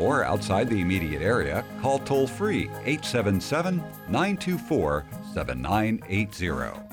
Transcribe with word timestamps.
or 0.00 0.24
outside 0.24 0.68
the 0.68 0.80
immediate 0.80 1.22
area, 1.22 1.64
call 1.80 1.98
toll 1.98 2.26
free 2.26 2.64
877 2.84 3.76
924 4.08 5.06
7980. 5.34 6.90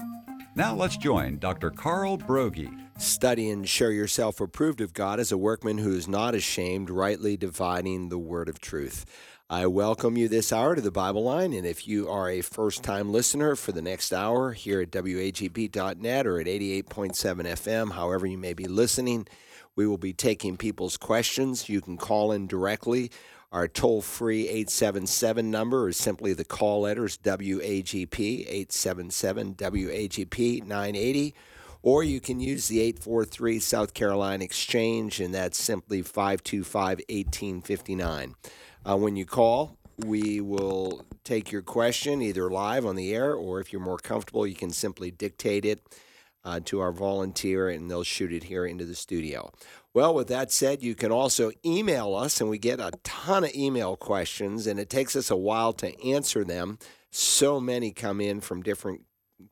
Now 0.56 0.74
let's 0.74 0.98
join 0.98 1.38
Dr. 1.38 1.70
Carl 1.70 2.18
Broggi. 2.18 2.76
Study 2.98 3.52
and 3.52 3.70
show 3.70 3.90
yourself 3.90 4.42
approved 4.42 4.82
of 4.82 4.94
God 4.94 5.20
as 5.20 5.32
a 5.32 5.38
workman 5.38 5.78
who 5.78 5.94
is 5.96 6.08
not 6.08 6.34
ashamed, 6.34 6.90
rightly 6.90 7.38
dividing 7.38 8.10
the 8.10 8.18
word 8.18 8.50
of 8.50 8.60
truth. 8.60 9.06
I 9.50 9.68
welcome 9.68 10.18
you 10.18 10.28
this 10.28 10.52
hour 10.52 10.76
to 10.76 10.82
the 10.82 10.92
Bible 10.92 11.24
Line, 11.24 11.54
and 11.54 11.66
if 11.66 11.88
you 11.88 12.10
are 12.10 12.30
a 12.30 12.42
first 12.42 12.84
time 12.84 13.14
listener 13.14 13.56
for 13.56 13.72
the 13.72 13.82
next 13.82 14.12
hour 14.12 14.52
here 14.52 14.82
at 14.82 14.92
WAGP.net 14.92 16.28
or 16.28 16.42
at 16.42 16.48
88.7 16.48 16.84
FM, 17.14 17.92
however 17.94 18.26
you 18.26 18.38
may 18.38 18.54
be 18.54 18.66
listening, 18.66 19.26
we 19.78 19.88
will 19.88 19.98
be 19.98 20.12
taking 20.12 20.58
people's 20.58 20.98
questions. 20.98 21.70
You 21.70 21.80
can 21.80 21.96
call 21.96 22.34
in 22.34 22.48
directly. 22.48 23.12
Our 23.52 23.70
toll 23.70 24.02
free 24.02 24.50
877 24.50 25.50
number 25.50 25.88
is 25.88 25.96
simply 25.96 26.34
the 26.34 26.44
call 26.44 26.82
letters 26.82 27.18
WAGP 27.20 28.20
877 28.20 29.54
WAGP 29.54 30.66
980. 30.66 31.34
Or 31.84 32.04
you 32.04 32.20
can 32.20 32.42
use 32.42 32.68
the 32.68 32.82
843 32.82 33.60
South 33.60 33.94
Carolina 33.94 34.44
Exchange, 34.44 35.22
and 35.22 35.34
that's 35.34 35.62
simply 35.62 36.02
525 36.02 36.98
1859. 37.08 38.36
Uh, 38.84 38.98
when 38.98 39.16
you 39.16 39.26
call, 39.26 39.78
we 40.06 40.42
will 40.42 41.06
take 41.24 41.52
your 41.52 41.62
question 41.62 42.22
either 42.22 42.50
live 42.50 42.86
on 42.86 42.96
the 42.96 43.14
air, 43.14 43.34
or 43.34 43.62
if 43.62 43.72
you're 43.72 43.82
more 43.82 44.00
comfortable, 44.00 44.46
you 44.46 44.56
can 44.56 44.72
simply 44.72 45.12
dictate 45.12 45.64
it 45.64 45.82
uh, 46.48 46.62
to 46.64 46.80
our 46.80 46.94
volunteer 46.94 47.68
and 47.68 47.92
they'll 47.92 48.04
shoot 48.04 48.32
it 48.32 48.46
here 48.46 48.66
into 48.66 48.86
the 48.86 48.96
studio. 48.96 49.52
Well, 49.94 50.14
with 50.14 50.30
that 50.30 50.50
said, 50.50 50.82
you 50.82 50.96
can 50.96 51.12
also 51.12 51.52
email 51.66 52.16
us, 52.16 52.40
and 52.40 52.50
we 52.50 52.58
get 52.58 52.80
a 52.80 52.92
ton 53.04 53.44
of 53.44 53.54
email 53.54 53.98
questions, 53.98 54.66
and 54.66 54.80
it 54.80 54.90
takes 54.90 55.16
us 55.16 55.30
a 55.30 55.36
while 55.36 55.74
to 55.74 56.08
answer 56.08 56.46
them. 56.46 56.78
So 57.12 57.60
many 57.60 57.92
come 57.92 58.22
in 58.22 58.40
from 58.40 58.62
different 58.62 59.02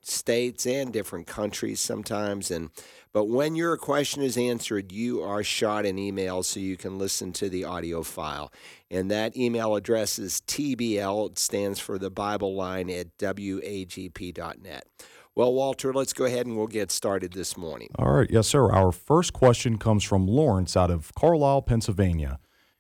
states 0.02 0.66
and 0.66 0.92
different 0.92 1.28
countries 1.28 1.80
sometimes 1.80 2.50
and 2.50 2.72
but 3.14 3.26
when 3.26 3.56
your 3.56 3.78
question 3.78 4.24
is 4.24 4.36
answered 4.36 4.92
you 4.92 5.22
are 5.22 5.44
shot 5.44 5.86
an 5.86 6.00
email 6.00 6.42
so 6.42 6.60
you 6.60 6.76
can 6.76 6.98
listen 6.98 7.32
to 7.32 7.50
the 7.50 7.64
audio 7.64 8.02
file 8.02 8.52
and 8.90 9.12
that 9.12 9.38
email 9.38 9.76
address 9.76 10.18
is 10.18 10.42
tbl 10.48 11.30
it 11.30 11.38
stands 11.38 11.80
for 11.80 12.00
the 12.00 12.10
bible 12.10 12.56
line 12.56 12.90
at 12.90 13.16
wagp.net 13.20 14.88
well, 15.36 15.54
Walter, 15.54 15.94
let's 15.94 16.14
go 16.14 16.26
ahead 16.26 16.46
and 16.46 16.56
we'll 16.56 16.68
get 16.68 16.92
started 16.92 17.34
this 17.34 17.58
morning. 17.58 17.90
All 18.00 18.12
right. 18.12 18.30
Yes, 18.30 18.48
sir. 18.48 18.72
Our 18.72 18.92
first 18.92 19.34
question 19.34 19.78
comes 19.78 20.04
from 20.04 20.28
Lawrence 20.28 20.78
out 20.78 20.90
of 20.90 21.14
Carlisle, 21.14 21.64
Pennsylvania. 21.64 22.40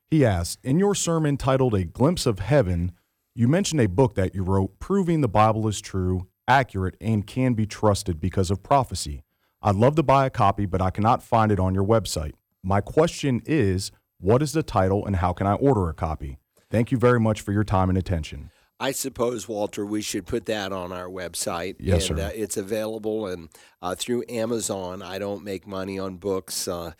He 0.09 0.25
asks 0.25 0.58
In 0.64 0.80
your 0.80 0.95
sermon 0.95 1.36
titled 1.36 1.73
A 1.73 1.84
Glimpse 1.84 2.25
of 2.25 2.39
Heaven, 2.39 2.94
you 3.34 3.50
mentioned 3.50 3.81
a 3.81 3.89
book 3.89 4.16
that 4.16 4.34
you 4.34 4.44
wrote 4.44 4.80
proving 4.80 5.20
the 5.20 5.28
Bible 5.28 5.67
is 5.67 5.81
true, 5.81 6.28
accurate, 6.47 6.95
and 7.02 7.28
can 7.28 7.53
be 7.53 7.66
trusted 7.66 8.22
because 8.22 8.50
of 8.50 8.63
prophecy. 8.63 9.24
I'd 9.62 9.75
love 9.75 9.96
to 9.96 10.03
buy 10.03 10.25
a 10.25 10.29
copy, 10.29 10.66
but 10.66 10.81
I 10.81 10.91
cannot 10.91 11.24
find 11.24 11.52
it 11.52 11.59
on 11.59 11.75
your 11.75 11.84
website. 11.84 12.34
My 12.63 12.79
question 12.79 13.41
is 13.46 13.91
what 14.19 14.41
is 14.41 14.53
the 14.53 14.63
title 14.63 15.06
and 15.06 15.18
how 15.18 15.34
can 15.34 15.47
I 15.47 15.56
order 15.56 15.90
a 15.90 15.94
copy? 15.94 16.38
Thank 16.72 16.91
you 16.91 16.97
very 16.97 17.19
much 17.19 17.41
for 17.41 17.52
your 17.52 17.66
time 17.66 17.90
and 17.90 17.97
attention. 17.97 18.52
I 18.80 18.91
suppose, 18.91 19.47
Walter, 19.47 19.86
we 19.86 20.02
should 20.02 20.25
put 20.25 20.46
that 20.47 20.74
on 20.74 20.91
our 20.91 21.08
website. 21.08 21.75
Yes, 21.80 22.09
and, 22.09 22.19
sir. 22.19 22.25
Uh, 22.25 22.31
it's 22.34 22.58
available 22.58 23.28
and 23.28 23.50
uh, 23.81 23.96
through 23.96 24.25
Amazon. 24.28 25.02
I 25.02 25.18
don't 25.18 25.44
make 25.44 25.66
money 25.66 25.97
on 25.97 26.18
books. 26.18 26.68
Uh, 26.68 26.91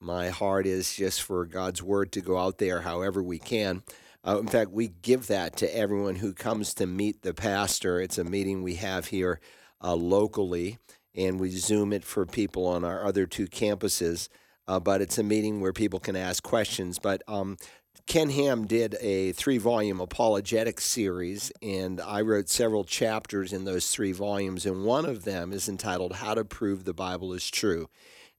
my 0.00 0.28
heart 0.28 0.66
is 0.66 0.94
just 0.94 1.22
for 1.22 1.44
God's 1.44 1.82
word 1.82 2.12
to 2.12 2.20
go 2.20 2.38
out 2.38 2.58
there 2.58 2.82
however 2.82 3.22
we 3.22 3.38
can. 3.38 3.82
Uh, 4.26 4.38
in 4.38 4.46
fact, 4.46 4.70
we 4.70 4.88
give 4.88 5.28
that 5.28 5.56
to 5.56 5.76
everyone 5.76 6.16
who 6.16 6.32
comes 6.32 6.74
to 6.74 6.86
meet 6.86 7.22
the 7.22 7.34
pastor. 7.34 8.00
It's 8.00 8.18
a 8.18 8.24
meeting 8.24 8.62
we 8.62 8.74
have 8.74 9.06
here 9.06 9.40
uh, 9.82 9.94
locally, 9.94 10.78
and 11.14 11.40
we 11.40 11.50
Zoom 11.50 11.92
it 11.92 12.04
for 12.04 12.26
people 12.26 12.66
on 12.66 12.84
our 12.84 13.04
other 13.04 13.26
two 13.26 13.46
campuses. 13.46 14.28
Uh, 14.68 14.80
but 14.80 15.00
it's 15.00 15.16
a 15.16 15.22
meeting 15.22 15.60
where 15.60 15.72
people 15.72 16.00
can 16.00 16.16
ask 16.16 16.42
questions. 16.42 16.98
But 16.98 17.22
um, 17.28 17.56
Ken 18.06 18.30
Ham 18.30 18.68
did 18.68 18.96
a 19.00 19.32
three 19.32 19.58
volume 19.58 20.00
apologetic 20.00 20.80
series, 20.80 21.50
and 21.60 22.00
I 22.00 22.20
wrote 22.20 22.48
several 22.48 22.84
chapters 22.84 23.52
in 23.52 23.64
those 23.64 23.90
three 23.90 24.12
volumes, 24.12 24.64
and 24.64 24.84
one 24.84 25.04
of 25.04 25.24
them 25.24 25.52
is 25.52 25.68
entitled 25.68 26.14
How 26.14 26.34
to 26.34 26.44
Prove 26.44 26.84
the 26.84 26.94
Bible 26.94 27.32
is 27.32 27.50
True. 27.50 27.88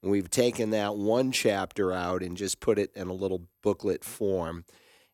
And 0.01 0.09
we've 0.09 0.29
taken 0.29 0.69
that 0.69 0.95
one 0.95 1.33
chapter 1.33 1.91
out 1.91 2.23
and 2.23 2.37
just 2.37 2.61
put 2.61 2.79
it 2.79 2.91
in 2.95 3.09
a 3.09 3.13
little 3.13 3.41
booklet 3.61 4.05
form. 4.05 4.63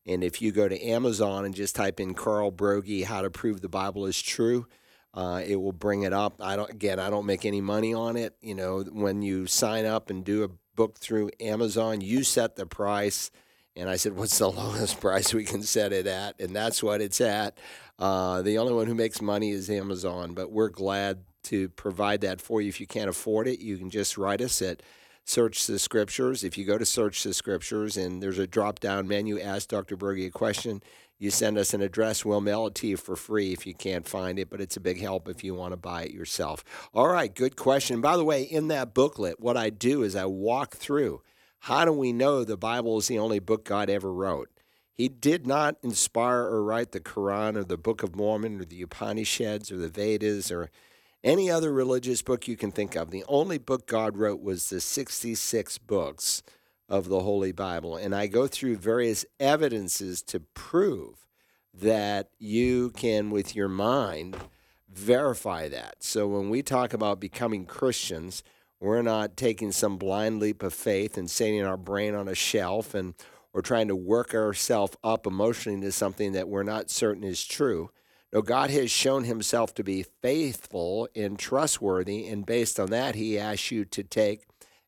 And 0.06 0.24
if 0.24 0.40
you 0.40 0.52
go 0.52 0.68
to 0.68 0.86
Amazon 0.86 1.46
and 1.46 1.56
just 1.56 1.76
type 1.76 2.00
in 2.00 2.14
Carl 2.14 2.52
Broggi, 2.52 3.06
How 3.06 3.24
to 3.24 3.32
Prove 3.32 3.62
the 3.62 3.70
Bible 3.70 4.06
is 4.06 4.22
True, 4.22 4.68
uh, 5.16 5.42
it 5.44 5.56
will 5.56 5.74
bring 5.74 6.04
it 6.04 6.14
up. 6.14 6.36
I 6.40 6.56
don't 6.56 6.70
again, 6.70 7.00
I 7.00 7.10
don't 7.10 7.26
make 7.26 7.46
any 7.46 7.62
money 7.62 7.96
on 7.96 8.18
it. 8.18 8.36
You 8.42 8.54
know, 8.54 8.84
when 8.84 9.24
you 9.24 9.48
sign 9.48 9.86
up 9.86 10.12
and 10.12 10.24
do 10.24 10.44
a 10.44 10.50
book 10.76 11.00
through 11.00 11.32
Amazon, 11.40 12.02
you 12.02 12.24
set 12.24 12.56
the 12.56 12.68
price 12.68 13.32
and 13.76 13.90
I 13.90 13.96
said, 13.96 14.16
What's 14.16 14.38
the 14.38 14.52
lowest 14.52 15.00
price 15.00 15.34
we 15.34 15.46
can 15.46 15.64
set 15.64 15.94
it 15.94 16.08
at? 16.08 16.40
And 16.40 16.56
that's 16.56 16.84
what 16.84 17.02
it's 17.02 17.22
at. 17.22 17.58
Uh, 18.00 18.42
the 18.42 18.58
only 18.58 18.74
one 18.74 18.88
who 18.88 18.96
makes 18.96 19.22
money 19.22 19.52
is 19.52 19.70
Amazon, 19.70 20.34
but 20.34 20.52
we're 20.52 20.70
glad 20.70 21.24
to 21.44 21.70
provide 21.70 22.22
that 22.22 22.42
for 22.42 22.62
you. 22.62 22.70
If 22.70 22.80
you 22.80 22.88
can't 22.88 23.10
afford 23.10 23.48
it, 23.48 23.60
you 23.60 23.78
can 23.78 23.90
just 23.90 24.18
write 24.18 24.42
us 24.42 24.62
at 24.62 24.82
Search 25.26 25.68
the 25.68 25.80
Scriptures. 25.80 26.44
If 26.44 26.58
you 26.58 26.66
go 26.66 26.78
to 26.78 26.86
Search 26.86 27.24
the 27.24 27.34
Scriptures 27.34 27.98
and 27.98 28.22
there's 28.22 28.40
a 28.40 28.48
drop 28.48 28.80
down 28.80 29.08
menu, 29.08 29.40
ask 29.40 29.70
Dr. 29.70 29.96
Broggi 29.96 30.28
a 30.28 30.32
question, 30.32 30.82
you 31.20 31.30
send 31.30 31.58
us 31.58 31.74
an 31.74 31.82
address, 31.82 32.26
we'll 32.26 32.42
mail 32.42 32.68
it 32.68 32.76
to 32.76 32.88
you 32.88 32.98
for 32.98 33.16
free 33.16 33.54
if 33.54 33.66
you 33.66 33.74
can't 33.74 34.08
find 34.08 34.40
it, 34.40 34.50
but 34.50 34.60
it's 34.60 34.76
a 34.76 34.82
big 34.82 35.00
help 35.00 35.30
if 35.30 35.44
you 35.44 35.54
want 35.54 35.72
to 35.72 35.78
buy 35.78 36.04
it 36.04 36.12
yourself. 36.12 36.64
All 36.94 37.08
right, 37.08 37.34
good 37.34 37.56
question. 37.56 38.02
By 38.02 38.18
the 38.18 38.26
way, 38.26 38.44
in 38.44 38.68
that 38.70 38.94
booklet, 38.94 39.40
what 39.40 39.56
I 39.56 39.70
do 39.70 40.04
is 40.04 40.16
I 40.16 40.26
walk 40.26 40.76
through 40.76 41.22
how 41.64 41.86
do 41.86 41.94
we 41.94 42.12
know 42.12 42.44
the 42.44 42.58
Bible 42.58 42.98
is 42.98 43.08
the 43.08 43.18
only 43.18 43.40
book 43.40 43.64
God 43.64 43.90
ever 43.90 44.12
wrote? 44.12 44.50
He 44.92 45.08
did 45.08 45.48
not 45.48 45.78
inspire 45.82 46.42
or 46.42 46.62
write 46.62 46.92
the 46.92 47.00
Quran 47.00 47.56
or 47.56 47.64
the 47.64 47.78
Book 47.78 48.04
of 48.04 48.18
Mormon 48.18 48.60
or 48.60 48.66
the 48.66 48.82
Upanishads 48.82 49.72
or 49.72 49.78
the 49.78 49.88
Vedas 49.88 50.52
or 50.52 50.70
any 51.24 51.50
other 51.50 51.72
religious 51.72 52.22
book 52.22 52.50
you 52.50 52.58
can 52.58 52.74
think 52.74 52.98
of. 52.98 53.12
The 53.12 53.24
only 53.30 53.60
book 53.60 53.88
God 53.88 54.18
wrote 54.18 54.42
was 54.42 54.70
the 54.70 54.82
66 54.82 55.78
books 55.78 56.44
of 56.90 57.08
the 57.08 57.22
Holy 57.22 57.54
Bible. 57.54 57.96
And 57.96 58.14
I 58.14 58.28
go 58.28 58.46
through 58.46 58.76
various 58.76 59.26
evidences 59.40 60.22
to 60.24 60.42
prove 60.42 61.26
that 61.74 62.28
you 62.40 62.90
can, 62.90 63.30
with 63.30 63.56
your 63.56 63.70
mind, 63.70 64.36
verify 64.90 65.70
that. 65.70 66.04
So 66.04 66.28
when 66.28 66.50
we 66.50 66.62
talk 66.62 66.94
about 66.94 67.22
becoming 67.22 67.66
Christians, 67.66 68.44
we're 68.84 69.02
not 69.02 69.38
taking 69.38 69.72
some 69.72 69.98
blind 69.98 70.40
leap 70.40 70.62
of 70.62 70.74
faith 70.74 71.18
and 71.18 71.32
setting 71.32 71.64
our 71.64 71.78
brain 71.78 72.14
on 72.14 72.28
a 72.28 72.36
shelf 72.36 72.94
and 72.94 73.14
or 73.54 73.62
trying 73.62 73.88
to 73.88 73.96
work 73.96 74.34
ourselves 74.34 74.98
up 75.04 75.26
emotionally 75.26 75.76
into 75.76 75.92
something 75.92 76.34
that 76.34 76.50
we're 76.50 76.64
not 76.64 76.90
certain 76.90 77.24
is 77.24 77.46
true. 77.46 77.92
No, 78.34 78.42
God 78.42 78.72
has 78.72 78.90
shown 78.90 79.24
himself 79.26 79.74
to 79.76 79.84
be 79.84 80.04
faithful 80.04 81.08
and 81.16 81.38
trustworthy, 81.38 82.28
and 82.28 82.46
based 82.46 82.80
on 82.80 82.90
that, 82.90 83.14
he 83.14 83.38
asks 83.38 83.70
you 83.70 83.86
to 83.86 84.04
take 84.04 84.48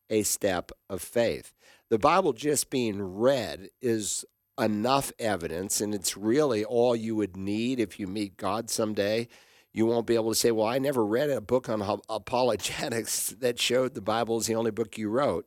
a 0.10 0.24
step 0.24 0.72
of 0.90 1.02
faith. 1.02 1.54
The 1.90 2.00
Bible 2.00 2.34
just 2.34 2.72
being 2.72 3.02
read 3.02 3.70
is 3.82 4.26
enough 4.60 5.12
evidence, 5.20 5.80
and 5.80 5.94
it's 5.94 6.18
really 6.18 6.66
all 6.66 6.96
you 6.96 7.16
would 7.16 7.38
need 7.38 7.80
if 7.80 8.00
you 8.00 8.08
meet 8.08 8.36
God 8.36 8.72
someday 8.72 9.28
you 9.76 9.86
won't 9.86 10.08
be 10.08 10.16
able 10.16 10.32
to 10.32 10.36
say, 10.36 10.52
Well, 10.52 10.68
I 10.68 10.80
never 10.80 11.06
read 11.06 11.30
a 11.30 11.42
book 11.42 11.68
on 11.68 11.82
apologetics 12.08 13.28
that 13.40 13.60
showed 13.60 13.94
the 13.94 14.02
Bible 14.02 14.38
is 14.38 14.48
the 14.48 14.56
only 14.56 14.72
book 14.72 14.98
you 14.98 15.10
wrote. 15.10 15.46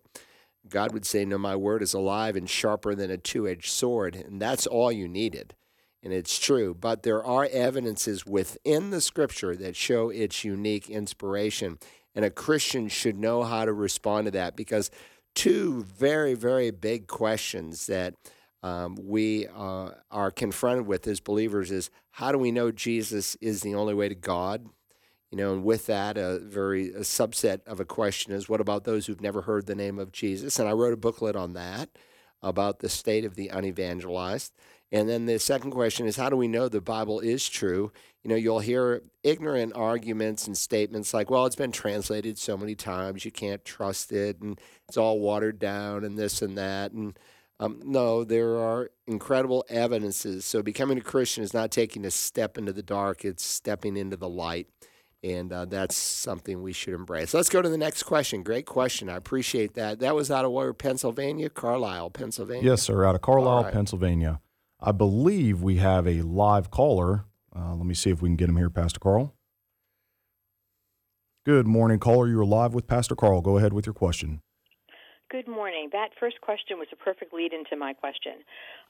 God 0.69 0.93
would 0.93 1.07
say, 1.07 1.25
No, 1.25 1.39
my 1.39 1.57
word 1.57 1.83
is 1.83 1.95
alive 1.95 2.37
and 2.37 2.49
sharper 2.49 2.95
than 2.95 3.11
a 3.11 3.17
two 3.17 3.49
edged 3.49 3.71
sword. 3.71 4.15
And 4.15 4.41
that's 4.41 4.67
all 4.67 4.93
you 4.93 5.09
needed. 5.09 5.55
And 6.03 6.13
it's 6.13 6.39
true. 6.39 6.77
But 6.79 7.05
there 7.05 7.25
are 7.25 7.49
evidences 7.51 8.27
within 8.27 8.91
the 8.91 9.01
scripture 9.01 9.57
that 9.57 9.77
show 9.77 10.11
its 10.11 10.45
unique 10.45 10.91
inspiration. 10.91 11.79
And 12.15 12.23
a 12.23 12.31
Christian 12.31 12.89
should 12.89 13.17
know 13.19 13.45
how 13.45 13.65
to 13.65 13.73
respond 13.73 14.27
to 14.27 14.31
that 14.33 14.57
because 14.57 14.91
two 15.35 15.85
very, 15.85 16.35
very 16.35 16.71
big 16.71 17.07
questions 17.07 17.87
that 17.87 18.13
um, 18.63 18.97
we 19.01 19.47
uh, 19.47 19.91
are 20.11 20.31
confronted 20.31 20.87
with 20.87 21.07
as 21.07 21.21
believers 21.21 21.71
is 21.71 21.91
how 22.13 22.33
do 22.33 22.39
we 22.39 22.51
know 22.51 22.73
Jesus 22.73 23.37
is 23.37 23.63
the 23.63 23.75
only 23.75 23.95
way 23.95 24.09
to 24.09 24.15
God? 24.15 24.67
You 25.31 25.37
know, 25.37 25.53
and 25.53 25.63
with 25.63 25.87
that, 25.87 26.17
a 26.17 26.39
very 26.39 26.89
a 26.89 27.01
subset 27.01 27.61
of 27.67 27.81
a 27.81 27.85
question 27.85 28.33
is 28.33 28.49
what 28.49 28.61
about 28.61 28.85
those 28.85 29.07
who've 29.07 29.21
never 29.21 29.43
heard 29.43 29.67
the 29.67 29.75
name 29.75 29.99
of 29.99 30.11
Jesus? 30.11 30.59
And 30.59 30.69
I 30.69 30.73
wrote 30.73 30.95
a 30.95 30.97
booklet 30.97 31.37
on 31.37 31.53
that 31.53 31.91
about 32.43 32.81
the 32.81 32.89
state 32.89 33.25
of 33.25 33.35
the 33.35 33.49
unevangelized. 33.49 34.53
And 34.91 35.09
then 35.09 35.27
the 35.27 35.39
second 35.39 35.73
question 35.73 36.07
is 36.07 36.17
how 36.17 36.31
do 36.31 36.37
we 36.37 36.49
know 36.49 36.69
the 36.69 36.81
Bible 36.81 37.21
is 37.21 37.47
true? 37.49 37.93
You 38.25 38.31
know, 38.31 38.37
you'll 38.37 38.61
hear 38.61 39.03
ignorant 39.23 39.75
arguments 39.77 40.47
and 40.47 40.57
statements 40.57 41.13
like, 41.13 41.31
well, 41.31 41.47
it's 41.47 41.57
been 41.57 41.73
translated 41.73 42.39
so 42.39 42.57
many 42.57 42.75
times, 42.75 43.25
you 43.25 43.31
can't 43.31 43.65
trust 43.65 44.13
it, 44.13 44.41
and 44.41 44.59
it's 44.89 44.97
all 44.97 45.21
watered 45.21 45.59
down, 45.59 46.05
and 46.05 46.19
this 46.19 46.43
and 46.43 46.57
that. 46.57 46.93
And 46.93 47.19
um, 47.61 47.81
no, 47.85 48.25
there 48.25 48.57
are 48.57 48.91
incredible 49.07 49.65
evidences. 49.69 50.45
So 50.45 50.63
becoming 50.63 50.99
a 50.99 51.03
Christian 51.03 51.43
is 51.43 51.53
not 51.53 51.71
taking 51.71 52.05
a 52.05 52.11
step 52.11 52.57
into 52.57 52.73
the 52.73 52.83
dark, 52.83 53.25
it's 53.25 53.45
stepping 53.45 53.97
into 53.97 54.17
the 54.17 54.29
light. 54.29 54.69
And 55.25 55.53
uh, 55.53 55.65
that's 55.65 55.97
something 55.97 56.63
we 56.63 56.73
should 56.73 56.95
embrace. 56.95 57.35
Let's 57.35 57.49
go 57.49 57.61
to 57.61 57.69
the 57.69 57.77
next 57.77 58.05
question. 58.05 58.45
Great 58.45 58.67
question. 58.67 59.09
I 59.09 59.17
appreciate 59.17 59.75
that. 59.75 59.99
That 59.99 60.15
was 60.15 60.31
out 60.31 60.45
of 60.45 60.53
where, 60.53 60.73
Pennsylvania? 60.73 61.51
Carlisle, 61.51 62.11
Pennsylvania? 62.11 62.71
Yes, 62.71 62.83
sir, 62.83 63.05
out 63.05 63.17
of 63.17 63.21
Carlisle, 63.21 63.65
right. 63.65 63.73
Pennsylvania. 63.73 64.41
I 64.79 64.93
believe 64.93 65.61
we 65.61 65.79
have 65.79 66.07
a 66.07 66.23
live 66.23 66.71
caller. 66.71 67.25
Uh, 67.55 67.75
let 67.75 67.85
me 67.85 67.95
see 67.95 68.11
if 68.11 68.23
we 68.23 68.29
can 68.29 68.37
get 68.37 68.49
him 68.49 68.57
here, 68.57 68.71
Pastor 68.71 69.01
Carl. 69.01 69.35
Good 71.45 71.67
morning, 71.67 71.99
caller. 71.99 72.29
You 72.29 72.39
are 72.41 72.47
live 72.47 72.73
with 72.73 72.87
Pastor 72.87 73.17
Carl. 73.17 73.41
Go 73.41 73.59
ahead 73.59 73.73
with 73.73 73.87
your 73.87 73.95
question. 73.95 74.41
Good 75.31 75.47
morning. 75.47 75.91
That 75.93 76.09
first 76.19 76.41
question 76.41 76.79
was 76.79 76.89
a 76.91 76.97
perfect 76.97 77.35
lead 77.35 77.53
into 77.53 77.77
my 77.77 77.93
question. 77.93 78.41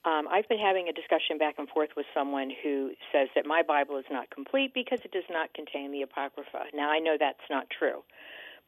Um, 0.05 0.29
I've 0.31 0.49
been 0.49 0.61
having 0.63 0.87
a 0.87 0.93
discussion 0.93 1.37
back 1.37 1.57
and 1.59 1.69
forth 1.69 1.91
with 1.97 2.07
someone 2.15 2.53
who 2.63 2.93
says 3.11 3.27
that 3.35 3.45
my 3.45 3.63
Bible 3.67 3.97
is 3.97 4.05
not 4.09 4.31
complete 4.31 4.73
because 4.73 5.01
it 5.05 5.11
does 5.11 5.27
not 5.29 5.53
contain 5.53 5.91
the 5.91 6.03
Apocrypha. 6.03 6.71
Now, 6.75 6.93
I 6.93 7.01
know 7.01 7.17
that's 7.19 7.43
not 7.51 7.67
true. 7.77 8.05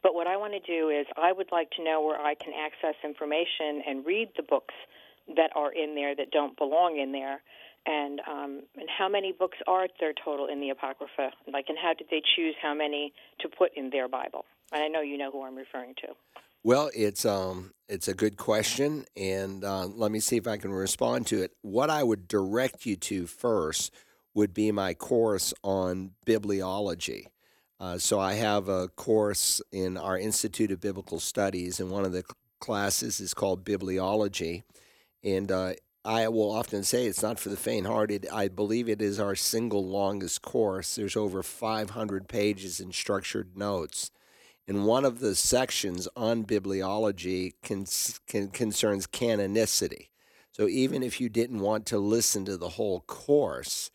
But 0.02 0.14
what 0.14 0.26
I 0.26 0.36
want 0.36 0.54
to 0.54 0.58
do 0.58 0.88
is, 0.88 1.06
I 1.16 1.30
would 1.30 1.52
like 1.52 1.70
to 1.78 1.84
know 1.84 2.02
where 2.02 2.18
I 2.18 2.34
can 2.34 2.52
access 2.58 2.96
information 3.04 3.86
and 3.86 4.04
read 4.04 4.30
the 4.36 4.42
books 4.42 4.74
that 5.36 5.50
are 5.54 5.70
in 5.70 5.94
there 5.94 6.16
that 6.16 6.32
don't 6.32 6.58
belong 6.58 6.98
in 6.98 7.12
there, 7.12 7.40
and 7.86 8.20
um, 8.26 8.62
and 8.74 8.88
how 8.90 9.08
many 9.08 9.30
books 9.30 9.58
are 9.68 9.86
there 10.00 10.12
total 10.24 10.48
in 10.48 10.58
the 10.60 10.70
Apocrypha? 10.70 11.30
Like, 11.46 11.66
and 11.68 11.78
how 11.78 11.94
did 11.94 12.08
they 12.10 12.22
choose 12.34 12.56
how 12.60 12.74
many 12.74 13.12
to 13.40 13.48
put 13.48 13.70
in 13.76 13.90
their 13.90 14.08
Bible? 14.08 14.44
And 14.72 14.82
I 14.82 14.88
know 14.88 15.02
you 15.02 15.18
know 15.18 15.30
who 15.30 15.44
I'm 15.44 15.54
referring 15.54 15.94
to. 16.02 16.08
Well, 16.62 16.90
it's 16.94 17.24
um, 17.24 17.72
it's 17.88 18.06
a 18.06 18.14
good 18.14 18.36
question, 18.36 19.06
and 19.16 19.64
uh, 19.64 19.86
let 19.86 20.12
me 20.12 20.20
see 20.20 20.36
if 20.36 20.46
I 20.46 20.58
can 20.58 20.72
respond 20.72 21.26
to 21.28 21.42
it. 21.42 21.52
What 21.62 21.88
I 21.88 22.02
would 22.02 22.28
direct 22.28 22.84
you 22.84 22.96
to 22.96 23.26
first 23.26 23.94
would 24.34 24.52
be 24.52 24.70
my 24.70 24.92
course 24.92 25.54
on 25.64 26.10
bibliology. 26.26 27.26
Uh, 27.80 27.96
so 27.96 28.20
I 28.20 28.34
have 28.34 28.68
a 28.68 28.88
course 28.88 29.62
in 29.72 29.96
our 29.96 30.18
Institute 30.18 30.70
of 30.70 30.82
Biblical 30.82 31.18
Studies, 31.18 31.80
and 31.80 31.90
one 31.90 32.04
of 32.04 32.12
the 32.12 32.24
classes 32.60 33.20
is 33.20 33.32
called 33.32 33.64
bibliology, 33.64 34.62
and 35.24 35.50
uh, 35.50 35.72
I 36.04 36.28
will 36.28 36.50
often 36.50 36.82
say 36.82 37.06
it's 37.06 37.22
not 37.22 37.40
for 37.40 37.48
the 37.48 37.56
faint-hearted. 37.56 38.26
I 38.30 38.48
believe 38.48 38.86
it 38.86 39.00
is 39.00 39.18
our 39.18 39.34
single 39.34 39.86
longest 39.86 40.42
course. 40.42 40.94
There's 40.94 41.16
over 41.16 41.42
500 41.42 42.28
pages 42.28 42.80
in 42.80 42.92
structured 42.92 43.56
notes 43.56 44.10
and 44.66 44.86
one 44.86 45.04
of 45.04 45.20
the 45.20 45.34
sections 45.34 46.08
on 46.16 46.44
bibliology 46.44 47.54
con- 47.62 47.86
con- 48.28 48.48
concerns 48.48 49.06
canonicity. 49.06 50.08
So 50.52 50.68
even 50.68 51.02
if 51.02 51.20
you 51.20 51.28
didn't 51.28 51.60
want 51.60 51.86
to 51.86 51.98
listen 51.98 52.44
to 52.44 52.56
the 52.56 52.70
whole 52.70 53.00
course, 53.00 53.90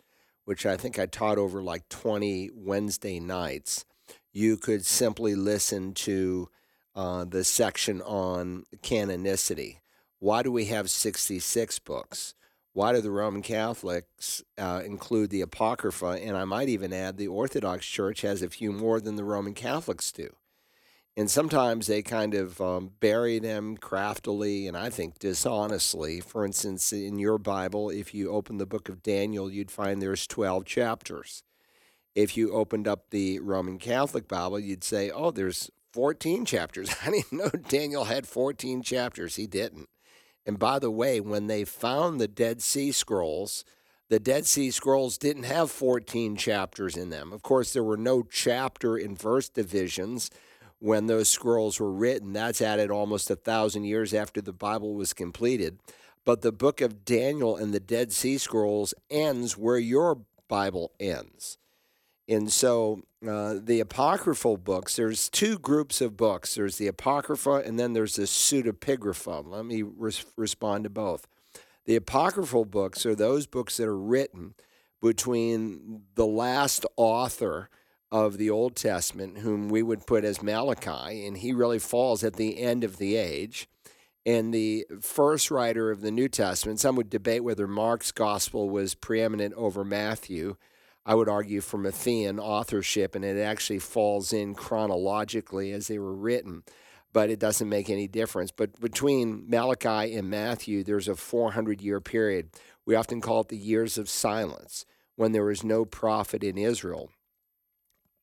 which 0.46 0.66
I 0.66 0.78
think 0.78 0.98
I 0.98 1.06
taught 1.06 1.38
over 1.38 1.62
like 1.62 1.88
20 1.90 2.52
Wednesday 2.54 3.20
nights, 3.20 3.86
you 4.32 4.58
could 4.58 4.86
simply 4.86 5.36
listen 5.36 5.94
to 5.94 6.50
uh, 6.96 7.26
the 7.26 7.44
section 7.44 8.02
on 8.02 8.66
canonicity. 8.82 9.78
Why 10.20 10.44
do 10.44 10.52
we 10.52 10.66
have 10.66 10.90
66 10.90 11.80
books? 11.80 12.36
Why 12.74 12.92
do 12.92 13.00
the 13.00 13.12
Roman 13.12 13.42
Catholics 13.42 14.44
uh, 14.58 14.82
include 14.86 15.30
the 15.30 15.42
Apocrypha? 15.42 16.20
And 16.22 16.36
I 16.36 16.44
might 16.44 16.68
even 16.68 16.92
add 16.92 17.16
the 17.18 17.28
Orthodox 17.28 17.86
Church 17.86 18.22
has 18.22 18.42
a 18.42 18.50
few 18.50 18.74
more 18.74 19.00
than 19.00 19.16
the 19.16 19.24
Roman 19.24 19.54
Catholics 19.54 20.12
do 20.12 20.36
and 21.18 21.32
sometimes 21.32 21.88
they 21.88 22.02
kind 22.02 22.34
of 22.34 22.60
um, 22.60 22.92
bury 23.00 23.40
them 23.40 23.78
craftily 23.78 24.68
and 24.68 24.76
I 24.76 24.90
think 24.90 25.18
dishonestly. 25.18 26.20
For 26.20 26.46
instance, 26.46 26.92
in 26.92 27.18
your 27.20 27.38
Bible, 27.38 27.90
if 27.90 28.14
you 28.14 28.32
open 28.32 28.58
the 28.58 28.66
book 28.66 28.90
of 28.90 29.02
Daniel, 29.02 29.50
you'd 29.50 29.72
find 29.72 30.02
there's 30.02 30.28
12 30.28 30.66
chapters. 30.66 31.44
If 32.16 32.36
you 32.36 32.52
opened 32.52 32.88
up 32.88 33.10
the 33.10 33.40
Roman 33.40 33.78
Catholic 33.78 34.28
Bible, 34.28 34.60
you'd 34.60 34.84
say, 34.84 35.10
oh, 35.10 35.32
there's 35.32 35.70
14 35.94 36.44
chapters. 36.44 36.94
I 37.06 37.12
didn't 37.12 37.32
know 37.32 37.50
Daniel 37.50 38.06
had 38.06 38.28
14 38.28 38.82
chapters. 38.82 39.38
He 39.38 39.48
didn't. 39.48 39.88
And 40.46 40.60
by 40.60 40.80
the 40.80 40.92
way, 40.92 41.22
when 41.22 41.48
they 41.48 41.64
found 41.64 42.20
the 42.20 42.28
Dead 42.28 42.62
Sea 42.62 42.92
Scrolls, 42.92 43.64
the 44.10 44.20
Dead 44.20 44.46
Sea 44.46 44.70
Scrolls 44.70 45.18
didn't 45.18 45.44
have 45.44 45.72
14 45.72 46.36
chapters 46.36 46.96
in 46.96 47.10
them. 47.10 47.32
Of 47.32 47.42
course, 47.42 47.74
there 47.74 47.84
were 47.84 47.98
no 47.98 48.24
chapter 48.24 48.98
and 48.98 49.18
verse 49.18 49.50
divisions 49.50 50.30
when 50.80 51.08
those 51.08 51.30
scrolls 51.30 51.80
were 51.80 51.92
written. 51.92 52.34
That's 52.34 52.62
added 52.62 52.92
almost 52.92 53.30
a 53.30 53.36
thousand 53.36 53.86
years 53.86 54.14
after 54.14 54.42
the 54.42 54.54
Bible 54.54 54.94
was 54.94 55.14
completed. 55.14 55.80
But 56.26 56.42
the 56.42 56.52
book 56.52 56.82
of 56.82 57.06
Daniel 57.06 57.56
and 57.56 57.74
the 57.74 57.80
Dead 57.80 58.12
Sea 58.12 58.38
Scrolls 58.38 58.94
ends 59.10 59.58
where 59.58 59.78
your 59.78 60.22
Bible 60.48 60.92
ends. 61.00 61.58
And 62.28 62.52
so 62.52 63.04
uh, 63.28 63.56
the 63.62 63.80
apocryphal 63.80 64.58
books, 64.58 64.96
there's 64.96 65.30
two 65.30 65.60
groups 65.60 66.02
of 66.02 66.18
books. 66.18 66.56
There's 66.56 66.78
the 66.78 66.88
apocrypha 66.88 67.62
and 67.66 67.80
then 67.80 67.94
there's 67.94 68.16
the 68.16 68.24
pseudepigrapha. 68.24 69.48
Let 69.48 69.66
me 69.66 69.84
res- 69.84 70.26
respond 70.36 70.86
to 70.86 70.90
both. 70.90 71.28
The 71.86 71.96
apocryphal 71.96 72.66
books 72.66 73.06
are 73.06 73.16
those 73.16 73.46
books 73.46 73.78
that 73.78 73.88
are 73.88 73.98
written 73.98 74.56
between 75.02 76.02
the 76.16 76.26
last 76.26 76.86
author 76.98 77.70
of 78.16 78.38
the 78.38 78.50
Old 78.50 78.78
Testament, 78.78 79.40
whom 79.40 79.68
we 79.68 79.84
would 79.84 80.08
put 80.08 80.24
as 80.24 80.42
Malachi, 80.42 81.28
and 81.28 81.38
he 81.38 81.52
really 81.52 81.80
falls 81.80 82.24
at 82.24 82.38
the 82.38 82.62
end 82.62 82.86
of 82.86 82.96
the 82.96 83.18
age. 83.18 83.68
And 84.26 84.54
the 84.54 84.88
first 85.02 85.52
writer 85.52 85.92
of 85.92 86.00
the 86.00 86.12
New 86.12 86.30
Testament, 86.30 86.80
some 86.80 86.96
would 86.96 87.10
debate 87.10 87.44
whether 87.44 87.68
Mark's 87.68 88.14
gospel 88.14 88.70
was 88.70 88.96
preeminent 88.96 89.54
over 89.56 89.84
Matthew. 89.84 90.56
I 91.06 91.14
would 91.14 91.28
argue 91.28 91.60
for 91.60 91.78
Matthean 91.78 92.40
authorship, 92.40 93.16
and 93.16 93.26
it 93.26 93.38
actually 93.38 93.80
falls 93.80 94.32
in 94.32 94.56
chronologically 94.56 95.74
as 95.74 95.90
they 95.90 96.00
were 96.00 96.16
written, 96.16 96.64
but 97.12 97.30
it 97.30 97.38
doesn't 97.38 97.68
make 97.68 97.90
any 97.90 98.08
difference. 98.08 98.50
But 98.50 98.80
between 98.80 99.44
Malachi 99.50 100.16
and 100.16 100.30
Matthew, 100.30 100.86
there's 100.86 101.10
a 101.10 101.18
400 101.18 101.82
year 101.82 102.00
period. 102.00 102.52
We 102.86 102.96
often 102.96 103.20
call 103.20 103.42
it 103.42 103.50
the 103.50 103.58
years 103.58 103.98
of 103.98 104.08
silence 104.08 104.86
when 105.18 105.34
there 105.34 105.44
was 105.44 105.66
no 105.66 105.84
prophet 105.84 106.46
in 106.46 106.58
Israel 106.58 107.10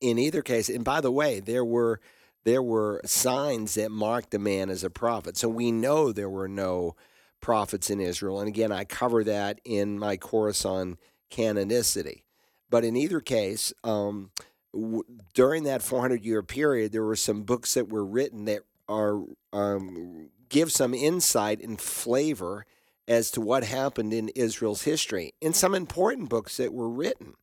in 0.03 0.19
either 0.19 0.43
case, 0.43 0.69
and 0.69 0.85
by 0.85 1.01
the 1.01 1.13
way, 1.13 1.41
there 1.41 1.65
were 1.65 2.01
there 2.45 2.63
were 2.63 3.01
signs 3.05 3.75
that 3.75 3.91
marked 3.91 4.33
the 4.33 4.39
man 4.39 4.69
as 4.69 4.83
a 4.83 4.91
prophet. 4.91 5.37
So 5.37 5.49
we 5.49 5.71
know 5.71 6.13
there 6.13 6.29
were 6.29 6.49
no 6.49 6.97
prophets 7.41 7.89
in 7.89 8.01
Israel. 8.01 8.41
And 8.41 8.49
again, 8.49 8.73
I 8.73 8.85
cover 8.85 9.23
that 9.25 9.61
in 9.65 9.99
my 9.99 10.17
course 10.17 10.65
on 10.65 10.99
canonicity. 11.31 12.23
But 12.69 12.85
in 12.85 12.97
either 12.97 13.21
case, 13.21 13.73
um, 13.85 14.31
w- 14.73 15.05
during 15.35 15.65
that 15.65 15.83
400 15.83 16.25
year 16.25 16.43
period, 16.43 16.93
there 16.93 17.05
were 17.05 17.17
some 17.17 17.43
books 17.43 17.75
that 17.75 17.89
were 17.89 18.05
written 18.05 18.47
that 18.47 18.63
are 18.89 19.23
um, 19.53 20.31
give 20.49 20.73
some 20.73 20.95
insight 20.95 21.61
and 21.61 21.81
flavor 21.81 22.67
as 23.09 23.31
to 23.33 23.41
what 23.41 23.65
happened 23.65 24.13
in 24.13 24.29
Israel's 24.31 24.83
history, 24.83 25.35
and 25.43 25.57
some 25.57 25.75
important 25.75 26.29
books 26.29 26.57
that 26.57 26.73
were 26.73 26.89
written. 26.89 27.35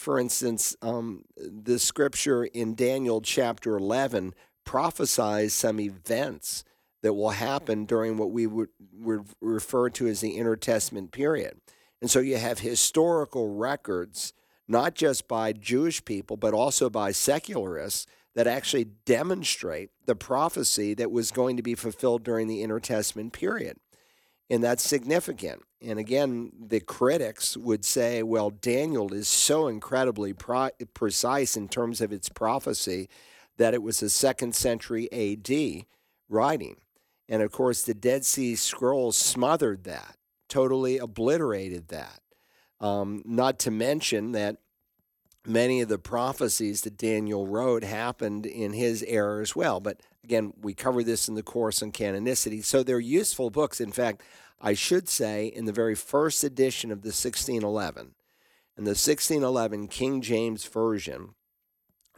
For 0.00 0.18
instance, 0.18 0.74
um, 0.80 1.26
the 1.36 1.78
scripture 1.78 2.44
in 2.44 2.74
Daniel 2.74 3.20
chapter 3.20 3.76
11 3.76 4.34
prophesies 4.64 5.52
some 5.52 5.78
events 5.78 6.64
that 7.02 7.12
will 7.12 7.32
happen 7.32 7.84
during 7.84 8.16
what 8.16 8.30
we 8.30 8.46
would, 8.46 8.70
would 8.94 9.26
refer 9.42 9.90
to 9.90 10.06
as 10.06 10.22
the 10.22 10.38
intertestament 10.38 11.12
period. 11.12 11.60
And 12.00 12.10
so 12.10 12.18
you 12.18 12.38
have 12.38 12.60
historical 12.60 13.54
records, 13.54 14.32
not 14.66 14.94
just 14.94 15.28
by 15.28 15.52
Jewish 15.52 16.02
people, 16.02 16.38
but 16.38 16.54
also 16.54 16.88
by 16.88 17.12
secularists, 17.12 18.06
that 18.34 18.46
actually 18.46 18.86
demonstrate 19.04 19.90
the 20.06 20.16
prophecy 20.16 20.94
that 20.94 21.10
was 21.10 21.30
going 21.30 21.58
to 21.58 21.62
be 21.62 21.74
fulfilled 21.74 22.24
during 22.24 22.48
the 22.48 22.62
intertestament 22.62 23.34
period. 23.34 23.76
And 24.50 24.64
that's 24.64 24.82
significant. 24.82 25.62
And 25.80 25.98
again, 25.98 26.50
the 26.60 26.80
critics 26.80 27.56
would 27.56 27.84
say, 27.84 28.22
well, 28.24 28.50
Daniel 28.50 29.14
is 29.14 29.28
so 29.28 29.68
incredibly 29.68 30.34
precise 30.34 31.56
in 31.56 31.68
terms 31.68 32.00
of 32.00 32.12
its 32.12 32.28
prophecy 32.28 33.08
that 33.56 33.74
it 33.74 33.82
was 33.82 34.02
a 34.02 34.10
second 34.10 34.54
century 34.56 35.08
AD 35.12 35.86
writing. 36.28 36.76
And 37.28 37.42
of 37.42 37.52
course, 37.52 37.82
the 37.82 37.94
Dead 37.94 38.24
Sea 38.24 38.56
Scrolls 38.56 39.16
smothered 39.16 39.84
that. 39.84 40.16
totally 40.48 40.98
obliterated 40.98 41.88
that. 41.88 42.20
Um, 42.80 43.22
not 43.24 43.58
to 43.60 43.70
mention 43.70 44.32
that 44.32 44.56
many 45.46 45.80
of 45.80 45.88
the 45.88 45.98
prophecies 45.98 46.82
that 46.82 46.96
Daniel 46.96 47.46
wrote 47.46 47.82
happened 47.82 48.46
in 48.46 48.72
his 48.72 49.02
era 49.04 49.40
as 49.40 49.56
well. 49.56 49.80
But 49.80 50.00
again, 50.24 50.52
we 50.60 50.74
cover 50.74 51.02
this 51.02 51.28
in 51.28 51.34
the 51.34 51.42
course 51.42 51.82
on 51.82 51.92
canonicity. 51.92 52.64
So 52.64 52.82
they're 52.82 53.00
useful 53.00 53.50
books. 53.50 53.80
In 53.80 53.92
fact, 53.92 54.22
I 54.60 54.74
should 54.74 55.08
say 55.08 55.46
in 55.46 55.64
the 55.64 55.72
very 55.72 55.94
first 55.94 56.44
edition 56.44 56.90
of 56.90 57.02
the 57.02 57.08
1611, 57.08 58.14
in 58.76 58.84
the 58.84 58.90
1611 58.90 59.88
King 59.88 60.20
James 60.20 60.64
Version, 60.66 61.34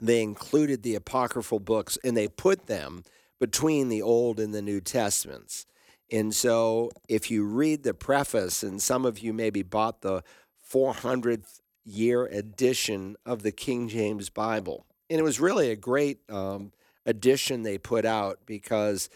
they 0.00 0.22
included 0.22 0.82
the 0.82 0.96
apocryphal 0.96 1.60
books 1.60 1.96
and 2.02 2.16
they 2.16 2.26
put 2.26 2.66
them 2.66 3.04
between 3.38 3.88
the 3.88 4.02
Old 4.02 4.40
and 4.40 4.52
the 4.52 4.62
New 4.62 4.80
Testaments. 4.80 5.66
And 6.10 6.34
so 6.34 6.90
if 7.08 7.30
you 7.30 7.44
read 7.44 7.82
the 7.82 7.94
preface, 7.94 8.62
and 8.62 8.82
some 8.82 9.06
of 9.06 9.20
you 9.20 9.32
maybe 9.32 9.62
bought 9.62 10.02
the 10.02 10.22
400th 10.70 11.61
year 11.84 12.26
edition 12.26 13.16
of 13.26 13.42
the 13.42 13.52
King 13.52 13.88
James 13.88 14.30
Bible. 14.30 14.86
And 15.10 15.18
it 15.18 15.22
was 15.22 15.40
really 15.40 15.70
a 15.70 15.76
great 15.76 16.20
um, 16.30 16.72
edition 17.04 17.62
they 17.62 17.78
put 17.78 18.04
out 18.04 18.40
because 18.46 19.08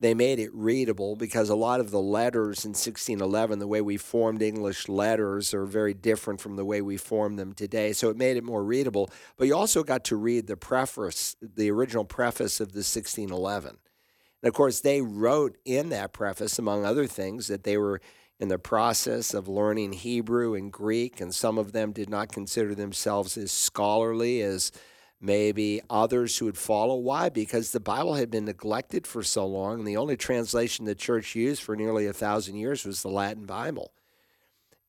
they 0.00 0.14
made 0.14 0.38
it 0.38 0.50
readable 0.54 1.14
because 1.14 1.50
a 1.50 1.54
lot 1.54 1.78
of 1.78 1.90
the 1.90 2.00
letters 2.00 2.64
in 2.64 2.70
1611 2.70 3.58
the 3.58 3.66
way 3.66 3.82
we 3.82 3.98
formed 3.98 4.40
english 4.40 4.88
letters 4.88 5.52
are 5.52 5.66
very 5.66 5.92
different 5.92 6.40
from 6.40 6.56
the 6.56 6.64
way 6.64 6.80
we 6.80 6.96
form 6.96 7.36
them 7.36 7.52
today. 7.52 7.92
So 7.92 8.08
it 8.08 8.16
made 8.16 8.36
it 8.36 8.44
more 8.44 8.64
readable. 8.64 9.10
But 9.36 9.46
you 9.46 9.54
also 9.54 9.82
got 9.82 10.04
to 10.06 10.16
read 10.16 10.46
the 10.46 10.56
preface 10.56 11.36
the 11.40 11.70
original 11.70 12.04
preface 12.04 12.60
of 12.60 12.72
the 12.72 12.78
1611 12.78 13.76
and 14.42 14.48
of 14.48 14.54
course 14.54 14.80
they 14.80 15.00
wrote 15.02 15.56
in 15.64 15.90
that 15.90 16.12
preface 16.12 16.58
among 16.58 16.84
other 16.84 17.06
things 17.06 17.48
that 17.48 17.64
they 17.64 17.76
were 17.76 18.00
in 18.40 18.48
the 18.48 18.58
process 18.58 19.34
of 19.34 19.48
learning 19.48 19.92
Hebrew 19.92 20.54
and 20.54 20.72
Greek, 20.72 21.20
and 21.20 21.34
some 21.34 21.58
of 21.58 21.72
them 21.72 21.92
did 21.92 22.08
not 22.08 22.32
consider 22.32 22.74
themselves 22.74 23.36
as 23.36 23.52
scholarly 23.52 24.40
as 24.40 24.72
maybe 25.20 25.82
others 25.90 26.38
who 26.38 26.46
would 26.46 26.56
follow. 26.56 26.96
Why? 26.96 27.28
Because 27.28 27.70
the 27.70 27.80
Bible 27.80 28.14
had 28.14 28.30
been 28.30 28.46
neglected 28.46 29.06
for 29.06 29.22
so 29.22 29.46
long, 29.46 29.78
and 29.78 29.86
the 29.86 29.98
only 29.98 30.16
translation 30.16 30.86
the 30.86 30.94
church 30.94 31.36
used 31.36 31.62
for 31.62 31.76
nearly 31.76 32.06
a 32.06 32.14
thousand 32.14 32.56
years 32.56 32.86
was 32.86 33.02
the 33.02 33.10
Latin 33.10 33.44
Bible. 33.44 33.92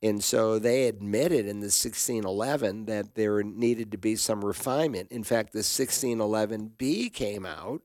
And 0.01 0.24
so 0.24 0.58
they 0.58 0.88
admitted 0.88 1.46
in 1.46 1.60
the 1.60 1.65
1611 1.65 2.86
that 2.86 3.15
there 3.15 3.43
needed 3.43 3.91
to 3.91 3.98
be 3.98 4.15
some 4.15 4.43
refinement. 4.46 5.12
In 5.12 5.24
fact, 5.24 5.51
the 5.51 5.60
1611B 5.60 7.13
came 7.13 7.46
out 7.46 7.81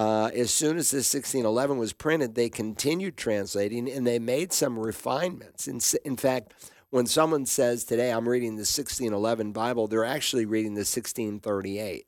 uh, 0.00 0.30
as 0.34 0.50
soon 0.50 0.78
as 0.78 0.90
this 0.90 1.12
1611 1.12 1.76
was 1.76 1.92
printed, 1.92 2.34
they 2.34 2.48
continued 2.48 3.18
translating 3.18 3.86
and 3.86 4.06
they 4.06 4.18
made 4.18 4.50
some 4.50 4.78
refinements. 4.78 5.68
In, 5.68 5.78
in 6.06 6.16
fact, 6.16 6.54
when 6.88 7.04
someone 7.04 7.44
says 7.44 7.84
today, 7.84 8.10
I'm 8.10 8.26
reading 8.26 8.52
the 8.56 8.60
1611 8.60 9.52
Bible, 9.52 9.88
they're 9.88 10.06
actually 10.06 10.46
reading 10.46 10.72
the 10.72 10.88
1638. 10.88 12.06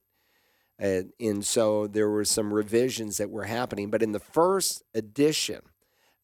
And, 0.78 1.12
and 1.20 1.44
so 1.44 1.86
there 1.86 2.08
were 2.08 2.24
some 2.24 2.54
revisions 2.54 3.18
that 3.18 3.28
were 3.28 3.44
happening. 3.44 3.90
But 3.90 4.02
in 4.02 4.12
the 4.12 4.20
first 4.20 4.82
edition, 4.94 5.60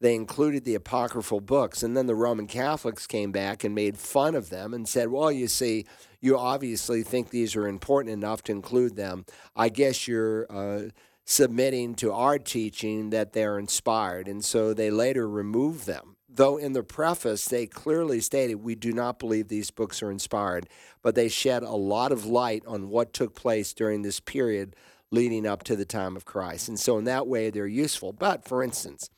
they 0.01 0.15
included 0.15 0.65
the 0.65 0.75
apocryphal 0.75 1.41
books. 1.41 1.83
And 1.83 1.95
then 1.95 2.07
the 2.07 2.15
Roman 2.15 2.47
Catholics 2.47 3.07
came 3.07 3.31
back 3.31 3.63
and 3.63 3.75
made 3.75 3.99
fun 3.99 4.35
of 4.35 4.49
them 4.49 4.73
and 4.73 4.89
said, 4.89 5.11
well, 5.11 5.31
you 5.31 5.49
see, 5.49 5.85
you 6.23 6.39
obviously 6.39 7.03
think 7.03 7.29
these 7.29 7.55
are 7.55 7.69
important 7.69 8.15
enough 8.15 8.43
to 8.45 8.53
include 8.53 8.97
them. 8.97 9.27
I 9.55 9.69
guess 9.69 10.09
you're. 10.09 10.51
Uh, 10.51 10.89
submitting 11.31 11.95
to 11.95 12.11
our 12.11 12.39
teaching 12.39 13.11
that 13.11 13.35
they're 13.35 13.59
inspired. 13.59 14.27
And 14.27 14.43
so 14.43 14.73
they 14.73 14.91
later 14.91 15.29
removed 15.29 15.87
them. 15.87 16.17
Though 16.27 16.57
in 16.57 16.73
the 16.73 16.83
preface, 16.83 17.45
they 17.45 17.67
clearly 17.67 18.21
stated, 18.21 18.57
We 18.57 18.75
do 18.75 18.95
not 18.95 19.19
believe 19.19 19.49
these 19.49 19.71
books 19.71 20.03
are 20.03 20.11
inspired, 20.11 20.69
but 21.03 21.15
they 21.15 21.29
shed 21.29 21.63
a 21.63 21.73
lot 21.73 22.13
of 22.13 22.25
light 22.25 22.63
on 22.67 22.89
what 22.89 23.13
took 23.13 23.35
place 23.35 23.75
during 23.75 24.01
this 24.01 24.21
period 24.21 24.75
leading 25.11 25.47
up 25.47 25.65
to 25.65 25.77
the 25.77 25.85
time 25.85 26.17
of 26.17 26.25
Christ. 26.25 26.67
And 26.67 26.81
so, 26.81 26.97
in 26.97 27.05
that 27.05 27.27
way, 27.27 27.51
they're 27.51 27.67
useful. 27.67 28.15
But 28.15 28.49
for 28.49 28.63
instance, 28.63 29.11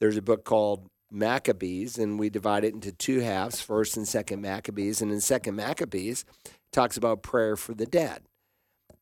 there's 0.00 0.16
a 0.16 0.22
book 0.22 0.44
called 0.44 0.88
Maccabees, 1.10 1.98
and 1.98 2.18
we 2.18 2.30
divide 2.30 2.64
it 2.64 2.72
into 2.72 2.92
two 2.92 3.20
halves 3.20 3.60
first 3.60 3.94
and 3.94 4.08
second 4.08 4.40
Maccabees. 4.40 5.02
And 5.02 5.12
in 5.12 5.20
second 5.20 5.56
Maccabees, 5.56 6.24
talks 6.72 6.96
about 6.96 7.22
prayer 7.22 7.56
for 7.56 7.74
the 7.74 7.86
dead 7.86 8.22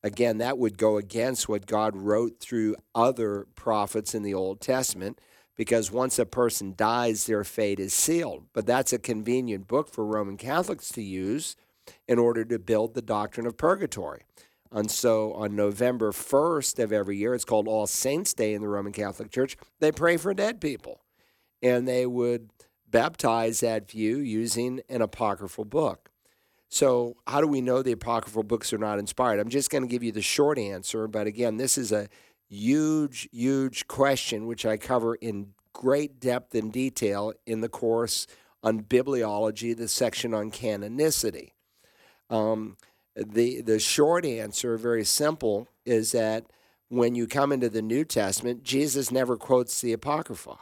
again, 0.03 0.37
that 0.39 0.57
would 0.57 0.77
go 0.77 0.97
against 0.97 1.49
what 1.49 1.65
God 1.65 1.95
wrote 1.95 2.39
through 2.39 2.75
other 2.93 3.47
prophets 3.55 4.13
in 4.13 4.23
the 4.23 4.33
Old 4.33 4.61
Testament 4.61 5.19
because 5.55 5.91
once 5.91 6.19
a 6.19 6.25
person 6.25 6.73
dies, 6.77 7.25
their 7.25 7.43
fate 7.43 7.79
is 7.79 7.93
sealed. 7.93 8.45
But 8.53 8.65
that's 8.65 8.93
a 8.93 8.99
convenient 8.99 9.67
book 9.67 9.89
for 9.89 10.05
Roman 10.05 10.37
Catholics 10.37 10.89
to 10.89 11.01
use 11.01 11.55
in 12.07 12.19
order 12.19 12.45
to 12.45 12.59
build 12.59 12.93
the 12.93 13.01
doctrine 13.01 13.47
of 13.47 13.57
purgatory. 13.57 14.21
And 14.71 14.91
so 14.91 15.33
on 15.33 15.55
November 15.55 16.11
1st 16.11 16.83
of 16.83 16.91
every 16.91 17.17
year, 17.17 17.33
it's 17.33 17.45
called 17.45 17.67
All 17.67 17.87
Saints' 17.87 18.33
Day 18.33 18.53
in 18.53 18.61
the 18.61 18.67
Roman 18.67 18.93
Catholic 18.93 19.31
Church, 19.31 19.57
they 19.79 19.91
pray 19.91 20.17
for 20.17 20.33
dead 20.33 20.61
people. 20.61 21.01
And 21.61 21.87
they 21.87 22.05
would 22.05 22.49
baptize 22.89 23.61
that 23.61 23.89
view 23.89 24.17
using 24.17 24.81
an 24.89 25.01
apocryphal 25.01 25.65
book. 25.65 26.11
So, 26.69 27.15
how 27.25 27.39
do 27.39 27.47
we 27.47 27.61
know 27.61 27.81
the 27.81 27.93
apocryphal 27.93 28.43
books 28.43 28.73
are 28.73 28.77
not 28.77 28.99
inspired? 28.99 29.39
I'm 29.39 29.49
just 29.49 29.69
going 29.69 29.83
to 29.83 29.89
give 29.89 30.03
you 30.03 30.11
the 30.11 30.21
short 30.21 30.59
answer, 30.59 31.07
but 31.07 31.25
again, 31.25 31.57
this 31.57 31.77
is 31.77 31.91
a 31.91 32.09
huge, 32.49 33.29
huge 33.31 33.87
question, 33.87 34.47
which 34.47 34.65
I 34.65 34.77
cover 34.77 35.15
in 35.15 35.53
great 35.73 36.19
depth 36.19 36.55
and 36.55 36.71
detail 36.71 37.33
in 37.45 37.61
the 37.61 37.69
course 37.69 38.27
on 38.63 38.81
bibliology, 38.81 39.77
the 39.77 39.87
section 39.87 40.33
on 40.33 40.51
canonicity. 40.51 41.51
Um, 42.29 42.77
the 43.15 43.61
the 43.61 43.79
short 43.79 44.25
answer, 44.25 44.77
very 44.77 45.05
simple, 45.05 45.67
is 45.85 46.11
that 46.11 46.45
when 46.89 47.15
you 47.15 47.27
come 47.27 47.51
into 47.51 47.69
the 47.69 47.81
New 47.81 48.03
Testament, 48.03 48.63
Jesus 48.63 49.11
never 49.11 49.37
quotes 49.37 49.81
the 49.81 49.93
Apocrypha. 49.93 50.57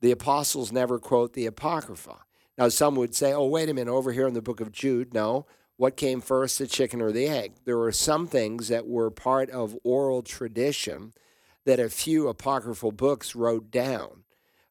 The 0.00 0.12
apostles 0.12 0.72
never 0.72 0.98
quote 0.98 1.34
the 1.34 1.46
Apocrypha. 1.46 2.24
Now, 2.60 2.68
some 2.68 2.94
would 2.96 3.14
say, 3.14 3.32
oh, 3.32 3.46
wait 3.46 3.70
a 3.70 3.74
minute, 3.74 3.90
over 3.90 4.12
here 4.12 4.28
in 4.28 4.34
the 4.34 4.42
book 4.42 4.60
of 4.60 4.70
Jude, 4.70 5.14
no. 5.14 5.46
What 5.78 5.96
came 5.96 6.20
first, 6.20 6.58
the 6.58 6.66
chicken 6.66 7.00
or 7.00 7.10
the 7.10 7.26
egg? 7.26 7.54
There 7.64 7.78
were 7.78 7.90
some 7.90 8.26
things 8.26 8.68
that 8.68 8.86
were 8.86 9.10
part 9.10 9.48
of 9.48 9.78
oral 9.82 10.20
tradition 10.20 11.14
that 11.64 11.80
a 11.80 11.88
few 11.88 12.28
apocryphal 12.28 12.92
books 12.92 13.34
wrote 13.34 13.70
down, 13.70 14.24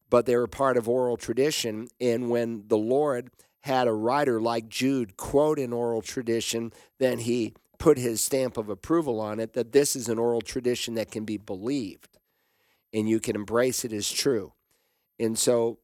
but 0.08 0.28
they 0.28 0.36
were 0.36 0.46
part 0.46 0.78
of 0.78 0.88
oral 0.88 1.18
tradition. 1.18 1.88
And 2.00 2.30
when 2.30 2.66
the 2.68 2.78
Lord 2.78 3.32
had 3.62 3.88
a 3.88 3.92
writer 3.92 4.40
like 4.40 4.70
Jude 4.70 5.18
quote 5.18 5.58
an 5.58 5.74
oral 5.74 6.04
tradition, 6.04 6.72
then 7.00 7.18
he 7.18 7.56
put 7.80 7.98
his 7.98 8.22
stamp 8.22 8.56
of 8.56 8.70
approval 8.70 9.20
on 9.20 9.40
it 9.40 9.54
that 9.54 9.72
this 9.72 9.96
is 9.96 10.08
an 10.10 10.20
oral 10.20 10.42
tradition 10.42 10.94
that 10.94 11.10
can 11.10 11.26
be 11.26 11.38
believed 11.38 12.20
and 12.94 13.10
you 13.10 13.20
can 13.20 13.36
embrace 13.36 13.84
it 13.84 13.94
as 13.94 14.12
true. 14.12 14.54
And 15.20 15.40
so 15.40 15.80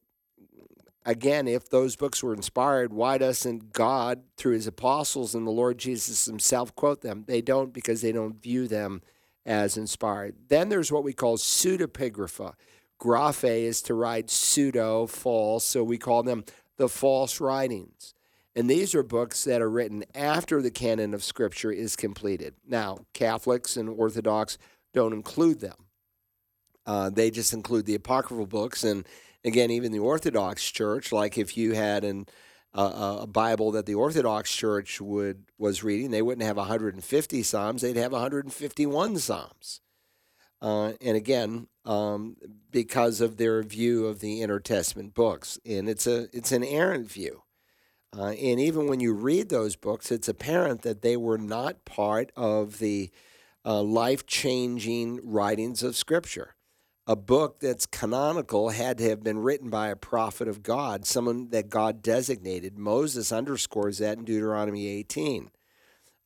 again, 1.06 1.48
if 1.48 1.70
those 1.70 1.96
books 1.96 2.22
were 2.22 2.34
inspired, 2.34 2.92
why 2.92 3.16
doesn't 3.16 3.72
God, 3.72 4.22
through 4.36 4.54
his 4.54 4.66
apostles 4.66 5.34
and 5.34 5.46
the 5.46 5.52
Lord 5.52 5.78
Jesus 5.78 6.26
himself, 6.26 6.74
quote 6.74 7.00
them? 7.00 7.24
They 7.26 7.40
don't 7.40 7.72
because 7.72 8.02
they 8.02 8.12
don't 8.12 8.42
view 8.42 8.68
them 8.68 9.00
as 9.46 9.76
inspired. 9.76 10.34
Then 10.48 10.68
there's 10.68 10.92
what 10.92 11.04
we 11.04 11.12
call 11.12 11.38
pseudepigrapha. 11.38 12.54
Graphe 13.00 13.44
is 13.44 13.80
to 13.82 13.94
write 13.94 14.28
pseudo, 14.28 15.06
false, 15.06 15.64
so 15.64 15.84
we 15.84 15.96
call 15.96 16.22
them 16.22 16.44
the 16.76 16.88
false 16.88 17.40
writings. 17.40 18.12
And 18.56 18.68
these 18.68 18.94
are 18.94 19.02
books 19.02 19.44
that 19.44 19.62
are 19.62 19.70
written 19.70 20.04
after 20.14 20.60
the 20.60 20.70
canon 20.70 21.14
of 21.14 21.22
Scripture 21.22 21.70
is 21.70 21.94
completed. 21.94 22.54
Now, 22.66 23.00
Catholics 23.12 23.76
and 23.76 23.88
Orthodox 23.88 24.58
don't 24.94 25.12
include 25.12 25.60
them. 25.60 25.76
Uh, 26.86 27.10
they 27.10 27.30
just 27.30 27.52
include 27.52 27.84
the 27.84 27.96
apocryphal 27.96 28.46
books, 28.46 28.82
and 28.82 29.06
again, 29.46 29.70
even 29.70 29.92
the 29.92 29.98
Orthodox 29.98 30.70
Church, 30.70 31.12
like 31.12 31.38
if 31.38 31.56
you 31.56 31.72
had 31.74 32.04
an 32.04 32.26
uh, 32.74 33.20
a 33.22 33.26
Bible 33.26 33.72
that 33.72 33.86
the 33.86 33.94
Orthodox 33.94 34.54
Church 34.54 35.00
would 35.00 35.44
was 35.58 35.82
reading, 35.82 36.10
they 36.10 36.22
wouldn't 36.22 36.46
have 36.46 36.56
150 36.56 37.42
Psalms; 37.42 37.82
they'd 37.82 37.96
have 37.96 38.12
151 38.12 39.18
Psalms. 39.18 39.80
Uh, 40.60 40.92
and 41.00 41.16
again, 41.16 41.68
um, 41.84 42.36
because 42.70 43.20
of 43.20 43.36
their 43.36 43.62
view 43.62 44.06
of 44.06 44.20
the 44.20 44.42
intertestament 44.42 45.14
books, 45.14 45.58
and 45.64 45.88
it's 45.88 46.06
a 46.06 46.28
it's 46.36 46.52
an 46.52 46.64
errant 46.64 47.10
view. 47.10 47.42
Uh, 48.16 48.30
and 48.30 48.60
even 48.60 48.86
when 48.88 49.00
you 49.00 49.12
read 49.12 49.48
those 49.48 49.76
books, 49.76 50.10
it's 50.10 50.28
apparent 50.28 50.82
that 50.82 51.02
they 51.02 51.16
were 51.16 51.38
not 51.38 51.84
part 51.84 52.32
of 52.34 52.78
the 52.78 53.10
uh, 53.64 53.82
life 53.82 54.26
changing 54.26 55.20
writings 55.22 55.82
of 55.82 55.96
Scripture 55.96 56.55
a 57.06 57.14
book 57.16 57.60
that's 57.60 57.86
canonical 57.86 58.70
had 58.70 58.98
to 58.98 59.08
have 59.08 59.22
been 59.22 59.38
written 59.38 59.70
by 59.70 59.88
a 59.88 59.96
prophet 59.96 60.48
of 60.48 60.62
God, 60.62 61.06
someone 61.06 61.50
that 61.50 61.70
God 61.70 62.02
designated. 62.02 62.78
Moses 62.78 63.30
underscores 63.30 63.98
that 63.98 64.18
in 64.18 64.24
Deuteronomy 64.24 64.88
18. 64.88 65.50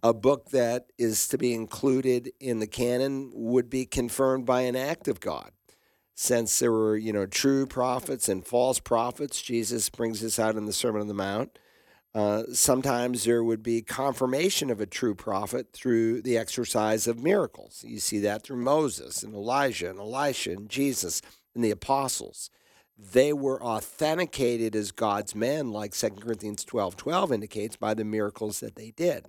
A 0.03 0.15
book 0.15 0.51
that 0.51 0.87
is 0.97 1.29
to 1.29 1.37
be 1.37 1.53
included 1.53 2.33
in 2.41 2.59
the 2.59 2.67
canon 2.67 3.31
would 3.35 3.69
be 3.69 3.85
confirmed 3.85 4.47
by 4.47 4.63
an 4.63 4.75
act 4.75 5.07
of 5.09 5.21
God. 5.21 5.51
since 6.21 6.59
there 6.59 6.71
were, 6.71 6.99
you 6.99 7.15
know, 7.15 7.25
true 7.25 7.65
prophets 7.67 8.29
and 8.29 8.47
false 8.47 8.79
prophets. 8.79 9.41
Jesus 9.41 9.89
brings 9.89 10.21
this 10.21 10.39
out 10.39 10.55
in 10.55 10.67
the 10.67 10.73
Sermon 10.73 11.01
on 11.01 11.09
the 11.09 11.15
Mount. 11.15 11.59
Uh, 12.13 12.43
sometimes 12.53 13.25
there 13.25 13.45
would 13.45 13.63
be 13.63 13.83
confirmation 13.83 14.69
of 14.69 14.81
a 14.81 14.87
true 14.87 15.15
prophet 15.15 15.73
through 15.73 16.21
the 16.23 16.37
exercise 16.37 17.07
of 17.07 17.23
miracles. 17.23 17.85
You 17.87 18.01
see 18.01 18.19
that 18.21 18.43
through 18.43 18.57
Moses 18.57 19.23
and 19.23 19.33
Elijah 19.33 19.91
and 19.91 20.01
Elisha 20.01 20.51
and 20.53 20.69
Jesus 20.69 21.23
and 21.55 21.63
the 21.63 21.71
apostles. 21.71 22.51
They 22.99 23.33
were 23.33 23.63
authenticated 23.63 24.75
as 24.75 24.91
God's 24.91 25.35
men, 25.35 25.71
like 25.71 25.93
2 25.93 26.11
Corinthians 26.21 26.65
12 26.65 26.97
12 26.97 27.33
indicates, 27.33 27.77
by 27.77 27.95
the 27.95 28.05
miracles 28.05 28.61
that 28.61 28.75
they 28.75 28.91
did. 28.91 29.27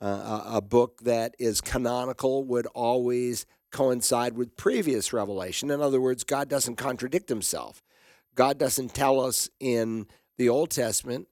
Uh, 0.00 0.42
a, 0.46 0.56
a 0.56 0.60
book 0.62 1.00
that 1.02 1.34
is 1.38 1.60
canonical 1.60 2.44
would 2.44 2.66
always 2.68 3.44
coincide 3.72 4.34
with 4.34 4.56
previous 4.56 5.12
revelation. 5.12 5.70
In 5.70 5.82
other 5.82 6.00
words, 6.00 6.22
God 6.22 6.48
doesn't 6.48 6.76
contradict 6.76 7.28
himself. 7.28 7.82
God 8.36 8.56
doesn't 8.56 8.94
tell 8.94 9.20
us 9.20 9.50
in 9.58 10.06
the 10.36 10.48
Old 10.48 10.70
Testament 10.70 11.26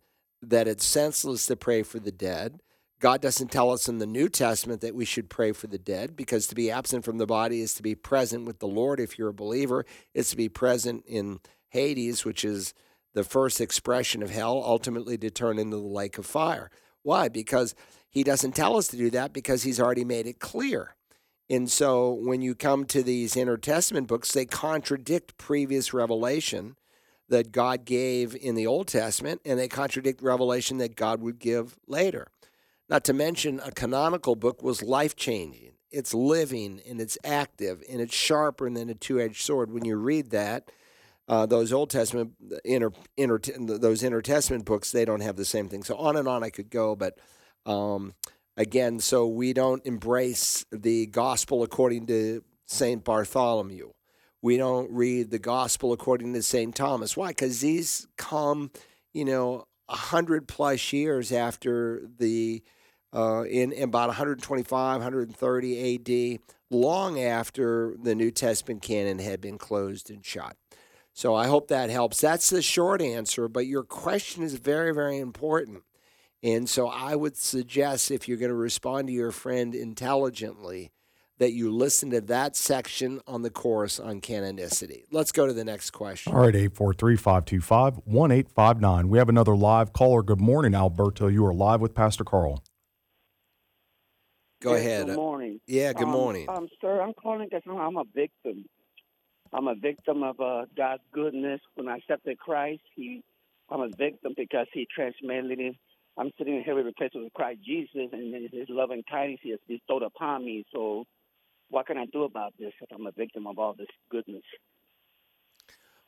that 0.48 0.68
it's 0.68 0.84
senseless 0.84 1.46
to 1.46 1.56
pray 1.56 1.82
for 1.82 1.98
the 1.98 2.12
dead. 2.12 2.60
God 2.98 3.20
doesn't 3.20 3.50
tell 3.50 3.70
us 3.70 3.88
in 3.88 3.98
the 3.98 4.06
New 4.06 4.28
Testament 4.28 4.80
that 4.80 4.94
we 4.94 5.04
should 5.04 5.28
pray 5.28 5.52
for 5.52 5.66
the 5.66 5.78
dead 5.78 6.16
because 6.16 6.46
to 6.46 6.54
be 6.54 6.70
absent 6.70 7.04
from 7.04 7.18
the 7.18 7.26
body 7.26 7.60
is 7.60 7.74
to 7.74 7.82
be 7.82 7.94
present 7.94 8.46
with 8.46 8.58
the 8.58 8.68
Lord 8.68 9.00
if 9.00 9.18
you're 9.18 9.28
a 9.28 9.34
believer. 9.34 9.84
It's 10.14 10.30
to 10.30 10.36
be 10.36 10.48
present 10.48 11.04
in 11.06 11.40
Hades, 11.68 12.24
which 12.24 12.44
is 12.44 12.72
the 13.12 13.24
first 13.24 13.60
expression 13.60 14.22
of 14.22 14.30
hell, 14.30 14.62
ultimately 14.64 15.18
to 15.18 15.30
turn 15.30 15.58
into 15.58 15.76
the 15.76 15.82
lake 15.82 16.16
of 16.16 16.24
fire. 16.24 16.70
Why? 17.02 17.28
Because 17.28 17.74
he 18.08 18.22
doesn't 18.24 18.52
tell 18.52 18.76
us 18.76 18.88
to 18.88 18.96
do 18.96 19.10
that 19.10 19.32
because 19.32 19.62
he's 19.62 19.80
already 19.80 20.04
made 20.04 20.26
it 20.26 20.38
clear. 20.38 20.96
And 21.48 21.70
so 21.70 22.12
when 22.12 22.40
you 22.40 22.54
come 22.54 22.86
to 22.86 23.02
these 23.02 23.36
intertestament 23.36 24.08
books, 24.08 24.32
they 24.32 24.46
contradict 24.46 25.36
previous 25.36 25.92
revelation 25.92 26.76
that 27.28 27.52
God 27.52 27.85
gave 27.85 28.37
in 28.37 28.54
the 28.54 28.66
Old 28.66 28.88
Testament, 28.88 29.40
and 29.45 29.59
they 29.59 29.68
contradict 29.68 30.23
revelation 30.23 30.78
that 30.78 30.97
God 30.97 31.21
would 31.21 31.38
give 31.38 31.76
later. 31.87 32.28
Not 32.88 33.04
to 33.04 33.12
mention, 33.12 33.61
a 33.64 33.73
canonical 33.73 34.37
book 34.37 34.62
was 34.62 34.83
life 34.83 35.16
changing. 35.16 35.73
It's 35.90 36.14
living 36.14 36.80
and 36.88 37.00
it's 37.00 37.18
active 37.25 37.83
and 37.88 38.00
it's 38.00 38.14
sharper 38.14 38.68
than 38.71 38.90
a 38.90 38.95
two 38.95 39.21
edged 39.21 39.42
sword. 39.42 39.73
When 39.73 39.85
you 39.85 39.97
read 39.97 40.30
that, 40.30 40.71
uh, 41.28 41.47
those 41.47 41.73
Old 41.73 41.90
Testament, 41.90 42.35
inter, 42.64 42.92
inter, 43.16 43.38
those 43.59 44.04
intertestament 44.04 44.64
books, 44.64 44.92
they 44.92 45.04
don't 45.04 45.23
have 45.23 45.37
the 45.37 45.45
same 45.45 45.68
thing. 45.68 45.83
So 45.83 45.97
on 45.97 46.16
and 46.16 46.28
on 46.28 46.45
I 46.45 46.50
could 46.50 46.71
go, 46.71 46.95
but 46.95 47.18
um, 47.64 48.14
again, 48.56 49.00
so 49.00 49.26
we 49.26 49.52
don't 49.52 49.85
embrace 49.85 50.64
the 50.71 51.06
gospel 51.06 51.62
according 51.62 52.06
to 52.06 52.45
St. 52.66 53.02
Bartholomew. 53.02 53.90
We 54.43 54.57
don't 54.57 54.90
read 54.90 55.31
the 55.31 55.38
gospel 55.38 55.93
according 55.93 56.35
to 56.35 56.43
St. 56.43 56.75
Thomas. 56.75 57.16
Why? 57.16 57.28
Because 57.28 57.61
these 57.61 58.07
come, 58.16 58.71
you 59.12 59.25
know, 59.25 59.66
a 59.88 59.97
hundred 59.97 60.49
plus 60.49 60.93
years 60.93 61.33
after 61.33 62.02
the, 62.19 62.62
uh, 63.14 63.43
in, 63.43 63.73
in 63.73 63.85
about 63.85 64.09
125, 64.09 65.00
130 65.00 65.95
AD, 65.95 66.40
long 66.71 67.21
after 67.21 67.95
the 68.02 68.14
New 68.14 68.31
Testament 68.31 68.83
canon 68.83 69.19
had 69.19 69.40
been 69.40 69.59
closed 69.59 70.11
and 70.11 70.25
shut. 70.25 70.57
So 71.12 71.35
I 71.35 71.47
hope 71.47 71.69
that 71.69 71.88
helps. 71.88 72.21
That's 72.21 72.50
the 72.50 72.61
short 72.61 73.00
answer, 73.00 73.49
but 73.49 73.66
your 73.66 73.85
question 73.85 74.43
is 74.43 74.55
very, 74.55 74.93
very 74.93 75.19
important. 75.19 75.83
And 76.43 76.69
so 76.69 76.88
I 76.88 77.16
would 77.16 77.37
suggest 77.37 78.11
if 78.11 78.28
you're 78.28 78.37
going 78.37 78.50
to 78.50 78.55
respond 78.55 79.09
to 79.09 79.12
your 79.14 79.33
friend 79.33 79.75
intelligently, 79.75 80.93
that 81.38 81.52
you 81.52 81.71
listen 81.71 82.11
to 82.11 82.21
that 82.23 82.57
section 82.57 83.21
on 83.26 83.43
the 83.43 83.50
course 83.50 84.00
on 84.00 84.21
canonicity. 84.21 85.05
Let's 85.11 85.33
go 85.33 85.47
to 85.47 85.52
the 85.52 85.64
next 85.64 85.90
question. 85.90 86.33
All 86.33 86.40
right, 86.40 86.55
843 86.55 87.16
525 87.16 87.95
1859. 88.05 89.09
We 89.09 89.19
have 89.19 89.28
another 89.28 89.57
live 89.57 89.93
caller. 89.93 90.23
Good 90.23 90.40
morning, 90.40 90.75
Alberto. 90.75 91.28
You 91.28 91.45
are 91.47 91.55
live 91.55 91.81
with 91.81 91.95
Pastor 91.95 92.25
Carl. 92.25 92.62
Go 94.62 94.72
yes, 94.72 94.81
ahead. 94.81 95.07
Good 95.07 95.16
morning. 95.16 95.61
Yeah, 95.66 95.92
good 95.92 96.05
um, 96.05 96.11
morning. 96.11 96.49
Um, 96.49 96.68
sir, 96.81 97.03
I'm 97.03 97.12
calling 97.12 97.49
because 97.49 97.62
I'm 97.68 97.96
a 97.96 98.05
victim. 98.14 98.64
I'm 99.53 99.68
a 99.68 99.75
victim 99.75 100.22
of 100.22 100.40
uh, 100.40 100.64
God's 100.77 101.03
goodness. 101.12 101.61
When 101.75 101.88
I 101.88 101.99
accepted 101.99 102.38
Christ, 102.38 102.83
He, 102.94 103.22
I'm 103.70 103.81
a 103.81 103.88
victim 103.96 104.33
because 104.37 104.66
He 104.72 104.87
transmitted 104.94 105.61
it. 105.61 105.77
I'm 106.18 106.31
sitting 106.38 106.57
in 106.57 106.62
heavenly 106.62 106.92
places 106.96 107.20
with 107.22 107.35
Christ 107.35 107.61
Jesus, 107.64 108.09
and 108.12 108.35
His 108.51 108.66
loving 108.70 109.03
kindness 109.09 109.40
He 109.42 109.51
has 109.51 109.61
bestowed 109.68 110.03
upon 110.03 110.44
me. 110.44 110.64
So 110.72 111.05
what 111.70 111.87
can 111.87 111.98
I 111.98 112.07
do 112.07 112.24
about 112.24 112.55
this 112.59 112.72
if 112.81 112.88
I'm 112.92 113.07
a 113.07 113.12
victim 113.12 113.46
of 113.46 113.59
all 113.59 113.74
this 113.74 113.88
goodness? 114.11 114.42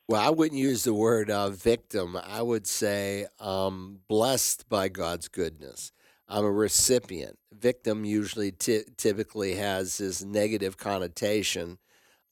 Well, 0.06 0.22
I 0.22 0.30
wouldn't 0.30 0.58
use 0.58 0.84
the 0.84 0.94
word 0.94 1.30
uh, 1.30 1.50
victim. 1.50 2.16
I 2.16 2.40
would 2.40 2.66
say 2.66 3.26
um, 3.38 3.98
blessed 4.08 4.68
by 4.68 4.88
God's 4.88 5.28
goodness. 5.28 5.92
I'm 6.28 6.44
a 6.44 6.50
recipient. 6.50 7.38
Victim 7.52 8.04
usually 8.04 8.52
t- 8.52 8.84
typically 8.96 9.56
has 9.56 9.98
this 9.98 10.24
negative 10.24 10.76
connotation, 10.76 11.78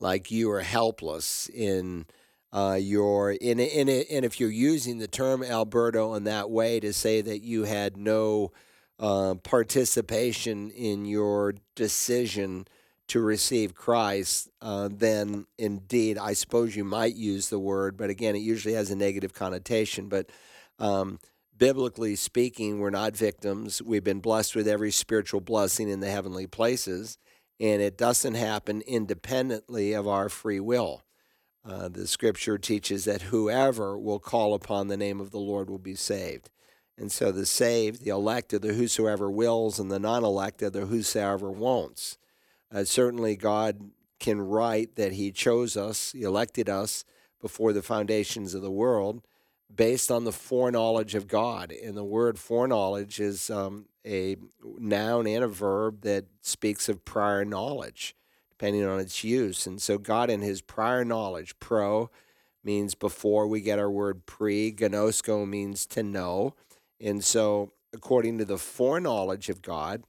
like 0.01 0.31
you 0.31 0.51
are 0.51 0.61
helpless 0.61 1.49
in 1.49 2.07
uh, 2.53 2.79
your 2.81 3.33
in 3.33 3.59
in. 3.59 3.89
And 3.89 4.25
if 4.25 4.41
you're 4.41 4.51
using 4.51 4.99
the 4.99 5.09
term 5.09 5.43
Alberto 5.43 6.15
in 6.15 6.25
that 6.25 6.51
way 6.51 6.81
to 6.81 6.93
say 6.93 7.21
that 7.23 7.43
you 7.43 7.65
had 7.65 7.97
no 7.97 8.53
uh, 8.99 9.35
participation 9.43 10.71
in 10.71 11.05
your 11.05 11.55
decision 11.75 12.67
to 13.09 13.21
receive 13.21 13.75
Christ, 13.75 14.51
uh, 14.61 14.89
then 14.91 15.47
indeed, 15.59 16.19
I 16.19 16.33
suppose 16.33 16.75
you 16.75 16.85
might 16.85 17.15
use 17.15 17.49
the 17.49 17.59
word, 17.59 17.97
but 17.97 18.11
again, 18.11 18.35
it 18.35 18.41
usually 18.41 18.75
has 18.75 18.91
a 18.91 18.97
negative 18.97 19.33
connotation. 19.33 20.09
But 20.09 20.31
um, 20.79 21.21
biblically 21.57 22.17
speaking, 22.17 22.81
we're 22.81 22.91
not 22.91 23.17
victims. 23.17 23.81
We've 23.81 24.05
been 24.05 24.21
blessed 24.21 24.57
with 24.57 24.67
every 24.67 24.91
spiritual 24.91 25.41
blessing 25.41 25.89
in 25.89 26.01
the 26.01 26.11
heavenly 26.11 26.47
places, 26.47 27.19
and 27.61 27.81
it 27.81 27.97
doesn't 27.97 28.35
happen 28.35 28.83
independently 28.83 29.93
of 29.93 30.09
our 30.09 30.29
free 30.29 30.61
will. 30.61 31.03
Uh, 31.65 31.89
the 31.89 32.07
scripture 32.07 32.59
teaches 32.59 33.05
that 33.05 33.23
whoever 33.23 33.99
will 33.99 34.21
call 34.21 34.55
upon 34.55 34.89
the 34.89 34.97
name 34.97 35.21
of 35.21 35.31
the 35.31 35.39
Lord 35.39 35.69
will 35.69 35.79
be 35.79 35.97
saved. 35.97 36.51
And 36.99 37.11
so 37.11 37.31
the 37.31 37.47
saved, 37.47 38.05
the 38.05 38.11
elect, 38.11 38.55
are 38.55 38.59
the 38.59 38.73
whosoever 38.73 39.31
wills, 39.31 39.79
and 39.79 39.91
the 39.91 39.99
non 39.99 40.25
elect 40.25 40.63
are 40.63 40.71
the 40.71 40.87
whosoever 40.87 41.51
won'ts. 41.51 42.17
Uh, 42.73 42.85
certainly, 42.85 43.37
God 43.37 43.91
can 44.19 44.41
write 44.41 44.97
that 44.97 45.13
He 45.13 45.31
chose 45.31 45.77
us, 45.77 46.15
elected 46.15 46.69
us 46.69 47.05
before 47.41 47.73
the 47.73 47.83
foundations 47.83 48.55
of 48.55 48.63
the 48.63 48.71
world 48.71 49.23
based 49.75 50.11
on 50.11 50.25
the 50.25 50.33
foreknowledge 50.33 51.15
of 51.15 51.29
God. 51.29 51.73
And 51.73 51.97
the 51.97 52.05
word 52.05 52.39
foreknowledge 52.39 53.21
is 53.21 53.51
um, 53.51 53.87
a 54.07 54.37
noun 54.79 55.27
and 55.27 55.45
a 55.45 55.49
verb 55.49 56.03
that 56.03 56.27
speaks 56.41 56.89
of 56.89 57.05
prior 57.05 57.45
knowledge, 57.45 58.15
depending 58.51 58.85
on 58.85 59.01
its 59.01 59.25
use. 59.25 59.67
And 59.67 59.81
so, 59.81 59.99
God, 59.99 60.31
in 60.31 60.41
His 60.41 60.61
prior 60.63 61.05
knowledge, 61.05 61.59
pro 61.59 62.11
means 62.65 62.95
before 62.95 63.47
we 63.47 63.61
get 63.61 63.79
our 63.79 63.91
word 63.91 64.27
pre, 64.27 64.73
gnosko 64.73 65.47
means 65.47 65.87
to 65.87 66.03
know. 66.03 66.55
And 67.01 67.23
so, 67.23 67.73
according 67.93 68.39
to 68.39 68.45
the 68.45 68.59
foreknowledge 68.59 69.49
of 69.49 69.63
God, 69.63 70.03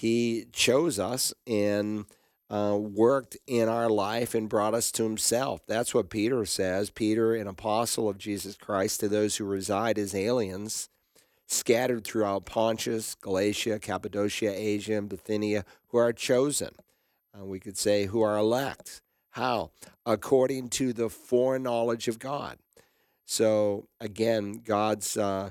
he 0.00 0.46
chose 0.50 0.98
us 0.98 1.34
and 1.46 2.06
uh, 2.48 2.74
worked 2.80 3.36
in 3.46 3.68
our 3.68 3.90
life 3.90 4.34
and 4.34 4.48
brought 4.48 4.72
us 4.72 4.90
to 4.92 5.02
Himself. 5.02 5.60
That's 5.68 5.92
what 5.92 6.08
Peter 6.08 6.46
says. 6.46 6.88
Peter, 6.88 7.34
an 7.34 7.46
apostle 7.46 8.08
of 8.08 8.16
Jesus 8.16 8.56
Christ, 8.56 9.00
to 9.00 9.10
those 9.10 9.36
who 9.36 9.44
reside 9.44 9.98
as 9.98 10.14
aliens, 10.14 10.88
scattered 11.46 12.02
throughout 12.04 12.46
Pontus, 12.46 13.14
Galatia, 13.14 13.78
Cappadocia, 13.78 14.50
Asia, 14.50 14.94
and 14.94 15.10
Bithynia, 15.10 15.66
who 15.88 15.98
are 15.98 16.14
chosen. 16.14 16.70
Uh, 17.38 17.44
we 17.44 17.60
could 17.60 17.76
say 17.76 18.06
who 18.06 18.22
are 18.22 18.38
elect. 18.38 19.02
How? 19.32 19.70
According 20.06 20.70
to 20.70 20.94
the 20.94 21.10
foreknowledge 21.10 22.08
of 22.08 22.18
God. 22.18 22.56
So 23.26 23.86
again, 24.00 24.62
God's 24.64 25.18
uh, 25.18 25.50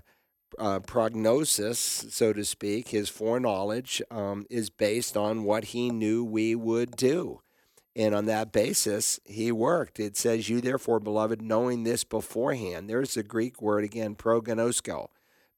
uh, 0.57 0.79
prognosis, 0.79 1.79
so 2.09 2.33
to 2.33 2.43
speak, 2.43 2.89
his 2.89 3.09
foreknowledge, 3.09 4.01
um, 4.09 4.45
is 4.49 4.69
based 4.69 5.15
on 5.15 5.43
what 5.43 5.65
he 5.65 5.89
knew 5.89 6.23
we 6.23 6.55
would 6.55 6.95
do. 6.95 7.41
And 7.95 8.15
on 8.15 8.25
that 8.25 8.51
basis, 8.51 9.19
he 9.25 9.51
worked. 9.51 9.99
It 9.99 10.15
says, 10.15 10.47
You 10.47 10.61
therefore, 10.61 10.99
beloved, 10.99 11.41
knowing 11.41 11.83
this 11.83 12.03
beforehand. 12.03 12.89
There's 12.89 13.15
the 13.15 13.23
Greek 13.23 13.61
word 13.61 13.83
again, 13.83 14.15
prognosko, 14.15 15.09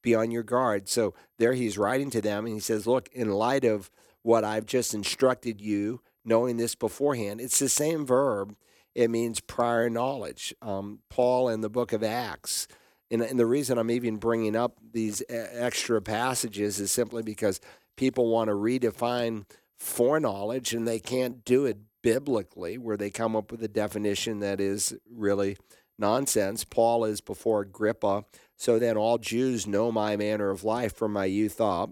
be 0.02 0.16
on 0.16 0.32
your 0.32 0.44
guard. 0.44 0.90
So 0.90 1.14
there 1.38 1.54
he's 1.54 1.78
writing 1.78 2.10
to 2.12 2.22
them 2.22 2.46
and 2.46 2.54
he 2.56 2.60
says, 2.60 2.88
Look, 2.88 3.10
in 3.14 3.30
light 3.30 3.64
of 3.64 3.92
what 4.24 4.44
I've 4.44 4.66
just 4.66 4.94
instructed 4.94 5.62
you, 5.62 6.02
knowing 6.24 6.58
this 6.58 6.76
beforehand, 6.76 7.42
it's 7.42 7.60
the 7.60 7.70
same 7.70 8.06
verb. 8.06 8.56
It 8.96 9.10
means 9.10 9.40
prior 9.40 9.90
knowledge. 9.90 10.54
Um, 10.62 11.00
Paul 11.10 11.50
in 11.50 11.62
the 11.62 11.70
book 11.70 11.94
of 11.94 12.04
Acts, 12.04 12.68
and, 13.12 13.22
and 13.22 13.38
the 13.38 13.46
reason 13.46 13.78
I'm 13.78 13.92
even 13.92 14.18
bringing 14.18 14.56
up 14.56 14.78
these 14.94 15.22
extra 15.30 16.02
passages 16.02 16.80
is 16.80 16.92
simply 16.92 17.22
because 17.22 17.60
people 17.98 18.30
want 18.30 18.48
to 18.48 18.56
redefine 18.56 19.44
foreknowledge 19.78 20.74
and 20.74 20.88
they 20.88 21.00
can't 21.00 21.44
do 21.44 21.66
it 21.66 21.78
biblically, 22.02 22.78
where 22.78 22.98
they 22.98 23.10
come 23.10 23.36
up 23.36 23.52
with 23.52 23.62
a 23.62 23.68
definition 23.68 24.40
that 24.40 24.60
is 24.60 24.96
really 25.10 25.58
nonsense. 26.00 26.64
Paul 26.64 27.06
is 27.06 27.22
before 27.22 27.62
Agrippa, 27.62 28.26
so 28.58 28.80
then 28.80 28.98
all 28.98 29.18
Jews 29.18 29.68
know 29.68 29.92
my 29.92 30.16
manner 30.16 30.50
of 30.50 30.64
life 30.64 30.96
from 30.96 31.14
my 31.14 31.26
youth 31.26 31.62
up, 31.62 31.92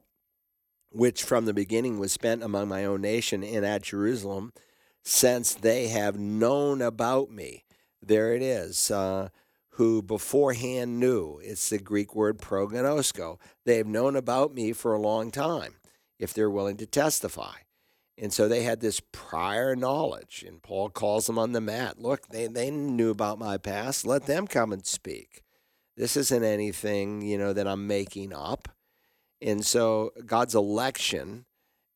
which 0.92 1.24
from 1.24 1.46
the 1.46 1.54
beginning 1.54 2.00
was 2.00 2.12
spent 2.12 2.42
among 2.42 2.70
my 2.70 2.86
own 2.86 3.02
nation 3.02 3.44
and 3.44 3.66
at 3.66 3.84
Jerusalem, 3.84 4.52
since 5.04 5.54
they 5.54 5.88
have 5.90 6.18
known 6.18 6.82
about 6.82 7.30
me. 7.30 7.66
There 8.02 8.34
it 8.34 8.42
is. 8.42 8.90
Uh, 8.90 9.30
who 9.80 10.02
beforehand 10.02 11.00
knew. 11.00 11.40
It's 11.42 11.70
the 11.70 11.80
Greek 11.80 12.14
word 12.14 12.38
prognosko. 12.38 13.40
They 13.64 13.78
have 13.78 13.88
known 13.88 14.18
about 14.18 14.54
me 14.54 14.74
for 14.74 14.94
a 14.94 15.00
long 15.00 15.32
time 15.32 15.76
if 16.20 16.34
they're 16.34 16.50
willing 16.50 16.76
to 16.78 16.86
testify. 16.86 17.54
And 18.18 18.34
so 18.34 18.50
they 18.50 18.64
had 18.64 18.82
this 18.82 19.00
prior 19.14 19.78
knowledge. 19.78 20.44
And 20.46 20.62
Paul 20.62 20.90
calls 20.90 21.28
them 21.28 21.40
on 21.40 21.54
the 21.54 21.62
mat. 21.62 21.98
Look, 21.98 22.28
they, 22.28 22.48
they 22.48 22.70
knew 22.70 23.10
about 23.10 23.40
my 23.40 23.58
past. 23.58 24.06
Let 24.06 24.26
them 24.26 24.48
come 24.48 24.74
and 24.74 24.86
speak. 24.86 25.44
This 25.96 26.18
isn't 26.18 26.44
anything, 26.44 27.22
you 27.22 27.38
know, 27.38 27.54
that 27.54 27.66
I'm 27.66 27.88
making 27.88 28.34
up. 28.34 28.68
And 29.42 29.66
so 29.66 30.12
God's 30.26 30.56
election 30.56 31.46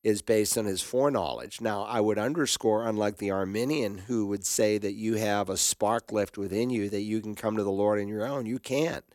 is 0.04 0.22
based 0.22 0.58
on 0.58 0.66
his 0.66 0.82
foreknowledge. 0.82 1.62
Now, 1.62 1.84
I 1.84 2.02
would 2.02 2.20
underscore, 2.20 2.86
unlike 2.86 3.18
the 3.18 3.32
Arminian 3.32 4.00
who 4.00 4.26
would 4.28 4.46
say 4.46 4.78
that 4.78 4.94
you 4.94 5.16
have 5.16 5.50
a 5.50 5.58
spark 5.58 6.12
left 6.12 6.38
within 6.38 6.70
you, 6.70 6.90
that 6.90 7.02
you 7.02 7.22
can 7.22 7.36
come 7.36 7.56
to 7.56 7.64
the 7.64 7.72
Lord 7.72 8.02
on 8.02 8.10
your 8.10 8.26
own. 8.26 8.46
You 8.46 8.60
can't. 8.60 9.06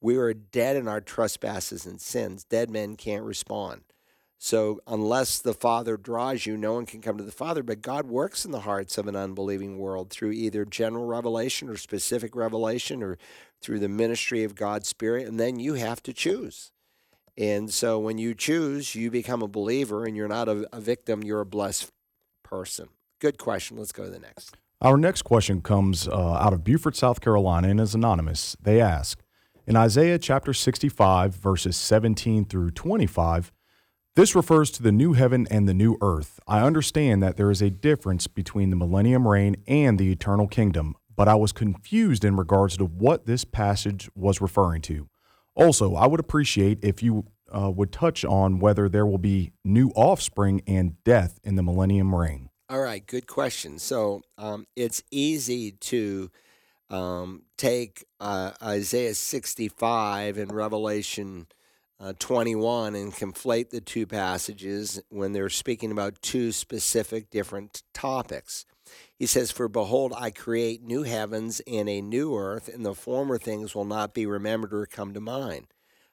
We 0.00 0.16
are 0.16 0.32
dead 0.32 0.76
in 0.76 0.88
our 0.88 1.00
trespasses 1.00 1.84
and 1.84 2.00
sins. 2.00 2.44
Dead 2.44 2.70
men 2.70 2.96
can't 2.96 3.24
respond. 3.24 3.82
So, 4.42 4.80
unless 4.86 5.38
the 5.38 5.52
Father 5.52 5.98
draws 5.98 6.46
you, 6.46 6.56
no 6.56 6.72
one 6.72 6.86
can 6.86 7.02
come 7.02 7.18
to 7.18 7.24
the 7.24 7.30
Father. 7.30 7.62
But 7.62 7.82
God 7.82 8.06
works 8.06 8.46
in 8.46 8.52
the 8.52 8.60
hearts 8.60 8.96
of 8.96 9.06
an 9.06 9.16
unbelieving 9.16 9.76
world 9.76 10.08
through 10.08 10.30
either 10.30 10.64
general 10.64 11.04
revelation 11.04 11.68
or 11.68 11.76
specific 11.76 12.34
revelation 12.34 13.02
or 13.02 13.18
through 13.60 13.80
the 13.80 13.88
ministry 13.88 14.42
of 14.42 14.54
God's 14.54 14.88
Spirit. 14.88 15.26
And 15.26 15.38
then 15.38 15.58
you 15.58 15.74
have 15.74 16.02
to 16.04 16.14
choose. 16.14 16.72
And 17.36 17.72
so 17.72 17.98
when 17.98 18.18
you 18.18 18.34
choose, 18.34 18.94
you 18.94 19.10
become 19.10 19.42
a 19.42 19.48
believer 19.48 20.04
and 20.04 20.16
you're 20.16 20.28
not 20.28 20.48
a, 20.48 20.68
a, 20.72 20.80
victim, 20.80 21.22
you're 21.22 21.40
a 21.40 21.46
blessed 21.46 21.90
person. 22.42 22.88
Good 23.20 23.38
question. 23.38 23.76
Let's 23.76 23.92
go 23.92 24.04
to 24.04 24.10
the 24.10 24.18
next. 24.18 24.56
Our 24.80 24.96
next 24.96 25.22
question 25.22 25.60
comes 25.60 26.08
uh, 26.08 26.14
out 26.14 26.52
of 26.52 26.64
Beaufort, 26.64 26.96
South 26.96 27.20
Carolina, 27.20 27.68
and 27.68 27.80
is 27.80 27.94
anonymous. 27.94 28.56
They 28.60 28.80
ask 28.80 29.22
In 29.66 29.76
Isaiah 29.76 30.18
chapter 30.18 30.52
65, 30.52 31.34
verses 31.34 31.76
17 31.76 32.46
through 32.46 32.70
25, 32.70 33.52
this 34.16 34.34
refers 34.34 34.70
to 34.72 34.82
the 34.82 34.90
new 34.90 35.12
heaven 35.12 35.46
and 35.50 35.68
the 35.68 35.74
new 35.74 35.96
earth. 36.02 36.40
I 36.48 36.60
understand 36.60 37.22
that 37.22 37.36
there 37.36 37.50
is 37.50 37.62
a 37.62 37.70
difference 37.70 38.26
between 38.26 38.70
the 38.70 38.76
millennium 38.76 39.28
reign 39.28 39.56
and 39.68 39.98
the 39.98 40.10
eternal 40.10 40.48
kingdom, 40.48 40.96
but 41.14 41.28
I 41.28 41.36
was 41.36 41.52
confused 41.52 42.24
in 42.24 42.36
regards 42.36 42.76
to 42.78 42.84
what 42.84 43.26
this 43.26 43.44
passage 43.44 44.10
was 44.14 44.40
referring 44.40 44.82
to. 44.82 45.08
Also, 45.54 45.94
I 45.94 46.06
would 46.06 46.20
appreciate 46.20 46.78
if 46.82 47.02
you 47.02 47.26
uh, 47.52 47.70
would 47.70 47.92
touch 47.92 48.24
on 48.24 48.58
whether 48.60 48.88
there 48.88 49.06
will 49.06 49.18
be 49.18 49.52
new 49.64 49.88
offspring 49.90 50.62
and 50.66 51.02
death 51.04 51.40
in 51.44 51.56
the 51.56 51.62
millennium 51.62 52.14
reign. 52.14 52.50
All 52.68 52.80
right, 52.80 53.04
good 53.04 53.26
question. 53.26 53.78
So 53.78 54.22
um, 54.38 54.66
it's 54.76 55.02
easy 55.10 55.72
to 55.72 56.30
um, 56.88 57.42
take 57.56 58.04
uh, 58.20 58.52
Isaiah 58.62 59.14
65 59.14 60.38
and 60.38 60.52
Revelation 60.52 61.46
uh, 61.98 62.14
21 62.18 62.94
and 62.94 63.12
conflate 63.12 63.70
the 63.70 63.80
two 63.80 64.06
passages 64.06 65.00
when 65.10 65.32
they're 65.32 65.50
speaking 65.50 65.90
about 65.92 66.22
two 66.22 66.52
specific 66.52 67.28
different 67.30 67.82
topics. 67.92 68.64
He 69.20 69.26
says, 69.26 69.50
For 69.50 69.68
behold, 69.68 70.14
I 70.16 70.30
create 70.30 70.82
new 70.82 71.02
heavens 71.02 71.60
and 71.66 71.90
a 71.90 72.00
new 72.00 72.34
earth, 72.34 72.70
and 72.72 72.86
the 72.86 72.94
former 72.94 73.36
things 73.36 73.74
will 73.74 73.84
not 73.84 74.14
be 74.14 74.24
remembered 74.24 74.72
or 74.72 74.86
come 74.86 75.12
to 75.12 75.20
mind. 75.20 75.66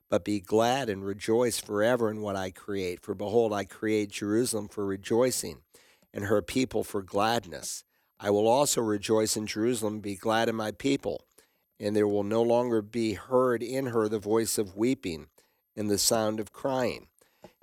But 0.10 0.26
be 0.26 0.41
glad 0.41 0.89
and 0.89 1.06
rejoice 1.06 1.58
forever 1.58 2.12
in 2.12 2.20
what 2.20 2.36
I 2.36 2.52
create. 2.52 3.02
For 3.02 3.15
behold, 3.15 3.54
I 3.54 3.63
create 3.63 4.12
Jerusalem 4.12 4.67
for 4.67 4.86
rejoicing, 4.86 5.60
and 6.13 6.26
her 6.26 6.41
people 6.41 6.84
for 6.84 7.02
gladness. 7.02 7.86
I 8.20 8.30
will 8.30 8.46
also 8.46 8.82
rejoice 8.82 9.38
in 9.38 9.48
Jerusalem, 9.48 10.02
be 10.02 10.17
glad 10.17 10.50
in 10.50 10.56
my 10.58 10.72
people. 10.72 11.24
And 11.80 11.96
there 11.96 12.10
will 12.10 12.26
no 12.26 12.41
longer 12.41 12.82
be 12.82 13.13
heard 13.13 13.63
in 13.63 13.86
her 13.86 14.10
the 14.10 14.20
voice 14.20 14.58
of 14.58 14.76
weeping 14.76 15.28
and 15.78 15.89
the 15.89 15.98
sound 15.98 16.41
of 16.41 16.52
crying 16.52 17.08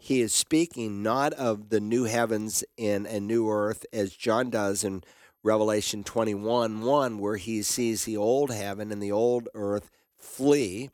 he 0.05 0.21
is 0.21 0.35
speaking 0.35 1.03
not 1.03 1.33
of 1.33 1.71
the 1.71 1.81
new 1.81 2.05
heavens 2.05 2.63
and 2.79 3.07
a 3.07 3.19
new 3.19 3.49
earth 3.49 3.87
as 3.91 4.15
John 4.15 4.51
does 4.51 4.85
in 4.85 5.03
Revelation 5.45 6.05
21 6.05 6.81
1, 6.81 7.19
where 7.19 7.37
he 7.37 7.63
sees 7.63 8.05
the 8.05 8.17
old 8.17 8.51
heaven 8.51 8.91
and 8.91 9.03
the 9.03 9.13
old 9.13 9.47
earth 9.55 9.91
flee, 10.17 10.89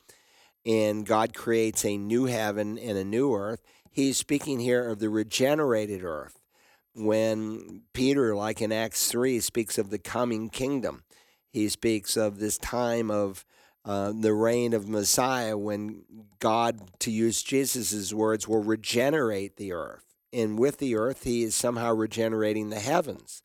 and 0.67 1.07
God 1.07 1.35
creates 1.35 1.85
a 1.85 1.97
new 1.97 2.25
heaven 2.25 2.77
and 2.77 2.99
a 2.99 3.05
new 3.05 3.33
earth. 3.33 3.63
He's 3.93 4.17
speaking 4.17 4.59
here 4.59 4.89
of 4.89 4.99
the 4.99 5.09
regenerated 5.09 6.03
earth. 6.03 6.41
When 6.95 7.83
Peter, 7.93 8.35
like 8.35 8.61
in 8.61 8.73
Acts 8.73 9.09
3, 9.09 9.39
speaks 9.39 9.79
of 9.79 9.91
the 9.91 10.01
coming 10.01 10.51
kingdom, 10.51 11.05
he 11.49 11.69
speaks 11.69 12.17
of 12.17 12.41
this 12.41 12.59
time 12.59 13.09
of 13.09 13.45
uh, 13.85 14.13
the 14.13 14.35
reign 14.35 14.75
of 14.75 14.89
Messiah 14.89 15.57
when 15.57 16.03
God, 16.41 16.99
to 16.99 17.13
use 17.13 17.45
Jesus' 17.45 18.13
words, 18.13 18.49
will 18.49 18.65
regenerate 18.65 19.57
the 19.57 19.73
earth. 19.73 20.05
And 20.33 20.59
with 20.59 20.79
the 20.79 20.97
earth, 20.97 21.23
he 21.23 21.45
is 21.45 21.55
somehow 21.55 21.95
regenerating 21.95 22.71
the 22.71 22.81
heavens. 22.81 23.45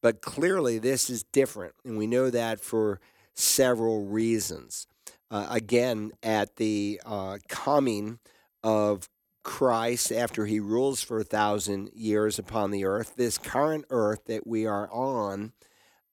But 0.00 0.20
clearly, 0.20 0.78
this 0.78 1.10
is 1.10 1.24
different. 1.24 1.74
And 1.84 1.98
we 1.98 2.06
know 2.06 2.30
that 2.30 2.60
for 2.60 3.00
several 3.34 4.04
reasons. 4.04 4.86
Uh, 5.30 5.46
again, 5.50 6.12
at 6.22 6.56
the 6.56 7.00
uh, 7.04 7.38
coming 7.48 8.18
of 8.62 9.08
Christ 9.42 10.12
after 10.12 10.46
he 10.46 10.60
rules 10.60 11.02
for 11.02 11.20
a 11.20 11.24
thousand 11.24 11.90
years 11.94 12.38
upon 12.38 12.70
the 12.70 12.84
earth, 12.84 13.14
this 13.16 13.38
current 13.38 13.84
earth 13.90 14.24
that 14.26 14.46
we 14.46 14.66
are 14.66 14.90
on 14.90 15.52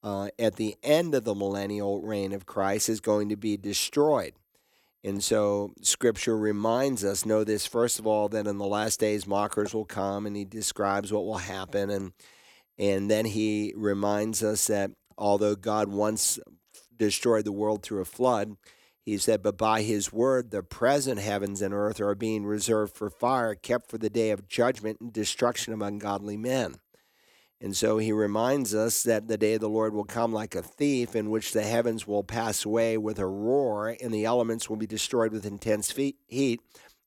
uh, 0.04 0.30
at 0.38 0.56
the 0.56 0.76
end 0.84 1.16
of 1.16 1.24
the 1.24 1.34
millennial 1.34 2.02
reign 2.02 2.32
of 2.32 2.46
Christ 2.46 2.90
is 2.90 3.00
going 3.02 3.30
to 3.30 3.36
be 3.36 3.58
destroyed. 3.58 4.34
And 5.04 5.24
so 5.24 5.74
scripture 5.82 6.38
reminds 6.38 7.04
us 7.04 7.26
know 7.26 7.44
this 7.44 7.66
first 7.66 8.00
of 8.00 8.08
all 8.08 8.28
that 8.30 8.48
in 8.48 8.58
the 8.58 8.66
last 8.66 9.00
days 9.00 9.28
mockers 9.28 9.74
will 9.74 9.86
come 9.86 10.26
and 10.26 10.36
he 10.36 10.46
describes 10.46 11.12
what 11.12 11.26
will 11.26 11.38
happen 11.38 11.90
and 11.90 12.14
and 12.78 13.10
then 13.10 13.26
he 13.26 13.74
reminds 13.76 14.44
us 14.44 14.68
that 14.68 14.92
although 15.18 15.56
God 15.56 15.88
once 15.88 16.40
destroyed 16.96 17.46
the 17.46 17.52
world 17.52 17.84
through 17.84 18.02
a 18.02 18.06
flood, 18.06 18.56
he 19.06 19.18
said, 19.18 19.44
But 19.44 19.58
by 19.58 19.84
his 19.84 20.12
word, 20.12 20.52
the 20.52 20.64
present 20.64 21.20
heavens 21.20 21.62
and 21.62 21.74
earth 21.74 22.02
are 22.02 22.16
being 22.16 22.46
reserved 22.46 22.96
for 22.96 23.10
fire, 23.10 23.54
kept 23.54 23.90
for 23.90 23.98
the 23.98 24.10
day 24.10 24.32
of 24.32 24.48
judgment 24.48 25.00
and 25.00 25.14
destruction 25.14 25.74
of 25.74 25.82
ungodly 25.82 26.38
men. 26.38 26.76
And 27.62 27.76
so 27.76 28.00
he 28.00 28.12
reminds 28.12 28.76
us 28.76 29.04
that 29.04 29.28
the 29.28 29.38
day 29.38 29.54
of 29.54 29.62
the 29.62 29.70
Lord 29.70 29.94
will 29.94 30.04
come 30.04 30.34
like 30.34 30.56
a 30.56 30.62
thief, 30.62 31.16
in 31.16 31.30
which 31.30 31.54
the 31.54 31.64
heavens 31.64 32.06
will 32.06 32.24
pass 32.24 32.66
away 32.66 32.98
with 32.98 33.20
a 33.20 33.28
roar, 33.28 33.96
and 34.02 34.14
the 34.14 34.26
elements 34.26 34.70
will 34.70 34.76
be 34.76 34.88
destroyed 34.88 35.32
with 35.32 35.46
intense 35.46 35.96
heat, 36.28 36.62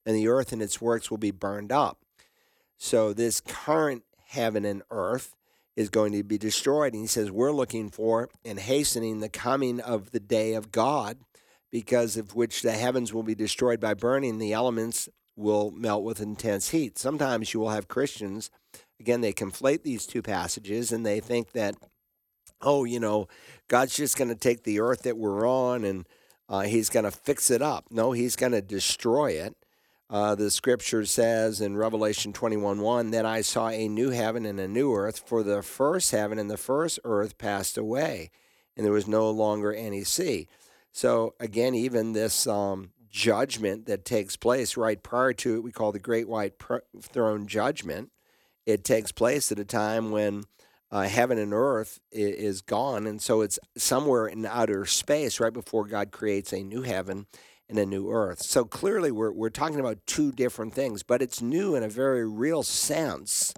and 0.07 0.17
the 0.17 0.29
earth 0.29 0.53
and 0.53 0.63
its 0.63 0.81
works 0.81 1.11
will 1.11 1.19
be 1.19 1.33
burned 1.33 1.73
up. 1.73 1.99
So, 2.79 3.13
this 3.13 3.41
current 3.41 4.05
heaven 4.29 4.65
and 4.65 4.83
earth 4.91 5.35
is 5.79 5.89
going 5.89 6.13
to 6.13 6.23
be 6.23 6.39
destroyed. 6.39 6.93
And 6.93 7.03
he 7.03 7.07
says, 7.07 7.31
We're 7.31 7.53
looking 7.53 7.91
for 7.91 8.29
and 8.45 8.59
hastening 8.59 9.21
the 9.21 9.29
coming 9.29 9.81
of 9.81 10.11
the 10.11 10.21
day 10.21 10.55
of 10.55 10.73
God, 10.73 11.19
because 11.71 12.17
of 12.17 12.35
which 12.35 12.63
the 12.63 12.73
heavens 12.73 13.15
will 13.15 13.23
be 13.23 13.35
destroyed 13.35 13.81
by 13.81 13.95
burning, 13.95 14.39
the 14.39 14.53
elements 14.53 15.09
will 15.37 15.71
melt 15.71 16.03
with 16.03 16.21
intense 16.21 16.71
heat. 16.71 16.99
Sometimes 16.99 17.55
you 17.55 17.61
will 17.61 17.71
have 17.71 17.89
Christians 17.89 18.51
Again, 19.01 19.21
they 19.21 19.33
conflate 19.33 19.83
these 19.83 20.07
two 20.07 20.23
passages 20.23 20.91
and 20.91 21.07
they 21.07 21.21
think 21.21 21.53
that, 21.53 21.77
oh, 22.61 22.85
you 22.85 22.99
know, 22.99 23.29
God's 23.69 23.97
just 23.97 24.17
going 24.17 24.29
to 24.29 24.35
take 24.35 24.65
the 24.65 24.81
earth 24.81 25.03
that 25.03 25.17
we're 25.17 25.49
on 25.49 25.85
and 25.85 26.07
uh, 26.49 26.63
he's 26.63 26.89
going 26.89 27.05
to 27.05 27.11
fix 27.11 27.51
it 27.51 27.63
up. 27.63 27.87
No, 27.91 28.13
he's 28.13 28.35
going 28.35 28.53
to 28.53 28.63
destroy 28.63 29.33
it. 29.33 29.55
Uh, 30.11 30.35
the 30.35 30.51
scripture 30.51 31.05
says 31.05 31.61
in 31.61 31.77
Revelation 31.77 32.33
21 32.33 32.81
1 32.81 33.11
that 33.11 33.27
I 33.27 33.43
saw 33.43 33.69
a 33.69 33.89
new 33.89 34.11
heaven 34.11 34.47
and 34.47 34.59
a 34.59 34.69
new 34.69 34.95
earth, 34.95 35.23
for 35.27 35.43
the 35.43 35.63
first 35.63 36.13
heaven 36.13 36.39
and 36.39 36.51
the 36.51 36.57
first 36.57 36.99
earth 37.05 37.37
passed 37.37 37.77
away, 37.77 38.31
and 38.77 38.87
there 38.87 38.93
was 38.93 39.07
no 39.07 39.31
longer 39.31 39.73
any 39.73 40.05
sea. 40.05 40.49
So, 40.93 41.35
again, 41.39 41.75
even 41.75 42.13
this 42.13 42.47
um, 42.47 42.93
judgment 43.11 43.87
that 43.87 44.07
takes 44.07 44.37
place 44.37 44.77
right 44.77 45.03
prior 45.03 45.35
to 45.35 45.57
it, 45.57 45.63
we 45.63 45.73
call 45.73 45.93
the 45.93 45.99
Great 45.99 46.29
White 46.29 46.55
Throne 47.03 47.47
Judgment 47.47 48.11
it 48.69 48.85
takes 48.85 49.13
place 49.13 49.51
at 49.51 49.59
a 49.59 49.65
time 49.65 50.11
when 50.11 50.45
uh, 50.91 51.05
heaven 51.05 51.39
and 51.39 51.55
earth 51.55 52.01
is 52.13 52.61
gone. 52.61 53.07
And 53.07 53.21
so 53.21 53.41
it's 53.41 53.59
somewhere 53.79 54.27
in 54.27 54.45
outer 54.45 54.85
space 54.85 55.41
right 55.41 55.55
before 55.55 55.87
God 55.87 56.11
creates 56.11 56.53
a 56.53 56.63
new 56.63 56.83
heaven 56.83 57.27
and 57.69 57.79
a 57.79 57.87
new 57.87 58.11
earth. 58.11 58.43
So 58.43 58.65
clearly, 58.65 59.11
we're, 59.11 59.33
we're 59.33 59.51
talking 59.51 59.81
about 59.81 60.07
two 60.07 60.33
different 60.33 60.75
things, 60.75 61.03
but 61.03 61.23
it's 61.23 61.43
new 61.43 61.75
in 61.75 61.83
a 61.83 61.89
very 61.89 62.27
real 62.29 62.63
sense. 62.63 63.53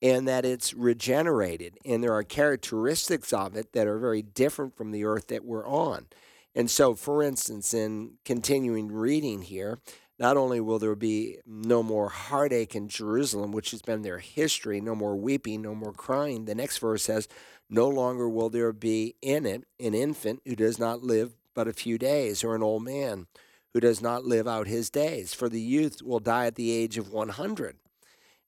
in 0.00 0.24
that 0.24 0.44
it's 0.44 0.74
regenerated. 0.74 1.78
And 1.84 2.02
there 2.02 2.12
are 2.12 2.24
characteristics 2.24 3.32
of 3.32 3.56
it 3.56 3.72
that 3.72 3.86
are 3.86 3.98
very 3.98 4.22
different 4.22 4.76
from 4.76 4.90
the 4.90 5.04
earth 5.04 5.28
that 5.28 5.44
we're 5.44 5.66
on. 5.66 6.06
And 6.54 6.70
so, 6.70 6.94
for 6.94 7.22
instance, 7.22 7.72
in 7.72 8.14
continuing 8.24 8.88
reading 8.92 9.42
here, 9.42 9.78
not 10.18 10.36
only 10.36 10.60
will 10.60 10.78
there 10.78 10.96
be 10.96 11.38
no 11.46 11.82
more 11.82 12.08
heartache 12.08 12.74
in 12.74 12.88
Jerusalem, 12.88 13.52
which 13.52 13.70
has 13.70 13.82
been 13.82 14.02
their 14.02 14.18
history, 14.18 14.80
no 14.80 14.94
more 14.94 15.16
weeping, 15.16 15.62
no 15.62 15.74
more 15.74 15.92
crying. 15.92 16.44
The 16.44 16.54
next 16.54 16.78
verse 16.78 17.04
says, 17.04 17.28
No 17.70 17.88
longer 17.88 18.28
will 18.28 18.50
there 18.50 18.72
be 18.72 19.14
in 19.22 19.46
it 19.46 19.64
an 19.80 19.94
infant 19.94 20.42
who 20.44 20.56
does 20.56 20.78
not 20.78 21.02
live 21.02 21.34
but 21.54 21.68
a 21.68 21.72
few 21.72 21.98
days, 21.98 22.42
or 22.44 22.54
an 22.54 22.62
old 22.62 22.84
man 22.84 23.26
who 23.72 23.80
does 23.80 24.02
not 24.02 24.24
live 24.24 24.46
out 24.46 24.66
his 24.66 24.90
days. 24.90 25.32
For 25.34 25.48
the 25.48 25.60
youth 25.60 26.02
will 26.02 26.20
die 26.20 26.46
at 26.46 26.56
the 26.56 26.70
age 26.70 26.98
of 26.98 27.12
100 27.12 27.76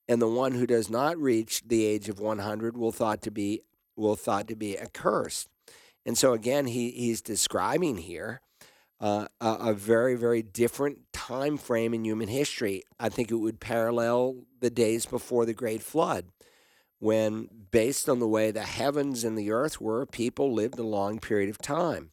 and 0.08 0.20
the 0.20 0.28
one 0.28 0.52
who 0.52 0.66
does 0.66 0.90
not 0.90 1.16
reach 1.18 1.62
the 1.66 1.84
age 1.84 2.08
of 2.08 2.20
100 2.20 2.76
will 2.76 2.92
thought 2.92 3.22
to 3.22 3.30
be 3.30 3.62
will 3.96 4.16
thought 4.16 4.48
to 4.48 4.56
be 4.56 4.78
accursed. 4.78 5.48
And 6.04 6.18
so 6.18 6.32
again, 6.32 6.66
he, 6.66 6.90
he's 6.90 7.22
describing 7.22 7.96
here 7.98 8.40
uh, 9.00 9.28
a, 9.40 9.52
a, 9.60 9.74
very 9.74 10.16
very 10.16 10.42
different 10.42 11.12
time 11.12 11.56
frame 11.56 11.94
in 11.94 12.04
human 12.04 12.28
history. 12.28 12.82
I 12.98 13.08
think 13.08 13.30
it 13.30 13.36
would 13.36 13.60
parallel 13.60 14.44
the 14.60 14.70
days 14.70 15.06
before 15.06 15.46
the 15.46 15.54
Great 15.54 15.82
Flood, 15.82 16.26
when 16.98 17.48
based 17.70 18.08
on 18.08 18.18
the 18.18 18.28
way 18.28 18.50
the 18.50 18.62
heavens 18.62 19.24
and 19.24 19.38
the 19.38 19.50
earth 19.50 19.80
were, 19.80 20.06
people 20.06 20.52
lived 20.52 20.78
a 20.78 20.84
long 20.84 21.18
period 21.18 21.50
of 21.50 21.58
time. 21.58 22.10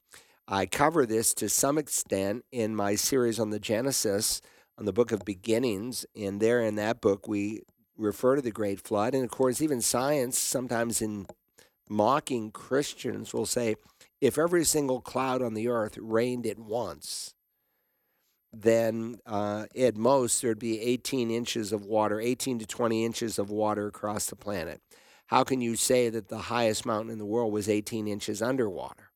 I 0.51 0.65
cover 0.65 1.05
this 1.05 1.33
to 1.35 1.47
some 1.47 1.77
extent 1.77 2.43
in 2.51 2.75
my 2.75 2.95
series 2.95 3.39
on 3.39 3.51
the 3.51 3.59
Genesis 3.59 4.41
on 4.77 4.83
the 4.83 4.91
book 4.91 5.13
of 5.13 5.23
beginnings 5.23 6.05
and 6.13 6.41
there 6.41 6.59
in 6.61 6.75
that 6.75 6.99
book 6.99 7.25
we 7.25 7.61
refer 7.97 8.35
to 8.35 8.41
the 8.41 8.51
Great 8.51 8.81
Flood. 8.81 9.15
And 9.15 9.23
of 9.23 9.31
course, 9.31 9.61
even 9.61 9.79
science, 9.79 10.37
sometimes 10.37 11.01
in 11.01 11.25
mocking 11.89 12.51
Christians, 12.51 13.33
will 13.33 13.45
say 13.45 13.75
if 14.19 14.37
every 14.37 14.65
single 14.65 14.99
cloud 14.99 15.41
on 15.41 15.53
the 15.53 15.69
earth 15.69 15.97
rained 15.97 16.45
at 16.45 16.59
once, 16.59 17.33
then 18.51 19.19
uh, 19.25 19.67
at 19.79 19.95
most 19.95 20.41
there'd 20.41 20.59
be 20.59 20.81
18 20.81 21.31
inches 21.31 21.71
of 21.71 21.85
water, 21.85 22.19
18 22.19 22.59
to 22.59 22.65
20 22.65 23.05
inches 23.05 23.39
of 23.39 23.49
water 23.49 23.87
across 23.87 24.25
the 24.25 24.35
planet. 24.35 24.81
How 25.27 25.45
can 25.45 25.61
you 25.61 25.77
say 25.77 26.09
that 26.09 26.27
the 26.27 26.37
highest 26.37 26.85
mountain 26.85 27.09
in 27.09 27.19
the 27.19 27.25
world 27.25 27.53
was 27.53 27.69
18 27.69 28.05
inches 28.05 28.41
underwater? 28.41 29.10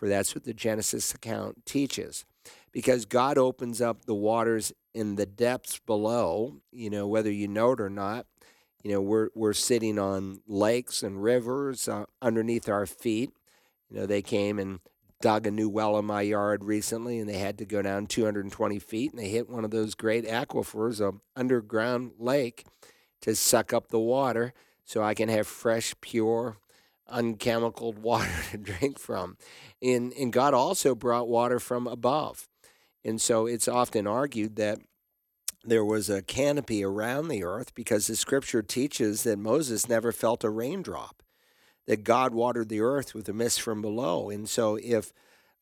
For 0.00 0.08
that's 0.08 0.34
what 0.34 0.44
the 0.44 0.54
Genesis 0.54 1.12
account 1.12 1.66
teaches 1.66 2.24
because 2.72 3.04
God 3.04 3.36
opens 3.36 3.82
up 3.82 4.06
the 4.06 4.14
waters 4.14 4.72
in 4.94 5.16
the 5.16 5.26
depths 5.26 5.78
below, 5.78 6.56
you 6.72 6.88
know, 6.88 7.06
whether 7.06 7.30
you 7.30 7.46
know 7.46 7.72
it 7.72 7.82
or 7.82 7.90
not. 7.90 8.24
You 8.82 8.92
know, 8.92 9.02
we're, 9.02 9.28
we're 9.34 9.52
sitting 9.52 9.98
on 9.98 10.40
lakes 10.48 11.02
and 11.02 11.22
rivers 11.22 11.86
uh, 11.86 12.06
underneath 12.22 12.66
our 12.66 12.86
feet. 12.86 13.32
You 13.90 13.98
know, 13.98 14.06
they 14.06 14.22
came 14.22 14.58
and 14.58 14.80
dug 15.20 15.46
a 15.46 15.50
new 15.50 15.68
well 15.68 15.98
in 15.98 16.06
my 16.06 16.22
yard 16.22 16.64
recently 16.64 17.18
and 17.18 17.28
they 17.28 17.36
had 17.36 17.58
to 17.58 17.66
go 17.66 17.82
down 17.82 18.06
220 18.06 18.78
feet 18.78 19.10
and 19.10 19.20
they 19.20 19.28
hit 19.28 19.50
one 19.50 19.66
of 19.66 19.70
those 19.70 19.94
great 19.94 20.26
aquifers, 20.26 21.06
an 21.06 21.20
underground 21.36 22.12
lake, 22.18 22.64
to 23.20 23.34
suck 23.34 23.74
up 23.74 23.88
the 23.88 24.00
water 24.00 24.54
so 24.82 25.02
I 25.02 25.12
can 25.12 25.28
have 25.28 25.46
fresh, 25.46 25.94
pure, 26.00 26.56
unchemicaled 27.10 27.98
water 27.98 28.30
to 28.50 28.58
drink 28.58 28.98
from. 28.98 29.36
And, 29.82 30.12
and 30.14 30.32
God 30.32 30.54
also 30.54 30.94
brought 30.94 31.28
water 31.28 31.58
from 31.58 31.86
above. 31.86 32.48
And 33.04 33.20
so 33.20 33.46
it's 33.46 33.68
often 33.68 34.06
argued 34.06 34.56
that 34.56 34.78
there 35.64 35.84
was 35.84 36.08
a 36.08 36.22
canopy 36.22 36.82
around 36.84 37.28
the 37.28 37.44
earth 37.44 37.74
because 37.74 38.06
the 38.06 38.16
scripture 38.16 38.62
teaches 38.62 39.24
that 39.24 39.38
Moses 39.38 39.88
never 39.88 40.12
felt 40.12 40.44
a 40.44 40.50
raindrop, 40.50 41.22
that 41.86 42.04
God 42.04 42.34
watered 42.34 42.68
the 42.68 42.80
earth 42.80 43.14
with 43.14 43.28
a 43.28 43.32
mist 43.32 43.60
from 43.60 43.82
below. 43.82 44.30
And 44.30 44.48
so 44.48 44.78
if 44.82 45.12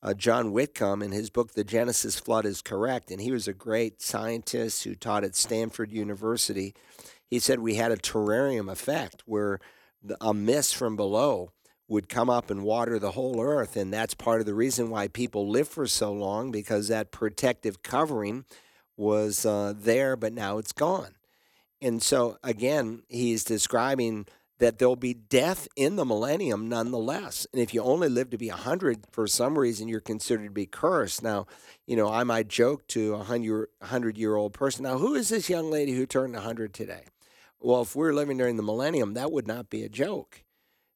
uh, 0.03 0.15
John 0.15 0.53
Whitcomb 0.53 1.03
in 1.03 1.11
his 1.11 1.31
book, 1.31 1.53
The 1.53 1.65
Genesis 1.65 2.19
Flood, 2.19 2.47
is 2.47 2.63
correct, 2.63 3.11
and 3.11 3.21
he 3.21 3.33
was 3.33 3.49
a 3.49 3.53
great 3.53 4.01
scientist 4.01 4.85
who 4.85 4.95
taught 4.95 5.25
at 5.25 5.35
Stanford 5.35 5.91
University, 5.91 6.75
he 7.27 7.41
said 7.41 7.59
we 7.59 7.75
had 7.75 7.91
a 7.91 7.97
terrarium 7.97 8.71
effect 8.71 9.23
where 9.27 9.59
a 10.21 10.35
mist 10.35 10.77
from 10.77 10.97
below 10.97 11.53
would 11.89 12.09
come 12.09 12.29
up 12.29 12.51
and 12.51 12.63
water 12.63 12.99
the 12.99 13.13
whole 13.13 13.41
earth. 13.41 13.77
And 13.77 13.93
that's 13.93 14.15
part 14.15 14.41
of 14.41 14.47
the 14.47 14.55
reason 14.55 14.91
why 14.91 15.09
people 15.09 15.49
live 15.49 15.69
for 15.69 15.87
so 15.87 16.13
long 16.13 16.51
because 16.51 16.89
that 16.89 17.11
protective 17.11 17.83
covering 17.83 18.45
was 18.97 19.47
uh, 19.47 19.73
there, 19.75 20.17
but 20.17 20.33
now 20.33 20.59
it's 20.59 20.73
gone. 20.73 21.15
And 21.81 22.03
so, 22.03 22.37
again, 22.43 23.03
he's 23.09 23.45
describing 23.45 24.27
that 24.59 24.79
there'll 24.79 24.97
be 24.97 25.15
death 25.15 25.69
in 25.77 25.97
the 25.97 26.05
millennium 26.05 26.69
nonetheless. 26.69 27.47
And 27.53 27.63
if 27.63 27.73
you 27.73 27.81
only 27.83 28.09
live 28.09 28.31
to 28.31 28.39
be 28.39 28.49
100, 28.49 29.05
for 29.13 29.27
some 29.29 29.57
reason, 29.57 29.87
you're 29.87 30.01
considered 30.01 30.47
to 30.47 30.51
be 30.51 30.67
cursed. 30.67 31.23
Now, 31.23 31.47
you 31.87 31.97
know, 31.97 32.09
I 32.09 32.25
might 32.25 32.49
joke 32.49 32.87
to 32.89 33.15
a 33.15 33.19
100 33.19 34.19
year 34.19 34.35
old 34.35 34.53
person, 34.53 34.83
now, 34.83 34.99
who 34.99 35.15
is 35.15 35.29
this 35.29 35.49
young 35.49 35.71
lady 35.71 35.93
who 35.93 36.07
turned 36.07 36.35
100 36.35 36.75
today? 36.75 37.05
Well, 37.61 37.83
if 37.83 37.97
we're 37.97 38.13
living 38.13 38.39
during 38.39 38.57
the 38.57 38.63
millennium, 38.63 39.15
that 39.15 39.33
would 39.33 39.47
not 39.47 39.69
be 39.69 39.83
a 39.83 39.89
joke 39.89 40.45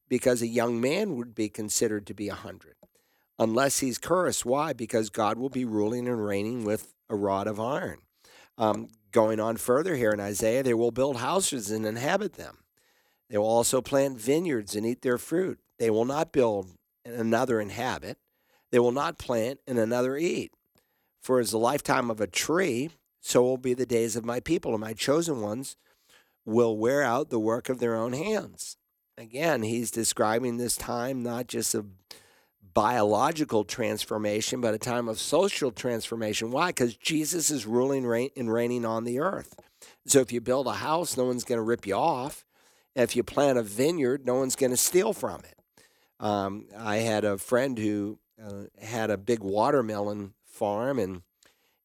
because 0.09 0.42
a 0.42 0.46
young 0.46 0.81
man 0.81 1.16
would 1.16 1.35
be 1.35 1.48
considered 1.48 2.07
to 2.07 2.14
be 2.14 2.29
a 2.29 2.35
100 2.35 2.77
unless 3.38 3.81
he's 3.81 3.98
cursed. 3.98 4.46
Why? 4.46 4.72
Because 4.72 5.11
God 5.11 5.38
will 5.38 5.48
be 5.48 5.64
ruling 5.64 6.07
and 6.07 6.25
reigning 6.25 6.64
with 6.64 6.94
a 7.09 7.16
rod 7.16 7.46
of 7.46 7.59
iron. 7.59 7.98
Um, 8.57 8.88
going 9.11 9.40
on 9.40 9.57
further 9.57 9.96
here 9.96 10.12
in 10.12 10.20
Isaiah, 10.20 10.62
they 10.62 10.75
will 10.75 10.90
build 10.90 11.16
houses 11.16 11.70
and 11.70 11.85
inhabit 11.85 12.35
them. 12.35 12.59
They 13.29 13.38
will 13.38 13.46
also 13.46 13.81
plant 13.81 14.18
vineyards 14.18 14.77
and 14.77 14.87
eat 14.87 15.03
their 15.03 15.18
fruit. 15.18 15.59
They 15.79 15.90
will 15.90 16.05
not 16.05 16.33
build 16.33 16.68
and 17.05 17.14
another 17.14 17.61
inhabit. 17.61 18.18
They 18.70 18.79
will 18.79 18.92
not 18.92 19.18
plant 19.18 19.61
and 19.66 19.79
another 19.79 20.16
eat. 20.16 20.53
For 21.20 21.40
as 21.40 21.51
the 21.51 21.59
lifetime 21.59 22.11
of 22.11 22.20
a 22.20 22.27
tree, 22.27 22.90
so 23.20 23.42
will 23.42 23.57
be 23.57 23.75
the 23.75 23.87
days 23.87 24.16
of 24.16 24.25
my 24.25 24.40
people, 24.40 24.72
and 24.72 24.81
my 24.81 24.92
chosen 24.92 25.40
ones 25.40 25.77
will 26.44 26.76
wear 26.76 27.02
out 27.02 27.31
the 27.31 27.38
work 27.38 27.68
of 27.68 27.78
their 27.78 27.94
own 27.94 28.12
hands 28.12 28.76
again, 29.16 29.62
he's 29.62 29.90
describing 29.90 30.57
this 30.57 30.76
time 30.76 31.22
not 31.22 31.46
just 31.46 31.74
of 31.74 31.87
biological 32.74 33.64
transformation, 33.64 34.61
but 34.61 34.74
a 34.74 34.78
time 34.78 35.09
of 35.09 35.18
social 35.18 35.70
transformation. 35.70 36.50
Why? 36.50 36.68
Because 36.68 36.96
Jesus 36.96 37.50
is 37.50 37.66
ruling 37.66 38.31
and 38.37 38.52
reigning 38.52 38.85
on 38.85 39.05
the 39.05 39.20
earth. 39.20 39.55
So 40.07 40.20
if 40.20 40.33
you 40.33 40.40
build 40.40 40.66
a 40.66 40.74
house, 40.74 41.16
no 41.16 41.24
one's 41.24 41.44
going 41.44 41.59
to 41.59 41.62
rip 41.62 41.87
you 41.87 41.94
off. 41.94 42.44
If 42.94 43.16
you 43.16 43.22
plant 43.22 43.59
a 43.59 43.62
vineyard, 43.62 44.26
no 44.26 44.35
one's 44.35 44.57
going 44.57 44.70
to 44.70 44.76
steal 44.76 45.12
from 45.12 45.40
it. 45.40 45.59
Um, 46.20 46.66
I 46.76 46.96
had 46.96 47.24
a 47.24 47.38
friend 47.38 47.78
who 47.78 48.18
uh, 48.42 48.64
had 48.81 49.11
a 49.11 49.16
big 49.16 49.40
watermelon 49.40 50.35
farm, 50.44 50.98
and 50.98 51.22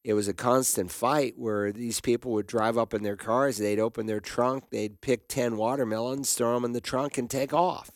it 0.08 0.13
was 0.13 0.30
a 0.30 0.34
constant 0.34 0.89
fight 0.89 1.34
where 1.38 1.74
these 1.74 2.00
people 2.00 2.32
would 2.32 2.48
drive 2.48 2.78
up 2.78 2.93
in 2.93 3.04
their 3.04 3.17
cars, 3.17 3.58
they'd 3.58 3.78
open 3.78 4.06
their 4.06 4.22
trunk, 4.22 4.70
they'd 4.70 5.02
pick 5.02 5.28
10 5.28 5.58
watermelons, 5.58 6.34
throw 6.34 6.54
them 6.54 6.63
in 6.63 6.72
the 6.72 6.80
trunk, 6.80 7.17
and 7.17 7.30
take 7.30 7.54
off. 7.54 7.91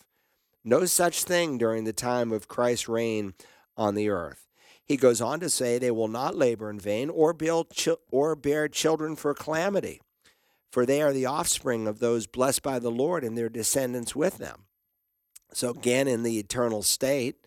No 0.62 0.84
such 0.84 1.24
thing 1.24 1.56
during 1.56 1.84
the 1.84 1.94
time 1.94 2.30
of 2.30 2.48
Christ's 2.48 2.86
reign 2.86 3.32
on 3.78 3.94
the 3.94 4.10
earth. 4.10 4.46
He 4.84 4.98
goes 4.98 5.22
on 5.22 5.40
to 5.40 5.48
say, 5.48 5.78
They 5.78 5.90
will 5.90 6.06
not 6.06 6.36
labor 6.36 6.68
in 6.68 6.78
vain 6.78 7.08
or, 7.08 7.32
build 7.32 7.68
chi- 7.74 7.96
or 8.10 8.36
bear 8.36 8.68
children 8.68 9.16
for 9.16 9.32
calamity, 9.32 10.02
for 10.70 10.84
they 10.84 11.00
are 11.00 11.14
the 11.14 11.24
offspring 11.24 11.86
of 11.86 11.98
those 11.98 12.26
blessed 12.26 12.62
by 12.62 12.78
the 12.78 12.90
Lord 12.90 13.24
and 13.24 13.38
their 13.38 13.48
descendants 13.48 14.14
with 14.14 14.36
them. 14.36 14.66
So, 15.54 15.70
again, 15.70 16.08
in 16.08 16.24
the 16.24 16.38
eternal 16.38 16.82
state, 16.82 17.46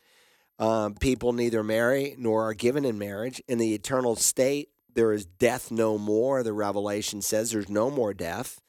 um, 0.60 0.96
people 0.96 1.34
neither 1.34 1.64
marry 1.64 2.16
nor 2.18 2.50
are 2.50 2.54
given 2.54 2.86
in 2.86 2.98
marriage. 2.98 3.42
In 3.48 3.58
the 3.58 3.74
eternal 3.74 4.16
state, 4.16 4.70
there 4.94 5.12
is 5.12 5.26
death 5.26 5.72
no 5.72 5.98
more. 5.98 6.44
The 6.44 6.54
Revelation 6.54 7.22
says 7.22 7.52
there's 7.52 7.70
no 7.70 7.90
more 7.90 8.14
death. 8.14 8.62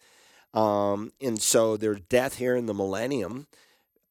Um, 0.53 1.13
and 1.21 1.41
so 1.41 1.77
there's 1.77 2.01
death 2.01 2.37
here 2.37 2.57
in 2.57 2.67
the 2.67 2.75
millennium 2.75 3.47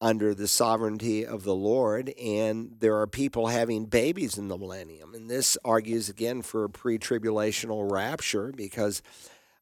under 0.01 0.35
the 0.35 0.47
sovereignty 0.47 1.25
of 1.25 1.43
the 1.43 1.55
Lord, 1.55 2.13
and 2.21 2.75
there 2.79 2.97
are 2.99 3.07
people 3.07 3.47
having 3.47 3.85
babies 3.85 4.37
in 4.37 4.49
the 4.49 4.57
millennium. 4.57 5.13
And 5.15 5.29
this 5.29 5.57
argues 5.65 6.09
again 6.09 6.41
for 6.41 6.63
a 6.65 6.69
pre 6.69 6.99
tribulational 6.99 7.89
rapture 7.89 8.53
because 8.55 9.01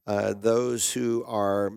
uh, 0.05 0.33
those 0.33 0.91
who 0.91 1.23
are 1.25 1.71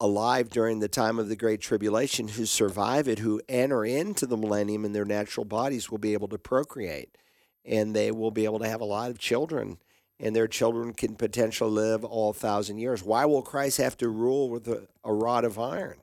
alive 0.00 0.48
during 0.48 0.78
the 0.78 0.88
time 0.88 1.18
of 1.18 1.28
the 1.28 1.36
Great 1.36 1.60
Tribulation 1.60 2.28
who 2.28 2.46
survive 2.46 3.08
it, 3.08 3.18
who 3.18 3.40
enter 3.48 3.84
into 3.84 4.26
the 4.26 4.36
millennium 4.36 4.84
in 4.84 4.92
their 4.92 5.04
natural 5.04 5.44
bodies, 5.44 5.90
will 5.90 5.98
be 5.98 6.12
able 6.12 6.28
to 6.28 6.38
procreate. 6.38 7.16
And 7.64 7.94
they 7.94 8.10
will 8.10 8.30
be 8.30 8.44
able 8.44 8.60
to 8.60 8.68
have 8.68 8.80
a 8.80 8.86
lot 8.86 9.10
of 9.10 9.18
children, 9.18 9.78
and 10.18 10.34
their 10.34 10.48
children 10.48 10.94
can 10.94 11.16
potentially 11.16 11.70
live 11.70 12.04
all 12.04 12.32
thousand 12.32 12.78
years. 12.78 13.02
Why 13.02 13.26
will 13.26 13.42
Christ 13.42 13.78
have 13.78 13.96
to 13.98 14.08
rule 14.08 14.48
with 14.48 14.68
a, 14.68 14.86
a 15.04 15.12
rod 15.12 15.44
of 15.44 15.58
iron? 15.58 15.98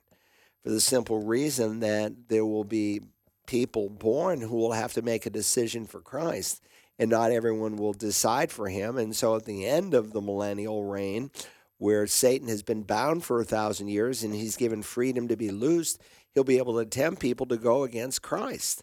For 0.62 0.70
the 0.70 0.80
simple 0.80 1.24
reason 1.24 1.80
that 1.80 2.28
there 2.28 2.46
will 2.46 2.64
be 2.64 3.00
people 3.46 3.88
born 3.88 4.40
who 4.40 4.56
will 4.56 4.72
have 4.72 4.92
to 4.94 5.02
make 5.02 5.26
a 5.26 5.30
decision 5.30 5.86
for 5.86 6.00
Christ, 6.00 6.62
and 6.98 7.10
not 7.10 7.30
everyone 7.30 7.76
will 7.76 7.92
decide 7.92 8.50
for 8.50 8.68
him. 8.68 8.96
And 8.96 9.14
so 9.14 9.36
at 9.36 9.44
the 9.44 9.66
end 9.66 9.94
of 9.94 10.12
the 10.12 10.20
millennial 10.20 10.84
reign, 10.84 11.30
where 11.78 12.06
Satan 12.06 12.48
has 12.48 12.62
been 12.62 12.82
bound 12.82 13.24
for 13.24 13.40
a 13.40 13.44
thousand 13.44 13.88
years 13.88 14.22
and 14.22 14.34
he's 14.34 14.56
given 14.56 14.82
freedom 14.82 15.28
to 15.28 15.36
be 15.36 15.50
loosed, 15.50 16.00
he'll 16.32 16.44
be 16.44 16.58
able 16.58 16.78
to 16.78 16.86
tempt 16.86 17.20
people 17.20 17.46
to 17.46 17.56
go 17.56 17.82
against 17.84 18.22
Christ. 18.22 18.82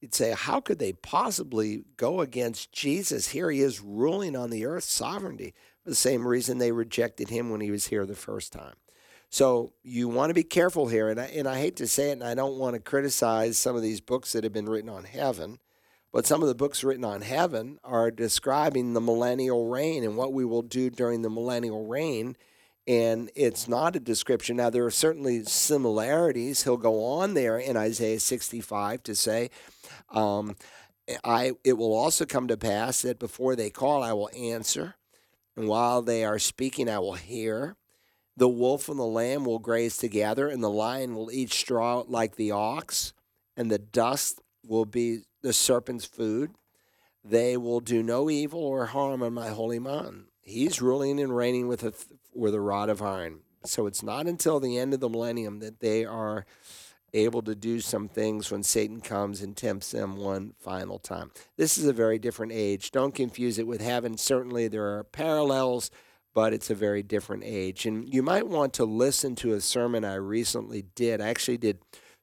You'd 0.00 0.14
say, 0.14 0.34
how 0.36 0.60
could 0.60 0.78
they 0.78 0.92
possibly 0.92 1.84
go 1.96 2.20
against 2.20 2.72
Jesus? 2.72 3.28
Here 3.28 3.50
he 3.50 3.60
is 3.60 3.80
ruling 3.80 4.36
on 4.36 4.50
the 4.50 4.66
earth, 4.66 4.84
sovereignty, 4.84 5.54
for 5.82 5.88
the 5.88 5.96
same 5.96 6.28
reason 6.28 6.58
they 6.58 6.72
rejected 6.72 7.30
him 7.30 7.48
when 7.48 7.62
he 7.62 7.70
was 7.70 7.86
here 7.86 8.04
the 8.04 8.14
first 8.14 8.52
time. 8.52 8.74
So 9.30 9.72
you 9.82 10.08
want 10.08 10.30
to 10.30 10.34
be 10.34 10.44
careful 10.44 10.88
here, 10.88 11.08
and 11.08 11.18
I, 11.18 11.24
and 11.24 11.48
I 11.48 11.58
hate 11.58 11.76
to 11.76 11.86
say 11.86 12.10
it, 12.10 12.12
and 12.12 12.22
I 12.22 12.34
don't 12.34 12.58
want 12.58 12.74
to 12.74 12.80
criticize 12.80 13.56
some 13.56 13.74
of 13.74 13.82
these 13.82 14.00
books 14.00 14.32
that 14.32 14.44
have 14.44 14.52
been 14.52 14.68
written 14.68 14.90
on 14.90 15.04
heaven, 15.04 15.58
but 16.14 16.26
some 16.26 16.42
of 16.42 16.48
the 16.48 16.54
books 16.54 16.84
written 16.84 17.04
on 17.04 17.22
heaven 17.22 17.80
are 17.82 18.12
describing 18.12 18.92
the 18.92 19.00
millennial 19.00 19.68
reign 19.68 20.04
and 20.04 20.16
what 20.16 20.32
we 20.32 20.44
will 20.44 20.62
do 20.62 20.88
during 20.88 21.22
the 21.22 21.28
millennial 21.28 21.88
reign. 21.88 22.36
And 22.86 23.32
it's 23.34 23.66
not 23.66 23.96
a 23.96 24.00
description. 24.00 24.56
Now, 24.56 24.70
there 24.70 24.86
are 24.86 24.92
certainly 24.92 25.42
similarities. 25.42 26.62
He'll 26.62 26.76
go 26.76 27.04
on 27.04 27.34
there 27.34 27.58
in 27.58 27.76
Isaiah 27.76 28.20
65 28.20 29.02
to 29.02 29.16
say, 29.16 29.50
um, 30.10 30.54
I, 31.24 31.54
it 31.64 31.72
will 31.72 31.92
also 31.92 32.24
come 32.24 32.46
to 32.46 32.56
pass 32.56 33.02
that 33.02 33.18
before 33.18 33.56
they 33.56 33.70
call, 33.70 34.00
I 34.04 34.12
will 34.12 34.30
answer. 34.36 34.94
And 35.56 35.66
while 35.66 36.00
they 36.00 36.24
are 36.24 36.38
speaking, 36.38 36.88
I 36.88 37.00
will 37.00 37.14
hear. 37.14 37.74
The 38.36 38.48
wolf 38.48 38.88
and 38.88 39.00
the 39.00 39.02
lamb 39.02 39.44
will 39.44 39.58
graze 39.58 39.96
together, 39.96 40.46
and 40.46 40.62
the 40.62 40.70
lion 40.70 41.16
will 41.16 41.32
eat 41.32 41.52
straw 41.52 42.04
like 42.06 42.36
the 42.36 42.52
ox, 42.52 43.12
and 43.56 43.68
the 43.68 43.78
dust 43.80 44.40
will 44.64 44.84
be 44.84 45.22
the 45.44 45.52
serpent's 45.52 46.06
food. 46.06 46.54
They 47.22 47.56
will 47.56 47.80
do 47.80 48.02
no 48.02 48.28
evil 48.28 48.60
or 48.60 48.86
harm 48.86 49.22
on 49.22 49.34
my 49.34 49.50
holy 49.50 49.78
mountain. 49.78 50.26
He's 50.40 50.82
ruling 50.82 51.20
and 51.20 51.36
reigning 51.36 51.68
with 51.68 51.84
a 51.84 51.92
with 52.34 52.54
a 52.54 52.60
rod 52.60 52.88
of 52.88 53.00
iron. 53.00 53.40
So 53.64 53.86
it's 53.86 54.02
not 54.02 54.26
until 54.26 54.58
the 54.58 54.76
end 54.76 54.92
of 54.92 55.00
the 55.00 55.08
millennium 55.08 55.60
that 55.60 55.80
they 55.80 56.04
are 56.04 56.44
able 57.12 57.42
to 57.42 57.54
do 57.54 57.80
some 57.80 58.08
things 58.08 58.50
when 58.50 58.62
Satan 58.62 59.00
comes 59.00 59.40
and 59.40 59.56
tempts 59.56 59.92
them 59.92 60.16
one 60.16 60.54
final 60.58 60.98
time. 60.98 61.30
This 61.56 61.78
is 61.78 61.86
a 61.86 61.92
very 61.92 62.18
different 62.18 62.52
age. 62.52 62.90
Don't 62.90 63.14
confuse 63.14 63.58
it 63.58 63.66
with 63.66 63.80
heaven. 63.80 64.18
Certainly 64.18 64.68
there 64.68 64.98
are 64.98 65.04
parallels, 65.04 65.90
but 66.34 66.52
it's 66.52 66.70
a 66.70 66.74
very 66.74 67.02
different 67.02 67.44
age. 67.46 67.86
And 67.86 68.12
you 68.12 68.22
might 68.22 68.48
want 68.48 68.74
to 68.74 68.84
listen 68.84 69.36
to 69.36 69.54
a 69.54 69.60
sermon 69.60 70.04
I 70.04 70.14
recently 70.14 70.86
did. 70.94 71.20
I 71.20 71.28
actually 71.28 71.58
did 71.58 71.78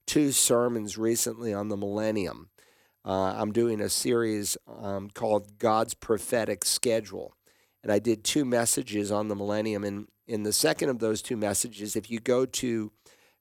two 0.05 0.31
sermons 0.31 0.97
recently 0.97 1.53
on 1.53 1.69
the 1.69 1.77
millennium. 1.77 2.49
Uh, 3.03 3.33
I'm 3.35 3.51
doing 3.51 3.81
a 3.81 3.89
series 3.89 4.57
um, 4.67 5.09
called 5.09 5.57
God's 5.57 5.93
Prophetic 5.93 6.63
Schedule. 6.63 7.35
And 7.83 7.91
I 7.91 7.99
did 7.99 8.23
two 8.23 8.45
messages 8.45 9.11
on 9.11 9.27
the 9.27 9.35
millennium. 9.35 9.83
And 9.83 10.07
in 10.27 10.43
the 10.43 10.53
second 10.53 10.89
of 10.89 10.99
those 10.99 11.21
two 11.21 11.35
messages, 11.35 11.95
if 11.95 12.11
you 12.11 12.19
go 12.19 12.45
to 12.45 12.91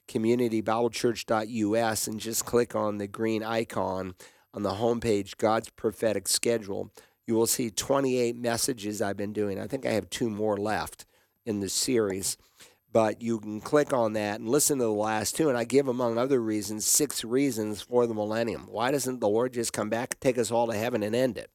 communitybiblechurch.us 0.08 2.06
and 2.06 2.20
just 2.20 2.46
click 2.46 2.74
on 2.74 2.98
the 2.98 3.06
green 3.06 3.42
icon 3.42 4.14
on 4.54 4.62
the 4.62 4.74
homepage, 4.74 5.36
God's 5.36 5.68
Prophetic 5.70 6.26
Schedule, 6.26 6.90
you 7.26 7.34
will 7.34 7.46
see 7.46 7.70
28 7.70 8.36
messages 8.36 9.02
I've 9.02 9.16
been 9.16 9.32
doing. 9.32 9.60
I 9.60 9.66
think 9.66 9.84
I 9.84 9.92
have 9.92 10.10
two 10.10 10.30
more 10.30 10.56
left 10.56 11.04
in 11.44 11.60
the 11.60 11.68
series 11.68 12.36
but 12.92 13.22
you 13.22 13.38
can 13.38 13.61
click 13.61 13.92
on 13.92 14.14
that 14.14 14.40
and 14.40 14.48
listen 14.48 14.79
to 14.79 14.85
the 14.85 14.90
last 14.90 15.37
two. 15.37 15.48
And 15.48 15.57
I 15.57 15.64
give, 15.64 15.88
among 15.88 16.18
other 16.18 16.40
reasons, 16.40 16.85
six 16.85 17.24
reasons 17.24 17.83
for 17.83 18.07
the 18.07 18.14
millennium. 18.14 18.66
Why 18.68 18.90
doesn't 18.90 19.20
the 19.20 19.29
Lord 19.29 19.53
just 19.53 19.72
come 19.72 19.88
back, 19.88 20.18
take 20.20 20.38
us 20.38 20.50
all 20.50 20.66
to 20.66 20.76
heaven, 20.76 21.03
and 21.03 21.14
end 21.14 21.38
it? 21.38 21.50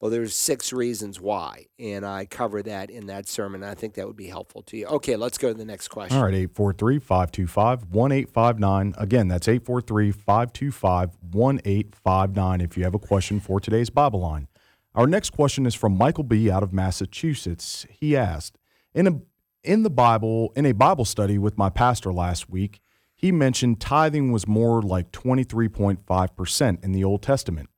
Well, 0.00 0.12
there's 0.12 0.34
six 0.34 0.72
reasons 0.72 1.20
why, 1.20 1.66
and 1.76 2.06
I 2.06 2.24
cover 2.24 2.62
that 2.62 2.88
in 2.88 3.06
that 3.06 3.26
sermon. 3.26 3.64
I 3.64 3.74
think 3.74 3.94
that 3.94 4.06
would 4.06 4.16
be 4.16 4.28
helpful 4.28 4.62
to 4.62 4.76
you. 4.76 4.86
Okay, 4.86 5.16
let's 5.16 5.38
go 5.38 5.48
to 5.48 5.58
the 5.58 5.64
next 5.64 5.88
question. 5.88 6.16
All 6.16 6.24
right, 6.24 6.34
843 6.34 7.00
525 7.00 7.90
1859. 7.90 8.94
Again, 8.96 9.26
that's 9.26 9.48
843 9.48 10.12
525 10.12 11.16
1859 11.32 12.60
if 12.60 12.76
you 12.76 12.84
have 12.84 12.94
a 12.94 12.98
question 13.00 13.40
for 13.40 13.58
today's 13.58 13.90
Bible 13.90 14.20
line. 14.20 14.46
Our 14.94 15.08
next 15.08 15.30
question 15.30 15.66
is 15.66 15.74
from 15.74 15.98
Michael 15.98 16.24
B. 16.24 16.48
out 16.48 16.62
of 16.62 16.72
Massachusetts. 16.72 17.84
He 17.90 18.16
asked, 18.16 18.56
in 18.94 19.08
a 19.08 19.20
in 19.68 19.82
the 19.82 19.90
Bible, 19.90 20.50
in 20.56 20.64
a 20.64 20.72
Bible 20.72 21.04
study 21.04 21.36
with 21.36 21.58
my 21.58 21.68
pastor 21.68 22.10
last 22.10 22.48
week, 22.48 22.80
he 23.14 23.30
mentioned 23.30 23.80
tithing 23.80 24.32
was 24.32 24.48
more 24.48 24.80
like 24.80 25.12
23.5% 25.12 26.84
in 26.84 26.92
the 26.92 27.04
Old 27.04 27.22
Testament. 27.22 27.68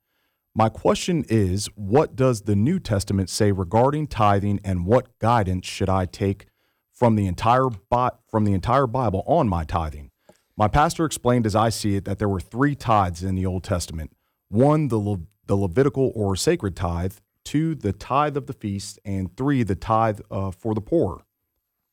My 0.54 0.68
question 0.68 1.24
is, 1.28 1.66
what 1.74 2.14
does 2.14 2.42
the 2.42 2.54
New 2.54 2.78
Testament 2.78 3.28
say 3.28 3.50
regarding 3.50 4.06
tithing 4.06 4.60
and 4.64 4.86
what 4.86 5.18
guidance 5.18 5.66
should 5.66 5.88
I 5.88 6.06
take 6.06 6.46
from 6.92 7.16
the 7.16 7.26
entire 7.26 7.70
from 8.28 8.44
the 8.44 8.52
entire 8.52 8.86
Bible 8.86 9.24
on 9.26 9.48
my 9.48 9.64
tithing? 9.64 10.12
My 10.56 10.68
pastor 10.68 11.04
explained 11.04 11.44
as 11.44 11.56
I 11.56 11.70
see 11.70 11.96
it 11.96 12.04
that 12.04 12.20
there 12.20 12.28
were 12.28 12.40
3 12.40 12.76
tithes 12.76 13.24
in 13.24 13.34
the 13.34 13.46
Old 13.46 13.64
Testament. 13.64 14.14
One, 14.48 14.88
the 14.88 14.98
Le- 14.98 15.26
the 15.46 15.56
Levitical 15.56 16.12
or 16.14 16.36
sacred 16.36 16.76
tithe, 16.76 17.14
two, 17.44 17.74
the 17.74 17.92
tithe 17.92 18.36
of 18.36 18.46
the 18.46 18.52
feast, 18.52 19.00
and 19.04 19.36
three, 19.36 19.64
the 19.64 19.74
tithe 19.74 20.20
uh, 20.30 20.52
for 20.52 20.74
the 20.74 20.80
poor 20.80 21.24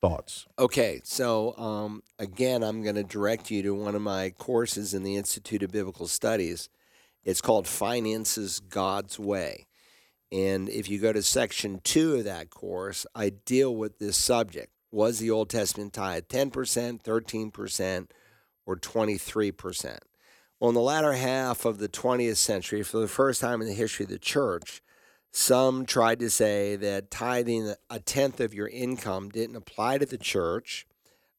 thoughts. 0.01 0.45
Okay, 0.59 1.01
so 1.03 1.57
um, 1.57 2.03
again, 2.19 2.63
I'm 2.63 2.83
going 2.83 2.95
to 2.95 3.03
direct 3.03 3.51
you 3.51 3.63
to 3.63 3.73
one 3.73 3.95
of 3.95 4.01
my 4.01 4.31
courses 4.31 4.93
in 4.93 5.03
the 5.03 5.15
Institute 5.15 5.63
of 5.63 5.71
Biblical 5.71 6.07
Studies. 6.07 6.69
It's 7.23 7.41
called 7.41 7.67
Finances 7.67 8.59
God's 8.59 9.19
Way. 9.19 9.67
And 10.31 10.69
if 10.69 10.89
you 10.89 10.99
go 10.99 11.13
to 11.13 11.23
section 11.23 11.79
two 11.83 12.15
of 12.15 12.25
that 12.25 12.49
course, 12.49 13.05
I 13.15 13.29
deal 13.29 13.75
with 13.75 13.99
this 13.99 14.17
subject. 14.17 14.71
Was 14.91 15.19
the 15.19 15.31
Old 15.31 15.49
Testament 15.49 15.93
tithe 15.93 16.23
10%, 16.29 17.01
13%, 17.01 18.07
or 18.65 18.75
23%? 18.75 19.97
Well, 20.59 20.69
in 20.69 20.73
the 20.73 20.81
latter 20.81 21.13
half 21.13 21.65
of 21.65 21.77
the 21.77 21.89
20th 21.89 22.37
century, 22.37 22.83
for 22.83 22.99
the 22.99 23.07
first 23.07 23.41
time 23.41 23.61
in 23.61 23.67
the 23.67 23.73
history 23.73 24.05
of 24.05 24.09
the 24.09 24.17
church, 24.17 24.81
some 25.31 25.85
tried 25.85 26.19
to 26.19 26.29
say 26.29 26.75
that 26.77 27.11
tithing 27.11 27.73
a 27.89 27.99
tenth 27.99 28.39
of 28.39 28.53
your 28.53 28.67
income 28.67 29.29
didn't 29.29 29.55
apply 29.55 29.99
to 29.99 30.05
the 30.05 30.17
church, 30.17 30.87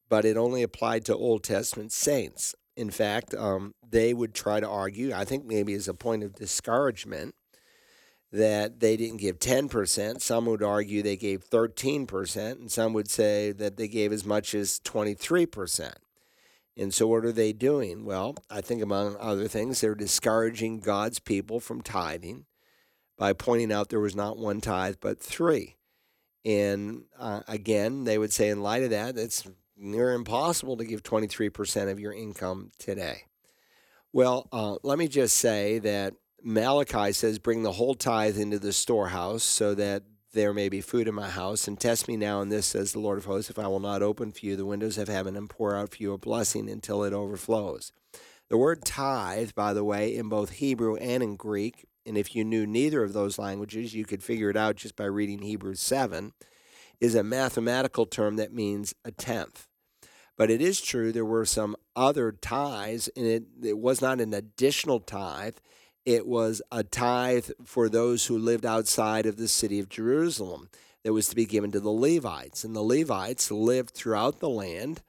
but 0.08 0.24
it 0.24 0.36
only 0.36 0.62
applied 0.62 1.04
to 1.06 1.16
Old 1.16 1.42
Testament 1.42 1.92
saints. 1.92 2.54
In 2.76 2.90
fact, 2.90 3.34
um, 3.34 3.74
they 3.88 4.14
would 4.14 4.34
try 4.34 4.60
to 4.60 4.68
argue, 4.68 5.12
I 5.12 5.24
think 5.24 5.44
maybe 5.44 5.74
as 5.74 5.88
a 5.88 5.94
point 5.94 6.22
of 6.22 6.36
discouragement, 6.36 7.34
that 8.30 8.80
they 8.80 8.96
didn't 8.96 9.16
give 9.16 9.38
10%. 9.38 10.20
Some 10.20 10.46
would 10.46 10.62
argue 10.62 11.02
they 11.02 11.16
gave 11.16 11.48
13%, 11.48 12.52
and 12.52 12.70
some 12.70 12.92
would 12.92 13.10
say 13.10 13.52
that 13.52 13.76
they 13.76 13.88
gave 13.88 14.12
as 14.12 14.24
much 14.24 14.54
as 14.54 14.80
23%. 14.80 15.94
And 16.76 16.94
so, 16.94 17.08
what 17.08 17.24
are 17.24 17.32
they 17.32 17.52
doing? 17.52 18.04
Well, 18.04 18.36
I 18.48 18.60
think 18.60 18.80
among 18.82 19.16
other 19.18 19.48
things, 19.48 19.80
they're 19.80 19.96
discouraging 19.96 20.78
God's 20.78 21.18
people 21.18 21.58
from 21.58 21.80
tithing 21.80 22.44
by 23.18 23.32
pointing 23.32 23.72
out 23.72 23.88
there 23.88 24.00
was 24.00 24.16
not 24.16 24.38
one 24.38 24.60
tithe, 24.60 24.96
but 25.00 25.20
three. 25.20 25.76
And 26.44 27.02
uh, 27.18 27.40
again, 27.48 28.04
they 28.04 28.16
would 28.16 28.32
say, 28.32 28.48
in 28.48 28.62
light 28.62 28.84
of 28.84 28.90
that, 28.90 29.18
it's 29.18 29.46
near 29.76 30.12
impossible 30.12 30.76
to 30.76 30.84
give 30.84 31.02
23% 31.02 31.90
of 31.90 32.00
your 32.00 32.12
income 32.12 32.70
today. 32.78 33.24
Well, 34.12 34.48
uh, 34.52 34.76
let 34.82 34.98
me 34.98 35.08
just 35.08 35.36
say 35.36 35.78
that 35.80 36.14
Malachi 36.42 37.12
says, 37.12 37.38
Bring 37.38 37.64
the 37.64 37.72
whole 37.72 37.94
tithe 37.94 38.38
into 38.38 38.58
the 38.58 38.72
storehouse 38.72 39.42
so 39.42 39.74
that 39.74 40.04
there 40.32 40.54
may 40.54 40.68
be 40.68 40.80
food 40.80 41.08
in 41.08 41.14
my 41.14 41.28
house, 41.28 41.66
and 41.66 41.78
test 41.78 42.06
me 42.06 42.16
now 42.16 42.40
in 42.40 42.48
this, 42.48 42.66
says 42.66 42.92
the 42.92 43.00
Lord 43.00 43.18
of 43.18 43.24
hosts, 43.24 43.50
if 43.50 43.58
I 43.58 43.66
will 43.66 43.80
not 43.80 44.02
open 44.02 44.30
for 44.30 44.46
you 44.46 44.56
the 44.56 44.66
windows 44.66 44.98
of 44.98 45.08
heaven 45.08 45.36
and 45.36 45.50
pour 45.50 45.74
out 45.74 45.90
for 45.90 46.02
you 46.02 46.12
a 46.12 46.18
blessing 46.18 46.70
until 46.70 47.02
it 47.02 47.12
overflows. 47.12 47.92
The 48.48 48.58
word 48.58 48.84
tithe, 48.84 49.50
by 49.54 49.74
the 49.74 49.84
way, 49.84 50.14
in 50.14 50.28
both 50.28 50.50
Hebrew 50.50 50.96
and 50.96 51.22
in 51.22 51.36
Greek, 51.36 51.86
and 52.08 52.18
if 52.18 52.34
you 52.34 52.44
knew 52.44 52.66
neither 52.66 53.04
of 53.04 53.12
those 53.12 53.38
languages, 53.38 53.94
you 53.94 54.04
could 54.04 54.22
figure 54.22 54.50
it 54.50 54.56
out 54.56 54.76
just 54.76 54.96
by 54.96 55.04
reading 55.04 55.42
Hebrews 55.42 55.80
7, 55.80 56.32
is 57.00 57.14
a 57.14 57.22
mathematical 57.22 58.06
term 58.06 58.36
that 58.36 58.52
means 58.52 58.94
a 59.04 59.12
tenth. 59.12 59.68
But 60.36 60.50
it 60.50 60.60
is 60.60 60.80
true 60.80 61.12
there 61.12 61.24
were 61.24 61.44
some 61.44 61.76
other 61.94 62.32
tithes, 62.32 63.08
and 63.16 63.26
it, 63.26 63.44
it 63.62 63.78
was 63.78 64.00
not 64.00 64.20
an 64.20 64.32
additional 64.32 65.00
tithe. 65.00 65.56
It 66.06 66.26
was 66.26 66.62
a 66.72 66.82
tithe 66.82 67.50
for 67.64 67.88
those 67.88 68.26
who 68.26 68.38
lived 68.38 68.64
outside 68.64 69.26
of 69.26 69.36
the 69.36 69.48
city 69.48 69.78
of 69.78 69.88
Jerusalem 69.88 70.70
that 71.04 71.12
was 71.12 71.28
to 71.28 71.36
be 71.36 71.44
given 71.44 71.70
to 71.72 71.80
the 71.80 71.90
Levites. 71.90 72.64
And 72.64 72.74
the 72.74 72.82
Levites 72.82 73.50
lived 73.50 73.90
throughout 73.90 74.40
the 74.40 74.48
land 74.48 75.02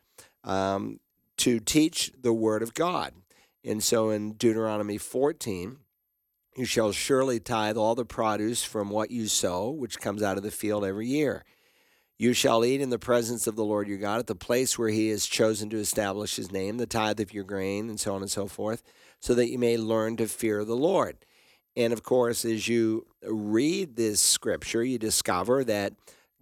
um, 0.44 1.00
to 1.38 1.60
teach 1.60 2.12
the 2.20 2.34
word 2.34 2.62
of 2.62 2.74
God. 2.74 3.14
And 3.64 3.84
so 3.84 4.10
in 4.10 4.34
Deuteronomy 4.34 4.98
14, 4.98 5.78
you 6.60 6.66
shall 6.66 6.92
surely 6.92 7.40
tithe 7.40 7.78
all 7.78 7.96
the 7.96 8.06
produce 8.06 8.64
from 8.64 8.90
what 8.90 9.12
you 9.12 9.28
sow, 9.28 9.70
which 9.70 10.00
comes 10.00 10.22
out 10.22 10.38
of 10.38 10.44
the 10.44 10.52
field 10.52 10.84
every 10.84 11.08
year. 11.08 11.46
You 12.18 12.34
shall 12.34 12.66
eat 12.66 12.82
in 12.82 12.90
the 12.90 13.00
presence 13.00 13.48
of 13.48 13.56
the 13.56 13.64
Lord 13.64 13.88
your 13.88 13.98
God 13.98 14.20
at 14.20 14.28
the 14.28 14.36
place 14.36 14.78
where 14.78 14.90
he 14.90 15.08
has 15.08 15.26
chosen 15.26 15.70
to 15.70 15.78
establish 15.78 16.36
his 16.36 16.52
name, 16.52 16.78
the 16.78 16.86
tithe 16.86 17.22
of 17.22 17.34
your 17.34 17.46
grain, 17.46 17.90
and 17.90 17.98
so 17.98 18.14
on 18.14 18.22
and 18.22 18.30
so 18.30 18.46
forth, 18.46 18.84
so 19.22 19.34
that 19.36 19.50
you 19.50 19.58
may 19.58 19.78
learn 19.78 20.18
to 20.18 20.28
fear 20.28 20.66
the 20.66 20.76
Lord. 20.76 21.18
And 21.78 21.94
of 21.94 22.04
course, 22.04 22.44
as 22.44 22.68
you 22.68 23.08
read 23.24 23.96
this 23.96 24.20
scripture, 24.20 24.84
you 24.84 25.00
discover 25.00 25.64
that 25.64 25.94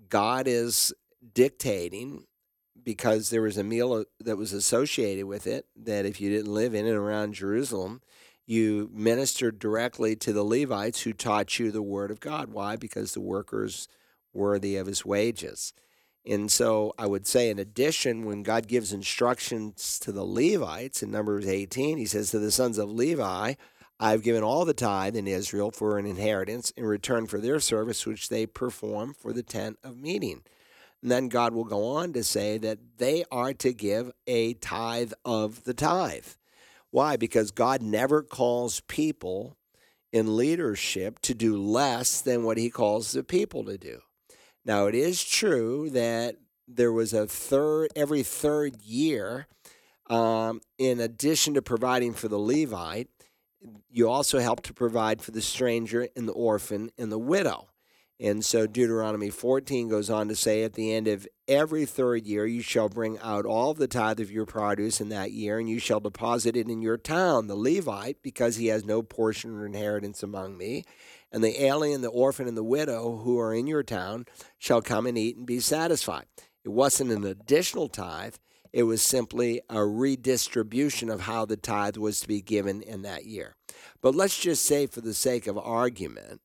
God 0.10 0.48
is 0.48 0.92
dictating 1.36 2.26
because 2.84 3.30
there 3.30 3.44
was 3.44 3.58
a 3.58 3.64
meal 3.64 4.06
that 4.20 4.38
was 4.38 4.54
associated 4.54 5.26
with 5.26 5.46
it 5.46 5.68
that 5.76 6.08
if 6.08 6.20
you 6.20 6.32
didn't 6.32 6.52
live 6.52 6.74
in 6.74 6.88
and 6.88 6.96
around 6.96 7.36
Jerusalem, 7.36 8.02
you 8.48 8.90
ministered 8.94 9.60
directly 9.60 10.16
to 10.16 10.34
the 10.34 10.44
Levites 10.44 11.02
who 11.02 11.14
taught 11.14 11.60
you 11.60 11.70
the 11.70 11.82
word 11.82 12.10
of 12.10 12.22
God. 12.22 12.50
Why? 12.50 12.78
Because 12.78 13.12
the 13.12 13.22
workers 13.22 13.88
worthy 14.34 14.78
of 14.78 14.88
his 14.88 15.06
wages. 15.06 15.74
And 16.26 16.52
so 16.52 16.94
I 16.98 17.08
would 17.08 17.28
say, 17.28 17.50
in 17.50 17.60
addition, 17.60 18.26
when 18.26 18.44
God 18.44 18.68
gives 18.68 18.92
instructions 18.92 20.00
to 20.00 20.12
the 20.12 20.24
Levites 20.24 21.04
in 21.04 21.12
Numbers 21.12 21.48
18, 21.48 21.98
he 21.98 22.06
says 22.06 22.32
to 22.32 22.40
the 22.40 22.52
sons 22.52 22.78
of 22.78 22.90
Levi, 22.90 23.54
I've 24.00 24.24
given 24.24 24.44
all 24.44 24.64
the 24.64 24.74
tithe 24.74 25.16
in 25.16 25.28
Israel 25.28 25.72
for 25.72 25.98
an 25.98 26.06
inheritance 26.06 26.72
in 26.72 26.86
return 26.86 27.28
for 27.28 27.40
their 27.40 27.60
service, 27.60 28.06
which 28.06 28.30
they 28.30 28.46
perform 28.46 29.14
for 29.14 29.34
the 29.34 29.44
tent 29.44 29.78
of 29.84 29.98
meeting. 29.98 30.44
And 31.02 31.12
then 31.12 31.30
God 31.30 31.54
will 31.54 31.64
go 31.64 31.84
on 31.86 32.14
to 32.14 32.24
say 32.24 32.58
that 32.60 32.80
they 32.98 33.24
are 33.32 33.54
to 33.56 33.74
give 33.74 34.12
a 34.26 34.54
tithe 34.56 35.14
of 35.26 35.64
the 35.64 35.74
tithe. 35.74 36.28
Why? 36.98 37.16
Because 37.16 37.52
God 37.52 37.84
never 37.84 38.24
calls 38.24 38.80
people 38.88 39.56
in 40.12 40.36
leadership 40.36 41.20
to 41.20 41.36
do 41.36 41.56
less 41.56 42.22
than 42.22 42.42
what 42.42 42.58
he 42.58 42.72
calls 42.72 43.12
the 43.12 43.24
people 43.24 43.64
to 43.66 43.78
do. 43.78 44.00
Now, 44.66 44.88
it 44.88 44.96
is 44.96 45.24
true 45.24 45.92
that 45.92 46.38
there 46.68 46.92
was 46.92 47.14
a 47.14 47.28
third, 47.28 47.90
every 47.96 48.24
third 48.24 48.82
year, 48.82 49.46
um, 50.10 50.60
in 50.80 51.00
addition 51.00 51.54
to 51.54 51.62
providing 51.62 52.16
for 52.16 52.30
the 52.30 52.40
Levite, 52.40 53.10
you 53.92 54.10
also 54.10 54.40
help 54.40 54.64
to 54.64 54.74
provide 54.74 55.22
for 55.22 55.30
the 55.30 55.44
stranger 55.44 56.08
and 56.16 56.28
the 56.28 56.34
orphan 56.34 56.90
and 56.98 57.12
the 57.12 57.20
widow. 57.20 57.68
And 58.20 58.44
so 58.44 58.66
Deuteronomy 58.66 59.30
14 59.30 59.90
goes 59.90 60.10
on 60.10 60.28
to 60.28 60.36
say, 60.36 60.64
At 60.64 60.74
the 60.74 60.92
end 60.92 61.08
of 61.08 61.28
every 61.48 61.86
third 61.86 62.26
year, 62.26 62.48
you 62.48 62.62
shall 62.62 62.90
bring 62.90 63.20
out 63.20 63.46
all 63.46 63.76
the 63.76 63.88
tithe 63.88 64.20
of 64.20 64.32
your 64.32 64.46
produce 64.46 65.00
in 65.00 65.10
that 65.10 65.32
year, 65.32 65.60
and 65.60 65.70
you 65.70 65.78
shall 65.78 66.00
deposit 66.00 66.56
it 66.56 66.68
in 66.68 66.82
your 66.82 66.98
town, 66.98 67.46
the 67.46 67.56
Levite, 67.56 68.24
because 68.24 68.56
he 68.56 68.68
has 68.68 68.84
no 68.84 69.04
portion 69.04 69.52
or 69.52 69.68
inheritance 69.68 70.24
among 70.24 70.58
me. 70.58 70.84
And 71.32 71.44
the 71.44 71.64
alien, 71.64 72.02
the 72.02 72.08
orphan, 72.08 72.48
and 72.48 72.58
the 72.58 72.64
widow 72.64 73.18
who 73.18 73.40
are 73.40 73.54
in 73.54 73.68
your 73.68 73.84
town 73.84 74.26
shall 74.58 74.82
come 74.82 75.06
and 75.06 75.18
eat 75.18 75.38
and 75.38 75.46
be 75.46 75.60
satisfied. 75.60 76.26
It 76.64 76.70
wasn't 76.70 77.12
an 77.12 77.24
additional 77.24 77.88
tithe, 77.88 78.36
it 78.74 78.84
was 78.84 79.02
simply 79.02 79.62
a 79.70 79.86
redistribution 79.86 81.10
of 81.10 81.22
how 81.22 81.46
the 81.46 81.56
tithe 81.56 81.98
was 81.98 82.20
to 82.22 82.28
be 82.28 82.42
given 82.42 82.82
in 82.82 83.04
that 83.04 83.26
year. 83.26 83.56
But 84.02 84.16
let's 84.16 84.40
just 84.40 84.66
say, 84.66 84.88
for 84.88 85.02
the 85.02 85.14
sake 85.14 85.48
of 85.48 85.58
argument, 85.58 86.42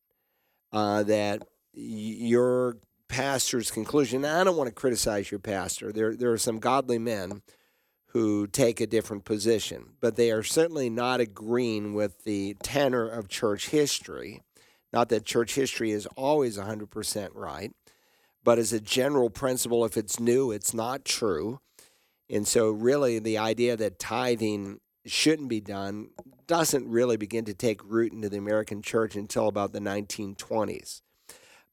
uh, 0.73 1.03
that 1.05 1.43
your 1.75 2.77
pastor's 3.09 3.71
conclusion. 3.71 4.25
I 4.25 4.45
don't 4.45 4.57
want 4.57 4.69
to 4.69 4.75
criticize 4.75 5.31
your 5.31 5.41
pastor. 5.41 5.93
There, 5.93 6.17
there 6.17 6.33
are 6.33 6.39
some 6.39 6.59
godly 6.59 6.99
men 6.99 7.43
who 8.07 8.47
take 8.47 8.81
a 8.81 8.87
different 8.87 9.25
position, 9.25 9.95
but 10.01 10.17
they 10.17 10.31
are 10.31 10.43
certainly 10.43 10.91
not 10.91 11.21
agreeing 11.21 11.95
with 11.95 12.25
the 12.25 12.57
tenor 12.63 13.09
of 13.09 13.29
church 13.29 13.69
history. 13.69 14.43
Not 14.93 15.09
that 15.09 15.25
church 15.25 15.55
history 15.55 15.93
is 15.93 16.07
always 16.17 16.59
100% 16.59 17.31
right, 17.35 17.73
but 18.45 18.59
as 18.59 18.73
a 18.73 18.81
general 18.81 19.31
principle, 19.31 19.85
if 19.85 19.97
it's 19.97 20.21
new, 20.21 20.51
it's 20.51 20.75
not 20.75 21.05
true. 21.05 21.61
And 22.29 22.47
so, 22.47 22.71
really, 22.71 23.19
the 23.19 23.39
idea 23.39 23.77
that 23.77 23.99
tithing 23.99 24.81
shouldn't 25.07 25.49
be 25.49 25.61
done 25.61 26.09
doesn't 26.47 26.89
really 26.89 27.17
begin 27.17 27.45
to 27.47 27.55
take 27.55 27.85
root 27.85 28.13
into 28.13 28.29
the 28.29 28.39
American 28.39 28.83
church 28.83 29.17
until 29.17 29.49
about 29.49 29.73
the 29.73 29.81
1920s. 29.81 31.01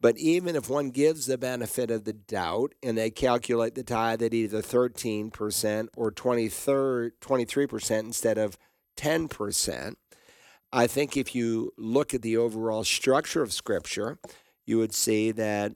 But 0.01 0.17
even 0.17 0.55
if 0.55 0.69
one 0.69 0.91
gives 0.91 1.25
the 1.25 1.37
benefit 1.37 1.91
of 1.91 2.05
the 2.05 2.13
doubt 2.13 2.73
and 2.81 2.97
they 2.97 3.09
calculate 3.11 3.75
the 3.75 3.83
tithe 3.83 4.23
at 4.23 4.33
either 4.33 4.61
13% 4.61 5.87
or 5.97 6.11
23% 6.11 7.99
instead 7.99 8.37
of 8.37 8.57
10%, 8.95 9.95
I 10.71 10.87
think 10.87 11.17
if 11.17 11.35
you 11.35 11.73
look 11.77 12.13
at 12.13 12.21
the 12.21 12.37
overall 12.37 12.83
structure 12.83 13.41
of 13.41 13.51
Scripture, 13.51 14.19
you 14.65 14.77
would 14.77 14.93
see 14.93 15.31
that 15.31 15.73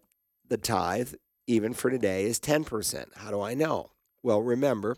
the 0.47 0.57
tithe, 0.57 1.15
even 1.47 1.74
for 1.74 1.89
today, 1.89 2.26
is 2.26 2.39
10%. 2.39 3.17
How 3.17 3.32
do 3.32 3.41
I 3.41 3.55
know? 3.55 3.89
Well, 4.21 4.41
remember, 4.41 4.95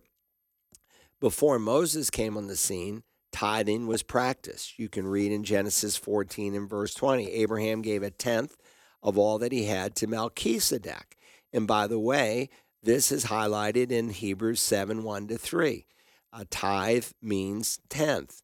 before 1.19 1.57
Moses 1.57 2.11
came 2.11 2.37
on 2.37 2.47
the 2.47 2.55
scene, 2.55 3.03
tithing 3.31 3.87
was 3.87 4.03
practiced. 4.03 4.77
You 4.77 4.89
can 4.89 5.07
read 5.07 5.31
in 5.31 5.43
Genesis 5.43 5.97
14 5.97 6.53
and 6.53 6.69
verse 6.69 6.93
20. 6.93 7.31
Abraham 7.31 7.81
gave 7.81 8.03
a 8.03 8.11
tenth 8.11 8.55
of 9.05 9.19
all 9.19 9.37
that 9.37 9.51
he 9.51 9.65
had 9.65 9.95
to 9.95 10.07
Melchizedek. 10.07 11.15
And 11.53 11.67
by 11.67 11.85
the 11.85 11.99
way, 11.99 12.49
this 12.81 13.11
is 13.11 13.25
highlighted 13.25 13.91
in 13.91 14.09
Hebrews 14.09 14.59
7 14.59 15.03
1 15.03 15.27
to 15.27 15.37
3. 15.37 15.85
A 16.33 16.45
tithe 16.45 17.05
means 17.21 17.79
tenth. 17.87 18.41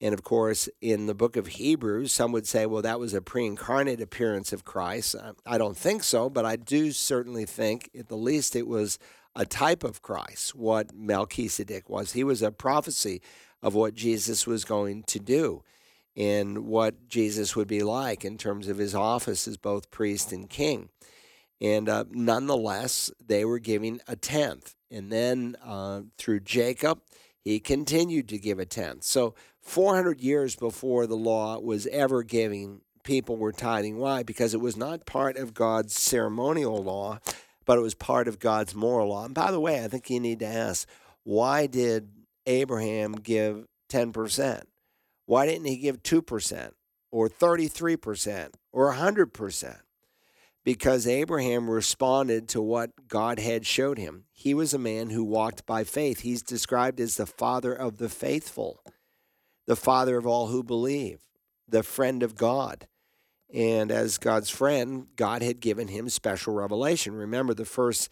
And 0.00 0.14
of 0.14 0.22
course, 0.22 0.68
in 0.80 1.06
the 1.06 1.14
book 1.14 1.36
of 1.36 1.48
Hebrews, 1.48 2.12
some 2.12 2.30
would 2.30 2.46
say, 2.46 2.64
well, 2.64 2.82
that 2.82 3.00
was 3.00 3.12
a 3.12 3.20
pre 3.20 3.44
incarnate 3.44 4.00
appearance 4.00 4.52
of 4.52 4.64
Christ. 4.64 5.16
I 5.44 5.58
don't 5.58 5.76
think 5.76 6.04
so, 6.04 6.30
but 6.30 6.44
I 6.44 6.56
do 6.56 6.92
certainly 6.92 7.44
think, 7.44 7.90
at 7.98 8.08
the 8.08 8.16
least, 8.16 8.54
it 8.54 8.68
was 8.68 9.00
a 9.34 9.44
type 9.44 9.82
of 9.82 10.00
Christ, 10.00 10.54
what 10.54 10.94
Melchizedek 10.94 11.90
was. 11.90 12.12
He 12.12 12.22
was 12.22 12.40
a 12.40 12.52
prophecy 12.52 13.20
of 13.62 13.74
what 13.74 13.94
Jesus 13.94 14.46
was 14.46 14.64
going 14.64 15.02
to 15.04 15.18
do 15.18 15.64
in 16.14 16.66
what 16.66 17.08
Jesus 17.08 17.56
would 17.56 17.68
be 17.68 17.82
like 17.82 18.24
in 18.24 18.38
terms 18.38 18.68
of 18.68 18.78
his 18.78 18.94
office 18.94 19.48
as 19.48 19.56
both 19.56 19.90
priest 19.90 20.32
and 20.32 20.48
king. 20.48 20.88
And 21.60 21.88
uh, 21.88 22.04
nonetheless, 22.10 23.10
they 23.24 23.44
were 23.44 23.58
giving 23.58 24.00
a 24.06 24.16
tenth. 24.16 24.74
And 24.90 25.10
then 25.10 25.56
uh, 25.64 26.02
through 26.18 26.40
Jacob, 26.40 27.00
he 27.40 27.58
continued 27.60 28.28
to 28.28 28.38
give 28.38 28.58
a 28.58 28.66
tenth. 28.66 29.04
So 29.04 29.34
400 29.60 30.20
years 30.20 30.56
before 30.56 31.06
the 31.06 31.16
law 31.16 31.58
was 31.58 31.86
ever 31.88 32.22
giving, 32.22 32.82
people 33.02 33.36
were 33.36 33.52
tithing. 33.52 33.98
Why? 33.98 34.22
Because 34.22 34.54
it 34.54 34.60
was 34.60 34.76
not 34.76 35.06
part 35.06 35.36
of 35.36 35.54
God's 35.54 35.98
ceremonial 35.98 36.82
law, 36.82 37.18
but 37.64 37.78
it 37.78 37.82
was 37.82 37.94
part 37.94 38.28
of 38.28 38.38
God's 38.38 38.74
moral 38.74 39.08
law. 39.08 39.24
And 39.24 39.34
by 39.34 39.50
the 39.50 39.60
way, 39.60 39.82
I 39.82 39.88
think 39.88 40.10
you 40.10 40.20
need 40.20 40.40
to 40.40 40.46
ask 40.46 40.88
why 41.22 41.66
did 41.66 42.10
Abraham 42.46 43.12
give 43.12 43.66
10%? 43.90 44.62
Why 45.26 45.46
didn't 45.46 45.66
he 45.66 45.76
give 45.76 46.02
2% 46.02 46.72
or 47.10 47.28
33% 47.28 48.50
or 48.72 48.94
100%? 48.94 49.80
Because 50.64 51.06
Abraham 51.06 51.68
responded 51.68 52.48
to 52.48 52.62
what 52.62 53.08
God 53.08 53.38
had 53.38 53.66
showed 53.66 53.98
him. 53.98 54.24
He 54.32 54.54
was 54.54 54.72
a 54.72 54.78
man 54.78 55.10
who 55.10 55.22
walked 55.22 55.66
by 55.66 55.84
faith. 55.84 56.20
He's 56.20 56.42
described 56.42 57.00
as 57.00 57.16
the 57.16 57.26
father 57.26 57.72
of 57.72 57.98
the 57.98 58.08
faithful, 58.08 58.80
the 59.66 59.76
father 59.76 60.16
of 60.16 60.26
all 60.26 60.46
who 60.46 60.62
believe, 60.62 61.20
the 61.68 61.82
friend 61.82 62.22
of 62.22 62.34
God. 62.34 62.86
And 63.52 63.92
as 63.92 64.18
God's 64.18 64.50
friend, 64.50 65.06
God 65.16 65.42
had 65.42 65.60
given 65.60 65.88
him 65.88 66.08
special 66.08 66.54
revelation. 66.54 67.14
Remember, 67.14 67.54
the 67.54 67.64
first 67.64 68.08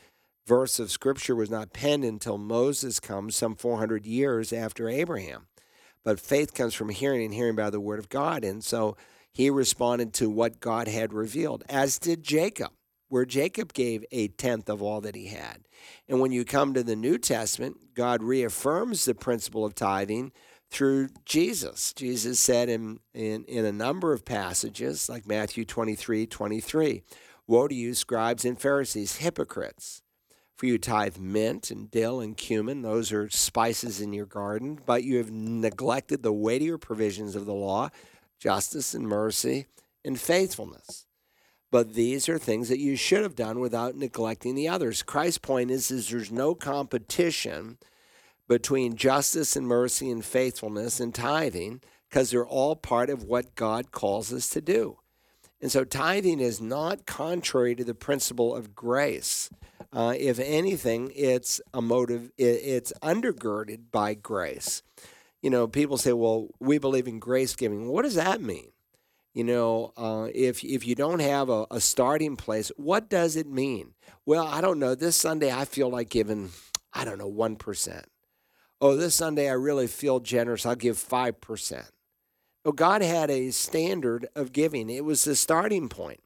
verse 0.47 0.79
of 0.79 0.91
Scripture 0.91 1.35
was 1.35 1.51
not 1.51 1.73
penned 1.73 2.05
until 2.05 2.39
Moses 2.39 3.01
comes 3.01 3.35
some 3.35 3.57
400 3.57 4.07
years 4.07 4.53
after 4.53 4.89
Abraham. 4.89 5.47
But 6.05 6.21
faith 6.21 6.55
comes 6.55 6.75
from 6.75 6.89
hearing 6.89 7.25
and 7.25 7.35
hearing 7.35 7.57
by 7.57 7.71
the 7.71 7.81
word 7.81 7.99
of 7.99 8.09
God. 8.09 8.45
And 8.45 8.63
so 8.63 8.97
he 9.33 9.51
responded 9.51 10.13
to 10.15 10.29
what 10.29 10.61
God 10.61 10.89
had 10.89 11.13
revealed, 11.13 11.65
as 11.69 11.99
did 11.99 12.23
Jacob, 12.23 12.73
where 13.09 13.25
Jacob 13.25 13.73
gave 13.73 14.05
a 14.11 14.29
tenth 14.29 14.69
of 14.69 14.83
all 14.83 15.01
that 15.01 15.15
he 15.15 15.29
had. 15.29 15.67
And 16.09 16.21
when 16.21 16.33
you 16.33 16.45
come 16.45 16.75
to 16.75 16.83
the 16.83 16.97
New 16.97 17.19
Testament, 17.19 17.95
God 17.95 18.23
reaffirms 18.23 19.05
the 19.05 19.15
principle 19.15 19.65
of 19.65 19.75
tithing 19.75 20.33
through 20.71 21.09
Jesus. 21.25 21.93
Jesus 21.93 22.41
said 22.41 22.69
in, 22.69 23.01
in, 23.15 23.45
in 23.45 23.65
a 23.65 23.73
number 23.73 24.13
of 24.13 24.25
passages, 24.25 25.09
like 25.09 25.27
Matthew 25.27 25.65
23 25.65 26.27
23, 26.27 27.03
Woe 27.47 27.69
to 27.69 27.75
you, 27.75 27.95
scribes 27.95 28.45
and 28.45 28.59
Pharisees, 28.59 29.17
hypocrites! 29.17 30.03
For 30.57 30.67
you 30.67 30.79
tithe 30.79 31.19
mint 31.19 31.71
and 31.71 31.91
dill 31.91 32.21
and 32.21 32.37
cumin, 32.37 32.83
those 32.83 33.13
are 33.13 33.29
spices 33.31 34.01
in 34.01 34.13
your 34.13 34.27
garden, 34.27 34.79
but 34.85 35.03
you 35.03 35.17
have 35.17 35.31
neglected 35.31 36.23
the 36.23 36.33
weightier 36.33 36.79
provisions 36.79 37.35
of 37.35 37.47
the 37.47 37.55
law, 37.55 37.89
justice 38.39 38.95
and 38.95 39.09
mercy 39.09 39.67
and 40.05 40.21
faithfulness. 40.21 41.07
But 41.71 41.95
these 41.95 42.29
are 42.29 42.39
things 42.39 42.69
that 42.69 42.79
you 42.79 42.97
should 42.97 43.23
have 43.23 43.35
done 43.35 43.59
without 43.59 43.97
neglecting 43.97 44.55
the 44.55 44.69
others. 44.69 45.03
Christ's 45.03 45.39
point 45.39 45.71
is, 45.71 45.91
is 45.91 46.11
there's 46.11 46.31
no 46.31 46.55
competition 46.55 47.79
between 48.47 48.97
justice 48.97 49.57
and 49.57 49.67
mercy 49.67 50.11
and 50.11 50.23
faithfulness 50.23 51.01
and 51.01 51.15
tithing 51.15 51.81
because 52.11 52.31
they're 52.31 52.47
all 52.47 52.77
part 52.77 53.09
of 53.09 53.25
what 53.25 53.55
God 53.55 53.91
calls 53.91 54.33
us 54.33 54.51
to 54.51 54.61
do. 54.61 54.99
And 55.63 55.73
so 55.73 55.85
tithing 55.85 56.41
is 56.41 56.61
not 56.61 57.07
contrary 57.07 57.75
to 57.77 57.85
the 57.85 57.95
principle 57.95 58.55
of 58.55 58.75
grace. 58.75 59.49
Uh, 59.93 60.15
if 60.19 60.39
anything, 60.39 61.13
it's 61.15 61.61
a 61.75 61.83
motive, 61.83 62.31
it's 62.39 62.93
undergirded 63.03 63.91
by 63.91 64.15
grace. 64.15 64.83
You 65.43 65.51
know, 65.51 65.67
people 65.67 65.99
say, 65.99 66.13
well, 66.13 66.49
we 66.61 66.79
believe 66.79 67.07
in 67.07 67.19
grace 67.19 67.55
giving. 67.55 67.89
What 67.89 68.03
does 68.03 68.15
that 68.15 68.41
mean? 68.41 68.69
You 69.35 69.45
know, 69.45 69.93
uh, 69.97 70.29
if 70.35 70.63
if 70.63 70.87
you 70.87 70.95
don't 70.95 71.21
have 71.21 71.49
a, 71.49 71.67
a 71.71 71.81
starting 71.81 72.37
place, 72.37 72.71
what 72.77 73.09
does 73.09 73.35
it 73.35 73.47
mean? 73.47 73.95
Well, 74.27 74.47
I 74.47 74.61
don't 74.61 74.79
know. 74.79 74.95
This 74.95 75.17
Sunday, 75.17 75.51
I 75.51 75.65
feel 75.65 75.89
like 75.89 76.11
giving, 76.11 76.51
I 76.93 77.05
don't 77.05 77.19
know, 77.19 77.27
one 77.27 77.57
percent. 77.57 78.07
Oh, 78.81 78.95
this 78.95 79.15
Sunday, 79.15 79.49
I 79.49 79.55
really 79.55 79.87
feel 79.87 80.21
generous. 80.21 80.67
I'll 80.67 80.75
give 80.75 80.99
five 80.99 81.41
percent. 81.41 81.91
Oh, 82.65 82.73
God 82.73 83.03
had 83.03 83.31
a 83.31 83.51
standard 83.51 84.27
of 84.37 84.53
giving. 84.53 84.91
It 84.91 85.05
was 85.05 85.25
the 85.25 85.35
starting 85.35 85.89
point. 85.89 86.21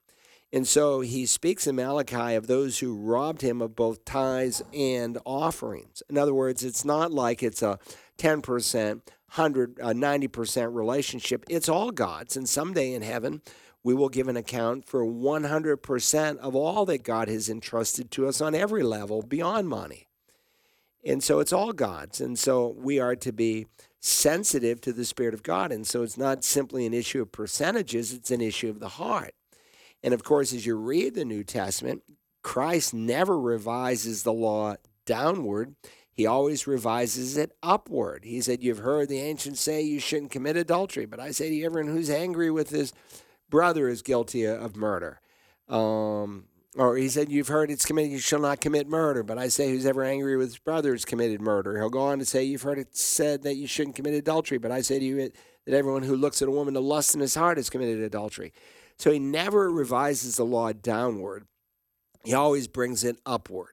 And 0.53 0.67
so 0.67 1.01
he 1.01 1.27
speaks 1.27 1.67
in 1.67 1.77
Malachi 1.77 2.35
of 2.35 2.47
those 2.47 2.79
who 2.79 2.97
robbed 2.97 3.43
him 3.43 3.61
of 3.61 3.75
both 3.75 4.05
tithes 4.05 4.63
and 4.73 5.19
offerings. 5.25 6.03
In 6.09 6.17
other 6.17 6.35
words, 6.35 6.63
it's 6.63 6.85
not 6.85 7.13
like 7.13 7.43
it's 7.43 7.63
a 7.63 7.79
10%, 8.19 8.87
100, 8.87 9.75
90% 9.77 10.75
relationship. 10.75 11.45
It's 11.49 11.69
all 11.69 11.91
God's. 11.91 12.37
And 12.37 12.49
someday 12.49 12.95
in 12.95 13.03
heaven, 13.03 13.43
we 13.83 13.93
will 13.95 14.09
give 14.09 14.29
an 14.29 14.37
account 14.37 14.85
for 14.85 15.05
100% 15.05 16.39
of 16.39 16.55
all 16.55 16.87
that 16.87 17.03
God 17.03 17.29
has 17.29 17.49
entrusted 17.49 18.11
to 18.13 18.27
us 18.27 18.41
on 18.41 18.55
every 18.55 18.83
level 18.83 19.23
beyond 19.23 19.69
money. 19.69 20.09
And 21.05 21.23
so 21.23 21.41
it's 21.41 21.53
all 21.53 21.73
God's. 21.73 22.21
And 22.21 22.39
so 22.39 22.75
we 22.77 22.99
are 22.99 23.15
to 23.17 23.33
be 23.33 23.67
sensitive 24.01 24.81
to 24.81 24.93
the 24.93 25.05
Spirit 25.05 25.35
of 25.35 25.43
God. 25.43 25.71
And 25.71 25.87
so 25.87 26.03
it's 26.03 26.19
not 26.19 26.45
simply 26.45 26.87
an 26.87 26.95
issue 26.95 27.23
of 27.23 27.31
percentages, 27.33 28.13
it's 28.13 28.31
an 28.31 28.41
issue 28.41 28.71
of 28.71 28.81
the 28.81 28.89
heart. 28.91 29.35
And 30.07 30.15
of 30.15 30.23
course, 30.23 30.53
as 30.53 30.65
you 30.65 30.77
read 30.77 31.17
the 31.17 31.25
New 31.25 31.43
Testament, 31.43 32.05
Christ 32.45 32.95
never 32.95 33.37
revises 33.37 34.23
the 34.23 34.33
law 34.33 34.77
downward. 35.05 35.75
He 36.13 36.27
always 36.27 36.69
revises 36.69 37.37
it 37.37 37.51
upward. 37.61 38.25
He 38.25 38.41
said, 38.41 38.63
You've 38.63 38.79
heard 38.79 39.09
the 39.09 39.19
ancients 39.19 39.61
say 39.61 39.83
you 39.83 39.99
shouldn't 39.99 40.31
commit 40.31 40.57
adultery, 40.57 41.07
but 41.07 41.19
I 41.19 41.33
say 41.33 41.51
to 41.51 41.65
everyone 41.65 41.93
who's 41.93 42.09
angry 42.09 42.53
with 42.53 42.71
his 42.71 42.93
brother 43.51 43.89
is 43.89 44.01
guilty 44.01 44.45
of 44.45 44.77
murder. 44.77 45.21
Um, 45.69 46.45
or 46.77 46.97
he 46.97 47.09
said, 47.09 47.33
You've 47.33 47.49
heard 47.49 47.73
it's 47.73 47.85
committed, 47.85 48.13
you 48.13 48.21
shall 48.21 48.39
not 48.39 48.61
commit 48.61 48.87
murder, 48.87 49.25
but 49.25 49.39
I 49.39 49.49
say, 49.49 49.71
Who's 49.71 49.87
ever 49.87 50.05
angry 50.05 50.37
with 50.37 50.51
his 50.51 50.59
brother 50.59 50.93
has 50.93 51.05
committed 51.05 51.41
murder. 51.41 51.79
He'll 51.79 51.91
go 51.91 52.03
on 52.03 52.21
to 52.21 52.25
say, 52.25 52.45
You've 52.45 52.63
heard 52.63 52.79
it 52.79 52.97
said 52.97 53.43
that 53.43 53.57
you 53.57 53.67
shouldn't 53.67 53.97
commit 53.97 54.15
adultery, 54.15 54.59
but 54.59 54.71
I 54.71 54.83
say 54.83 55.01
to 55.01 55.05
you 55.05 55.17
that 55.17 55.75
everyone 55.75 56.05
who 56.05 56.15
looks 56.15 56.41
at 56.43 56.49
a 56.49 56.53
woman 56.53 56.75
to 56.75 56.81
lust 56.81 57.17
in 57.17 57.21
his 57.21 57.35
heart 57.35 57.57
has 57.57 57.69
committed 57.69 58.05
adultery. 58.05 58.53
So 58.99 59.11
he 59.11 59.19
never 59.19 59.71
revises 59.71 60.37
the 60.37 60.45
law 60.45 60.73
downward, 60.73 61.47
he 62.25 62.35
always 62.35 62.69
brings 62.69 63.05
it 63.05 63.19
upward. 63.25 63.71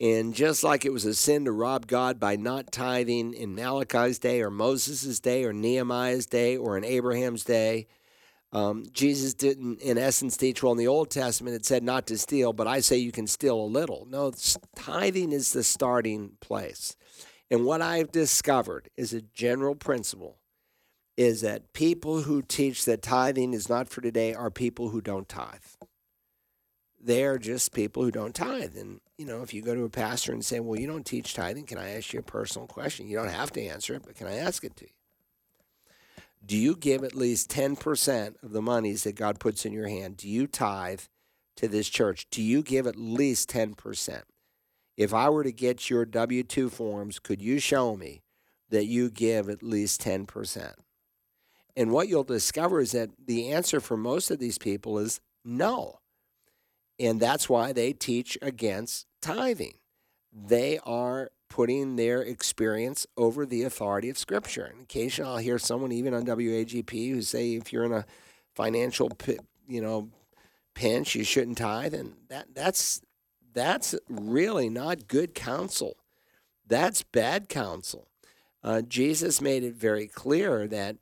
And 0.00 0.34
just 0.34 0.64
like 0.64 0.84
it 0.84 0.92
was 0.92 1.04
a 1.04 1.14
sin 1.14 1.44
to 1.44 1.52
rob 1.52 1.86
God 1.86 2.18
by 2.18 2.36
not 2.36 2.72
tithing 2.72 3.32
in 3.32 3.54
Malachi's 3.54 4.18
day 4.18 4.42
or 4.42 4.50
Moses' 4.50 5.20
day 5.20 5.44
or 5.44 5.52
Nehemiah's 5.52 6.26
day 6.26 6.56
or 6.56 6.76
in 6.76 6.84
Abraham's 6.84 7.44
day, 7.44 7.86
um, 8.52 8.84
Jesus 8.92 9.34
didn't, 9.34 9.80
in 9.80 9.98
essence, 9.98 10.36
teach 10.36 10.62
well 10.62 10.72
in 10.72 10.78
the 10.78 10.86
Old 10.86 11.10
Testament. 11.10 11.56
It 11.56 11.66
said 11.66 11.82
not 11.82 12.06
to 12.08 12.18
steal, 12.18 12.52
but 12.52 12.66
I 12.66 12.80
say 12.80 12.96
you 12.96 13.12
can 13.12 13.26
steal 13.26 13.60
a 13.60 13.66
little. 13.66 14.06
No, 14.08 14.32
tithing 14.76 15.32
is 15.32 15.52
the 15.52 15.64
starting 15.64 16.32
place. 16.40 16.96
And 17.50 17.64
what 17.64 17.82
I've 17.82 18.12
discovered 18.12 18.90
is 18.96 19.12
a 19.12 19.22
general 19.22 19.74
principle 19.74 20.38
is 21.16 21.42
that 21.42 21.72
people 21.72 22.22
who 22.22 22.42
teach 22.42 22.84
that 22.84 23.02
tithing 23.02 23.54
is 23.54 23.68
not 23.68 23.88
for 23.88 24.00
today 24.00 24.34
are 24.34 24.50
people 24.50 24.88
who 24.88 25.00
don't 25.00 25.28
tithe. 25.28 25.60
They're 27.00 27.38
just 27.38 27.72
people 27.72 28.02
who 28.02 28.10
don't 28.10 28.34
tithe. 28.34 28.76
And, 28.76 29.00
you 29.18 29.26
know, 29.26 29.42
if 29.42 29.52
you 29.52 29.62
go 29.62 29.74
to 29.74 29.84
a 29.84 29.90
pastor 29.90 30.32
and 30.32 30.44
say, 30.44 30.58
well, 30.58 30.80
you 30.80 30.86
don't 30.86 31.04
teach 31.04 31.34
tithing, 31.34 31.66
can 31.66 31.78
I 31.78 31.90
ask 31.90 32.12
you 32.12 32.20
a 32.20 32.22
personal 32.22 32.66
question? 32.66 33.06
You 33.06 33.16
don't 33.16 33.28
have 33.28 33.52
to 33.52 33.62
answer 33.62 33.94
it, 33.94 34.02
but 34.04 34.16
can 34.16 34.26
I 34.26 34.36
ask 34.36 34.64
it 34.64 34.74
to 34.76 34.84
you? 34.86 34.90
Do 36.44 36.56
you 36.56 36.76
give 36.76 37.04
at 37.04 37.14
least 37.14 37.50
10% 37.50 38.42
of 38.42 38.52
the 38.52 38.62
monies 38.62 39.04
that 39.04 39.14
God 39.14 39.38
puts 39.38 39.64
in 39.64 39.72
your 39.72 39.88
hand? 39.88 40.16
Do 40.16 40.28
you 40.28 40.46
tithe 40.46 41.02
to 41.56 41.68
this 41.68 41.88
church? 41.88 42.26
Do 42.30 42.42
you 42.42 42.62
give 42.62 42.86
at 42.86 42.96
least 42.96 43.50
10%? 43.50 44.22
If 44.96 45.14
I 45.14 45.28
were 45.28 45.44
to 45.44 45.52
get 45.52 45.88
your 45.88 46.04
W 46.04 46.42
2 46.42 46.68
forms, 46.70 47.18
could 47.18 47.40
you 47.40 47.58
show 47.58 47.96
me 47.96 48.22
that 48.70 48.86
you 48.86 49.10
give 49.10 49.48
at 49.48 49.62
least 49.62 50.02
10%? 50.02 50.74
And 51.76 51.90
what 51.90 52.08
you'll 52.08 52.24
discover 52.24 52.80
is 52.80 52.92
that 52.92 53.10
the 53.26 53.50
answer 53.50 53.80
for 53.80 53.96
most 53.96 54.30
of 54.30 54.38
these 54.38 54.58
people 54.58 54.98
is 54.98 55.20
no. 55.44 56.00
And 56.98 57.20
that's 57.20 57.48
why 57.48 57.72
they 57.72 57.92
teach 57.92 58.38
against 58.40 59.06
tithing. 59.20 59.74
They 60.32 60.78
are 60.84 61.30
putting 61.48 61.96
their 61.96 62.20
experience 62.22 63.06
over 63.16 63.46
the 63.46 63.62
authority 63.62 64.08
of 64.08 64.18
Scripture. 64.18 64.64
And 64.64 64.82
occasionally 64.82 65.30
I'll 65.30 65.38
hear 65.38 65.58
someone, 65.58 65.92
even 65.92 66.14
on 66.14 66.24
WAGP, 66.24 67.10
who 67.10 67.22
say 67.22 67.54
if 67.54 67.72
you're 67.72 67.84
in 67.84 67.92
a 67.92 68.06
financial, 68.54 69.10
you 69.68 69.80
know, 69.80 70.10
pinch, 70.74 71.14
you 71.14 71.24
shouldn't 71.24 71.58
tithe. 71.58 71.94
And 71.94 72.14
that, 72.28 72.54
that's, 72.54 73.00
that's 73.52 73.94
really 74.08 74.68
not 74.68 75.08
good 75.08 75.34
counsel. 75.34 75.96
That's 76.66 77.02
bad 77.02 77.48
counsel. 77.48 78.08
Uh, 78.62 78.82
Jesus 78.82 79.40
made 79.40 79.62
it 79.62 79.74
very 79.74 80.06
clear 80.06 80.66
that 80.68 80.96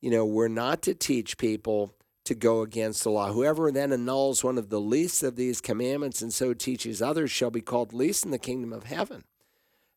you 0.00 0.10
know, 0.10 0.24
we're 0.24 0.48
not 0.48 0.82
to 0.82 0.94
teach 0.94 1.38
people 1.38 1.94
to 2.24 2.34
go 2.34 2.60
against 2.60 3.04
the 3.04 3.10
law. 3.10 3.32
Whoever 3.32 3.72
then 3.72 3.90
annuls 3.90 4.44
one 4.44 4.58
of 4.58 4.68
the 4.68 4.80
least 4.80 5.22
of 5.22 5.36
these 5.36 5.60
commandments 5.60 6.20
and 6.20 6.32
so 6.32 6.52
teaches 6.52 7.00
others 7.00 7.30
shall 7.30 7.50
be 7.50 7.62
called 7.62 7.92
least 7.92 8.24
in 8.24 8.30
the 8.30 8.38
kingdom 8.38 8.72
of 8.72 8.84
heaven. 8.84 9.24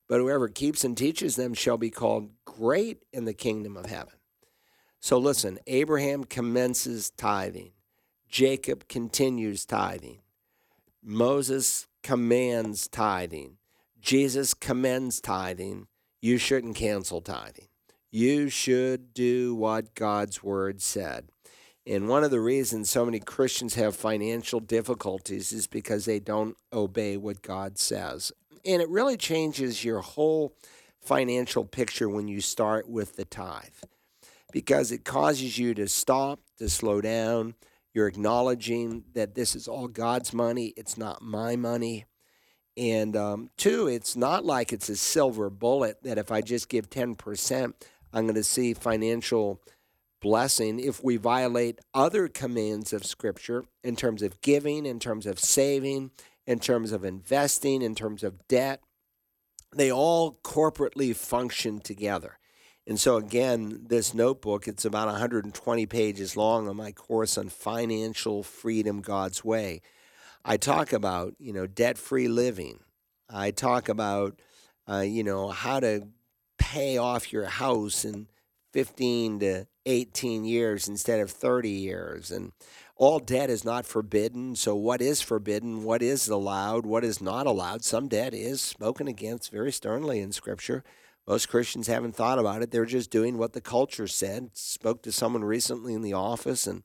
But 0.08 0.20
whoever 0.20 0.48
keeps 0.48 0.84
and 0.84 0.98
teaches 0.98 1.36
them 1.36 1.54
shall 1.54 1.78
be 1.78 1.90
called 1.90 2.32
great 2.46 3.04
in 3.12 3.26
the 3.26 3.34
kingdom 3.34 3.76
of 3.78 3.86
heaven. 3.86 4.14
So 5.00 5.18
listen, 5.18 5.60
Abraham 5.68 6.24
commences 6.24 7.10
tithing. 7.10 7.72
Jacob 8.30 8.88
continues 8.88 9.66
tithing. 9.66 10.20
Moses 11.04 11.88
commands 12.02 12.88
tithing. 12.88 13.58
Jesus 14.00 14.54
commends 14.54 15.20
tithing. 15.20 15.88
You 16.22 16.38
shouldn't 16.38 16.76
cancel 16.76 17.20
tithing. 17.20 17.68
You 18.12 18.50
should 18.50 19.14
do 19.14 19.56
what 19.56 19.96
God's 19.96 20.44
word 20.44 20.82
said. 20.82 21.30
And 21.88 22.10
one 22.10 22.24
of 22.24 22.32
the 22.32 22.42
reasons 22.42 22.90
so 22.90 23.06
many 23.06 23.20
Christians 23.20 23.76
have 23.76 23.96
financial 23.96 24.60
difficulties 24.60 25.52
is 25.52 25.66
because 25.66 26.06
they 26.06 26.20
don't 26.20 26.58
obey 26.74 27.18
what 27.18 27.42
God 27.42 27.80
says. 27.80 28.32
And 28.66 28.82
it 28.82 28.90
really 28.90 29.18
changes 29.18 29.84
your 29.84 30.02
whole 30.02 30.54
financial 31.00 31.66
picture 31.66 32.10
when 32.10 32.28
you 32.28 32.42
start 32.42 32.88
with 32.88 33.16
the 33.16 33.26
tithe 33.26 33.64
because 34.52 34.92
it 34.92 35.06
causes 35.06 35.58
you 35.58 35.74
to 35.74 35.88
stop, 35.88 36.42
to 36.58 36.70
slow 36.70 37.02
down. 37.02 37.56
You're 37.94 38.08
acknowledging 38.08 39.06
that 39.14 39.36
this 39.36 39.56
is 39.56 39.68
all 39.68 39.88
God's 39.88 40.34
money, 40.34 40.74
it's 40.78 40.98
not 40.98 41.22
my 41.22 41.56
money. 41.56 42.06
And 42.78 43.18
um, 43.18 43.50
two, 43.58 43.88
it's 43.88 44.16
not 44.16 44.46
like 44.46 44.72
it's 44.72 44.90
a 44.90 44.96
silver 44.96 45.50
bullet 45.50 46.04
that 46.04 46.18
if 46.18 46.32
I 46.32 46.42
just 46.42 46.70
give 46.70 46.90
10%, 46.90 47.74
I'm 48.14 48.24
going 48.24 48.36
to 48.36 48.44
see 48.44 48.74
financial 48.74 49.62
blessing 50.22 50.80
if 50.80 51.04
we 51.04 51.18
violate 51.18 51.80
other 51.94 52.28
commands 52.28 52.94
of 52.94 53.06
Scripture 53.06 53.66
in 53.84 53.96
terms 53.96 54.22
of 54.22 54.40
giving, 54.42 54.86
in 54.86 55.00
terms 55.00 55.26
of 55.26 55.40
saving, 55.40 56.12
in 56.46 56.60
terms 56.60 56.92
of 56.92 57.04
investing, 57.04 57.82
in 57.82 57.96
terms 57.96 58.24
of 58.24 58.48
debt. 58.48 58.82
They 59.74 59.92
all 59.92 60.40
corporately 60.44 61.16
function 61.16 61.80
together. 61.80 62.38
And 62.88 63.00
so, 63.00 63.16
again, 63.16 63.86
this 63.88 64.14
notebook, 64.14 64.68
it's 64.68 64.86
about 64.86 65.08
120 65.08 65.86
pages 65.86 66.36
long 66.36 66.68
on 66.68 66.76
my 66.76 66.92
course 66.92 67.38
on 67.38 67.50
financial 67.50 68.44
freedom 68.44 69.02
God's 69.02 69.46
way. 69.46 69.82
I 70.44 70.58
talk 70.58 70.92
about, 70.92 71.36
you 71.40 71.54
know, 71.54 71.68
debt 71.68 71.98
free 71.98 72.28
living. 72.28 72.80
I 73.30 73.52
talk 73.52 73.88
about, 73.88 74.40
uh, 74.90 75.02
you 75.02 75.24
know, 75.24 75.50
how 75.50 75.80
to 75.80 76.08
pay 76.72 76.98
off 76.98 77.34
your 77.34 77.46
house 77.46 78.06
in 78.06 78.28
15 78.72 79.42
to 79.42 79.68
18 79.86 80.46
years 80.46 80.88
instead 80.88 81.20
of 81.20 81.30
30 81.30 81.70
years. 81.70 82.32
And 82.32 82.54
all 82.96 83.20
debt 83.20 83.50
is 83.50 83.66
not 83.66 83.86
forbidden. 83.86 84.56
So, 84.56 84.74
what 84.76 85.02
is 85.02 85.22
forbidden? 85.22 85.84
What 85.84 86.02
is 86.02 86.30
allowed? 86.30 86.86
What 86.86 87.04
is 87.04 87.20
not 87.20 87.46
allowed? 87.46 87.84
Some 87.84 88.08
debt 88.08 88.34
is 88.34 88.62
spoken 88.62 89.10
against 89.10 89.52
very 89.52 89.72
sternly 89.74 90.22
in 90.22 90.32
Scripture. 90.32 90.86
Most 91.28 91.50
Christians 91.50 91.88
haven't 91.88 92.16
thought 92.16 92.40
about 92.40 92.62
it. 92.62 92.72
They're 92.72 92.86
just 92.86 93.12
doing 93.12 93.38
what 93.38 93.52
the 93.52 93.62
culture 93.62 94.08
said. 94.08 94.52
Spoke 94.54 95.04
to 95.04 95.12
someone 95.12 95.44
recently 95.44 95.94
in 95.94 96.02
the 96.02 96.14
office 96.14 96.68
and 96.68 96.84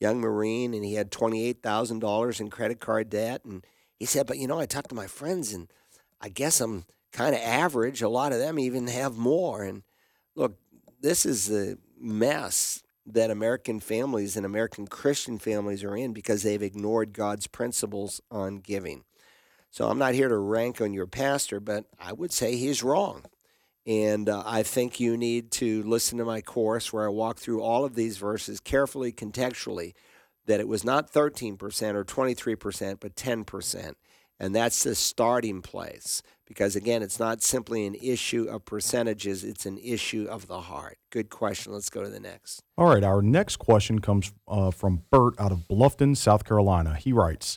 young 0.00 0.20
Marine, 0.20 0.74
and 0.74 0.84
he 0.84 0.94
had 0.94 1.12
$28,000 1.12 2.40
in 2.40 2.50
credit 2.50 2.80
card 2.80 3.08
debt. 3.08 3.44
And 3.44 3.64
he 3.96 4.06
said, 4.06 4.26
But 4.26 4.38
you 4.38 4.48
know, 4.48 4.58
I 4.58 4.66
talked 4.66 4.88
to 4.88 4.94
my 4.96 5.06
friends, 5.06 5.52
and 5.52 5.70
I 6.20 6.30
guess 6.30 6.60
I'm 6.60 6.84
kind 7.12 7.34
of 7.34 7.40
average. 7.40 8.02
A 8.02 8.08
lot 8.08 8.32
of 8.32 8.38
them 8.38 8.58
even 8.58 8.86
have 8.86 9.16
more. 9.16 9.62
And 9.62 9.82
look, 10.34 10.58
this 11.00 11.26
is 11.26 11.46
the 11.46 11.78
mess 11.98 12.82
that 13.06 13.30
American 13.30 13.80
families 13.80 14.36
and 14.36 14.46
American 14.46 14.86
Christian 14.86 15.38
families 15.38 15.82
are 15.82 15.96
in 15.96 16.12
because 16.12 16.42
they've 16.42 16.62
ignored 16.62 17.12
God's 17.12 17.46
principles 17.46 18.20
on 18.30 18.58
giving. 18.58 19.04
So 19.70 19.88
I'm 19.88 19.98
not 19.98 20.14
here 20.14 20.28
to 20.28 20.36
rank 20.36 20.80
on 20.80 20.92
your 20.92 21.06
pastor, 21.06 21.60
but 21.60 21.84
I 21.98 22.12
would 22.12 22.32
say 22.32 22.56
he's 22.56 22.82
wrong. 22.82 23.24
And 23.86 24.28
uh, 24.28 24.42
I 24.44 24.62
think 24.62 25.00
you 25.00 25.16
need 25.16 25.50
to 25.52 25.82
listen 25.84 26.18
to 26.18 26.24
my 26.24 26.40
course 26.40 26.92
where 26.92 27.06
I 27.06 27.08
walk 27.08 27.38
through 27.38 27.62
all 27.62 27.84
of 27.84 27.94
these 27.94 28.18
verses 28.18 28.60
carefully, 28.60 29.12
contextually, 29.12 29.94
that 30.46 30.60
it 30.60 30.68
was 30.68 30.84
not 30.84 31.12
13% 31.12 31.58
or 31.94 32.04
23%, 32.04 33.00
but 33.00 33.14
10%. 33.14 33.94
And 34.38 34.54
that's 34.54 34.82
the 34.82 34.94
starting 34.94 35.62
place. 35.62 36.22
Because 36.50 36.74
again, 36.74 37.00
it's 37.00 37.20
not 37.20 37.44
simply 37.44 37.86
an 37.86 37.94
issue 37.94 38.48
of 38.50 38.64
percentages, 38.64 39.44
it's 39.44 39.66
an 39.66 39.78
issue 39.78 40.26
of 40.28 40.48
the 40.48 40.62
heart. 40.62 40.98
Good 41.10 41.30
question. 41.30 41.72
Let's 41.72 41.88
go 41.88 42.02
to 42.02 42.08
the 42.08 42.18
next. 42.18 42.60
All 42.76 42.88
right. 42.88 43.04
Our 43.04 43.22
next 43.22 43.58
question 43.58 44.00
comes 44.00 44.32
uh, 44.48 44.72
from 44.72 45.04
Bert 45.12 45.38
out 45.38 45.52
of 45.52 45.68
Bluffton, 45.68 46.16
South 46.16 46.44
Carolina. 46.44 46.96
He 46.96 47.12
writes 47.12 47.56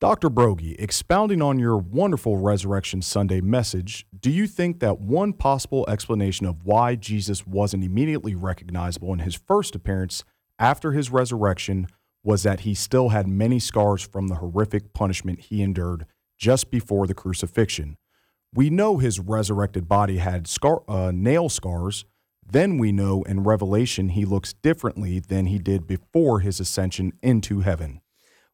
Dr. 0.00 0.28
Broggi, 0.28 0.74
expounding 0.80 1.40
on 1.40 1.60
your 1.60 1.76
wonderful 1.76 2.36
Resurrection 2.36 3.00
Sunday 3.00 3.40
message, 3.40 4.08
do 4.18 4.28
you 4.28 4.48
think 4.48 4.80
that 4.80 4.98
one 4.98 5.32
possible 5.32 5.84
explanation 5.86 6.44
of 6.44 6.64
why 6.64 6.96
Jesus 6.96 7.46
wasn't 7.46 7.84
immediately 7.84 8.34
recognizable 8.34 9.12
in 9.12 9.20
his 9.20 9.36
first 9.36 9.76
appearance 9.76 10.24
after 10.58 10.90
his 10.90 11.12
resurrection 11.12 11.86
was 12.24 12.42
that 12.42 12.60
he 12.60 12.74
still 12.74 13.10
had 13.10 13.28
many 13.28 13.60
scars 13.60 14.02
from 14.02 14.26
the 14.26 14.34
horrific 14.34 14.92
punishment 14.94 15.38
he 15.38 15.62
endured 15.62 16.06
just 16.36 16.72
before 16.72 17.06
the 17.06 17.14
crucifixion? 17.14 17.96
We 18.54 18.68
know 18.68 18.98
his 18.98 19.18
resurrected 19.18 19.88
body 19.88 20.18
had 20.18 20.46
scar, 20.46 20.82
uh, 20.86 21.10
nail 21.12 21.48
scars. 21.48 22.04
Then 22.46 22.76
we 22.76 22.92
know 22.92 23.22
in 23.22 23.44
Revelation 23.44 24.10
he 24.10 24.26
looks 24.26 24.52
differently 24.52 25.20
than 25.20 25.46
he 25.46 25.58
did 25.58 25.86
before 25.86 26.40
his 26.40 26.60
ascension 26.60 27.12
into 27.22 27.60
heaven. 27.60 28.02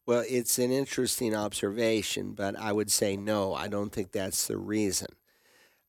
Well, 0.05 0.23
it's 0.27 0.57
an 0.57 0.71
interesting 0.71 1.35
observation, 1.35 2.33
but 2.33 2.57
I 2.57 2.71
would 2.71 2.89
say 2.89 3.17
no, 3.17 3.53
I 3.53 3.67
don't 3.67 3.91
think 3.91 4.11
that's 4.11 4.47
the 4.47 4.57
reason. 4.57 5.09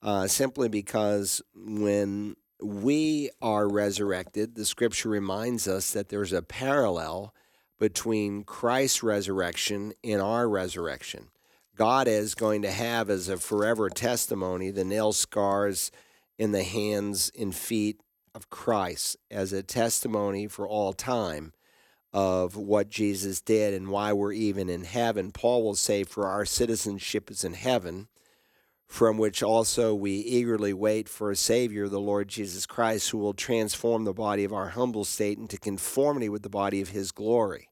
Uh, 0.02 0.26
simply 0.26 0.68
because 0.68 1.40
when 1.54 2.36
we 2.62 3.30
are 3.40 3.68
resurrected, 3.68 4.54
the 4.54 4.64
scripture 4.64 5.08
reminds 5.08 5.68
us 5.68 5.92
that 5.92 6.08
there's 6.08 6.32
a 6.32 6.42
parallel 6.42 7.34
between 7.78 8.42
Christ's 8.42 9.02
resurrection 9.02 9.92
and 10.04 10.20
our 10.20 10.48
resurrection. 10.48 11.28
God 11.80 12.08
is 12.08 12.34
going 12.34 12.60
to 12.60 12.70
have 12.70 13.08
as 13.08 13.30
a 13.30 13.38
forever 13.38 13.88
testimony 13.88 14.70
the 14.70 14.84
nail 14.84 15.14
scars 15.14 15.90
in 16.38 16.52
the 16.52 16.62
hands 16.62 17.32
and 17.40 17.54
feet 17.54 18.02
of 18.34 18.50
Christ 18.50 19.16
as 19.30 19.54
a 19.54 19.62
testimony 19.62 20.46
for 20.46 20.68
all 20.68 20.92
time 20.92 21.54
of 22.12 22.54
what 22.54 22.90
Jesus 22.90 23.40
did 23.40 23.72
and 23.72 23.88
why 23.88 24.12
we're 24.12 24.34
even 24.34 24.68
in 24.68 24.84
heaven. 24.84 25.32
Paul 25.32 25.62
will 25.62 25.74
say, 25.74 26.04
For 26.04 26.26
our 26.28 26.44
citizenship 26.44 27.30
is 27.30 27.44
in 27.44 27.54
heaven, 27.54 28.08
from 28.86 29.16
which 29.16 29.42
also 29.42 29.94
we 29.94 30.16
eagerly 30.16 30.74
wait 30.74 31.08
for 31.08 31.30
a 31.30 31.36
Savior, 31.36 31.88
the 31.88 31.98
Lord 31.98 32.28
Jesus 32.28 32.66
Christ, 32.66 33.08
who 33.08 33.16
will 33.16 33.32
transform 33.32 34.04
the 34.04 34.12
body 34.12 34.44
of 34.44 34.52
our 34.52 34.68
humble 34.68 35.06
state 35.06 35.38
into 35.38 35.56
conformity 35.56 36.28
with 36.28 36.42
the 36.42 36.50
body 36.50 36.82
of 36.82 36.90
his 36.90 37.10
glory 37.10 37.70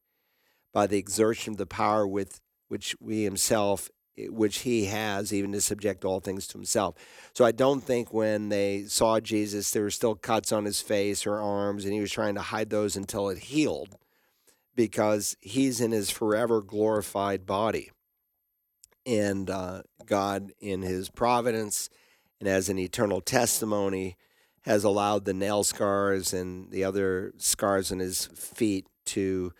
by 0.72 0.86
the 0.86 0.96
exertion 0.96 1.52
of 1.52 1.59
the 1.59 1.66
power 1.66 2.06
with 2.06 2.40
which 2.68 2.96
we 3.00 3.24
himself 3.24 3.90
which 4.29 4.59
he 4.61 4.87
has, 4.87 5.33
even 5.33 5.53
to 5.53 5.61
subject 5.61 6.05
all 6.05 6.21
things 6.21 6.47
to 6.49 6.59
himself. 6.59 6.95
So 7.33 7.45
I 7.45 7.53
don't 7.53 7.83
think 7.83 8.12
when 8.12 8.49
they 8.49 8.85
saw 8.85 9.21
Jesus, 9.21 9.71
there 9.71 9.83
were 9.83 9.91
still 9.91 10.14
cuts 10.14 10.53
on 10.53 10.64
his 10.64 10.81
face 10.81 11.27
or 11.27 11.41
arms, 11.41 11.85
and 11.85 11.95
he 11.95 12.01
was 12.01 12.12
trying 12.12 12.35
to 12.35 12.41
hide 12.41 12.71
those 12.71 12.97
until 12.97 13.29
it 13.29 13.39
healed 13.39 13.97
because 14.75 15.37
he's 15.41 15.81
in 15.81 15.93
his 15.93 16.11
forever 16.11 16.62
glorified 16.62 17.47
body. 17.47 17.91
And 19.05 19.49
uh, 19.49 19.83
God, 20.07 20.53
in 20.61 20.83
his 20.83 21.09
providence 21.09 21.89
and 22.41 22.49
as 22.49 22.69
an 22.69 22.79
eternal 22.79 23.21
testimony, 23.21 24.16
has 24.62 24.85
allowed 24.85 25.25
the 25.25 25.35
nail 25.35 25.64
scars 25.64 26.33
and 26.33 26.71
the 26.71 26.85
other 26.85 27.33
scars 27.39 27.91
on 27.91 28.01
his 28.01 28.27
feet 28.27 28.87
to 29.07 29.53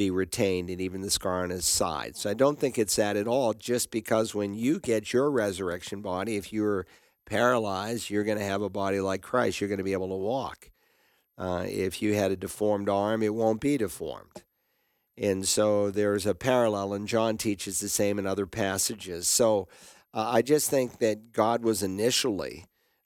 be 0.00 0.10
retained 0.10 0.70
and 0.70 0.80
even 0.80 1.02
the 1.02 1.10
scar 1.10 1.42
on 1.42 1.50
his 1.50 1.66
side. 1.66 2.16
So 2.16 2.30
I 2.30 2.34
don't 2.34 2.58
think 2.58 2.78
it's 2.78 2.96
that 2.96 3.18
at 3.18 3.28
all, 3.28 3.52
just 3.52 3.90
because 3.90 4.34
when 4.34 4.54
you 4.54 4.80
get 4.80 5.12
your 5.12 5.30
resurrection 5.30 6.00
body, 6.00 6.36
if 6.36 6.54
you're 6.54 6.86
paralyzed, 7.26 8.08
you're 8.08 8.24
going 8.24 8.38
to 8.38 8.44
have 8.44 8.62
a 8.62 8.70
body 8.70 8.98
like 8.98 9.20
Christ. 9.20 9.60
You're 9.60 9.68
going 9.68 9.76
to 9.76 9.84
be 9.84 9.92
able 9.92 10.08
to 10.08 10.14
walk. 10.14 10.70
Uh, 11.36 11.66
if 11.68 12.00
you 12.00 12.14
had 12.14 12.30
a 12.30 12.36
deformed 12.36 12.88
arm, 12.88 13.22
it 13.22 13.34
won't 13.34 13.60
be 13.60 13.76
deformed. 13.76 14.42
And 15.18 15.46
so 15.46 15.90
there's 15.90 16.24
a 16.24 16.34
parallel, 16.34 16.94
and 16.94 17.06
John 17.06 17.36
teaches 17.36 17.80
the 17.80 17.90
same 17.90 18.18
in 18.18 18.26
other 18.26 18.46
passages. 18.46 19.28
So 19.28 19.68
uh, 20.14 20.30
I 20.30 20.40
just 20.40 20.70
think 20.70 20.98
that 21.00 21.32
God 21.32 21.62
was 21.62 21.82
initially, 21.82 22.64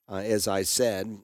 uh, 0.09 0.23
as 0.23 0.47
I 0.47 0.63
said, 0.63 1.19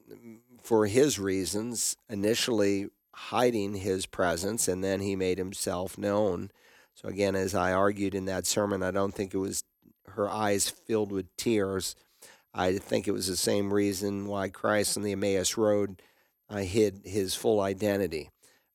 for 0.62 0.86
his 0.86 1.18
reasons, 1.18 1.96
initially 2.10 2.88
hiding 3.14 3.74
his 3.74 4.06
presence, 4.06 4.68
and 4.68 4.82
then 4.82 5.00
he 5.00 5.16
made 5.16 5.38
himself 5.38 5.98
known. 5.98 6.50
So, 6.94 7.08
again, 7.08 7.34
as 7.34 7.54
I 7.54 7.72
argued 7.72 8.14
in 8.14 8.26
that 8.26 8.46
sermon, 8.46 8.82
I 8.82 8.90
don't 8.90 9.14
think 9.14 9.34
it 9.34 9.38
was 9.38 9.64
her 10.08 10.28
eyes 10.28 10.68
filled 10.68 11.12
with 11.12 11.34
tears. 11.36 11.94
I 12.54 12.76
think 12.76 13.08
it 13.08 13.12
was 13.12 13.26
the 13.26 13.36
same 13.36 13.72
reason 13.72 14.26
why 14.26 14.48
Christ 14.48 14.96
on 14.96 15.02
the 15.02 15.12
Emmaus 15.12 15.56
Road 15.56 16.02
uh, 16.50 16.58
hid 16.58 17.00
his 17.04 17.34
full 17.34 17.60
identity. 17.60 18.30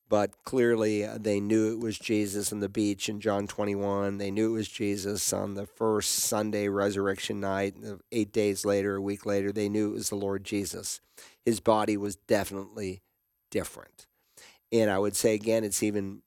But 0.10 0.44
clearly, 0.46 1.06
uh, 1.06 1.18
they 1.20 1.40
knew 1.40 1.74
it 1.74 1.80
was 1.80 2.00
Jesus 2.00 2.54
on 2.54 2.62
the 2.62 2.70
beach 2.70 3.10
in 3.10 3.20
John 3.20 3.46
21. 3.46 4.18
They 4.18 4.32
knew 4.32 4.52
it 4.52 4.58
was 4.58 4.70
Jesus 4.70 5.34
on 5.34 5.54
the 5.54 5.66
first 5.66 6.12
Sunday 6.12 6.70
resurrection 6.70 7.42
night. 7.42 7.76
Eight 8.12 8.32
days 8.32 8.64
later, 8.64 8.96
a 8.96 9.02
week 9.02 9.26
later, 9.26 9.52
they 9.52 9.68
knew 9.68 9.90
it 9.90 9.96
was 9.96 10.10
the 10.10 10.16
Lord 10.16 10.44
Jesus. 10.44 11.02
His 11.46 11.60
body 11.60 11.98
was 11.98 12.16
definitely 12.16 13.02
different. 13.52 14.07
And 14.72 14.90
I 14.90 15.00
would 15.00 15.16
say 15.16 15.34
again, 15.34 15.64
it's 15.64 15.84
even 15.84 16.22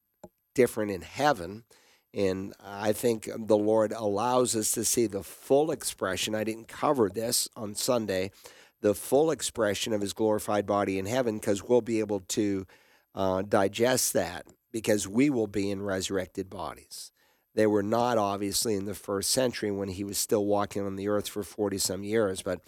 different 0.55 0.91
in 0.91 1.03
heaven. 1.03 1.64
And 2.12 2.55
I 2.64 2.93
think 2.93 3.28
the 3.36 3.57
Lord 3.57 3.93
allows 3.93 4.57
us 4.57 4.72
to 4.72 4.84
see 4.84 5.07
the 5.07 5.22
full 5.22 5.70
expression. 5.70 6.34
I 6.34 6.45
didn't 6.45 6.68
cover 6.68 7.09
this 7.09 7.49
on 7.57 7.74
Sunday, 7.74 8.32
the 8.80 8.95
full 8.95 9.30
expression 9.30 9.93
of 9.93 10.01
his 10.01 10.12
glorified 10.12 10.66
body 10.66 10.99
in 10.99 11.07
heaven, 11.07 11.38
because 11.38 11.62
we'll 11.62 11.82
be 11.82 12.01
able 12.01 12.20
to 12.20 12.66
uh, 13.14 13.43
digest 13.43 14.12
that 14.14 14.47
because 14.72 15.07
we 15.09 15.30
will 15.30 15.47
be 15.47 15.70
in 15.70 15.82
resurrected 15.82 16.49
bodies. 16.49 17.12
They 17.55 17.66
were 17.66 17.82
not 17.82 18.18
obviously 18.18 18.74
in 18.74 18.84
the 18.84 18.95
first 18.95 19.30
century 19.30 19.70
when 19.70 19.88
he 19.88 20.05
was 20.05 20.18
still 20.18 20.47
walking 20.47 20.86
on 20.86 20.97
the 20.97 21.09
earth 21.09 21.28
for 21.28 21.43
40 21.43 21.78
some 21.78 22.05
years, 22.05 22.43
but 22.43 22.61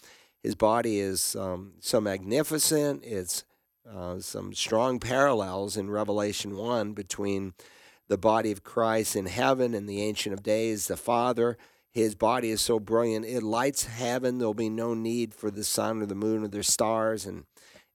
his 0.42 0.54
body 0.54 0.98
is 0.98 1.36
um, 1.36 1.74
so 1.80 2.00
magnificent. 2.00 3.04
It's 3.04 3.44
uh, 3.94 4.20
some 4.20 4.54
strong 4.54 4.98
parallels 4.98 5.76
in 5.76 5.90
Revelation 5.90 6.56
1 6.56 6.92
between 6.92 7.54
the 8.08 8.18
body 8.18 8.50
of 8.50 8.64
Christ 8.64 9.16
in 9.16 9.26
heaven 9.26 9.74
and 9.74 9.88
the 9.88 10.02
Ancient 10.02 10.32
of 10.32 10.42
Days, 10.42 10.86
the 10.86 10.96
Father. 10.96 11.56
His 11.90 12.14
body 12.14 12.50
is 12.50 12.60
so 12.60 12.80
brilliant, 12.80 13.26
it 13.26 13.42
lights 13.42 13.84
heaven. 13.84 14.38
There'll 14.38 14.54
be 14.54 14.70
no 14.70 14.94
need 14.94 15.34
for 15.34 15.50
the 15.50 15.64
sun 15.64 16.02
or 16.02 16.06
the 16.06 16.14
moon 16.14 16.42
or 16.42 16.48
the 16.48 16.62
stars 16.62 17.26
and, 17.26 17.44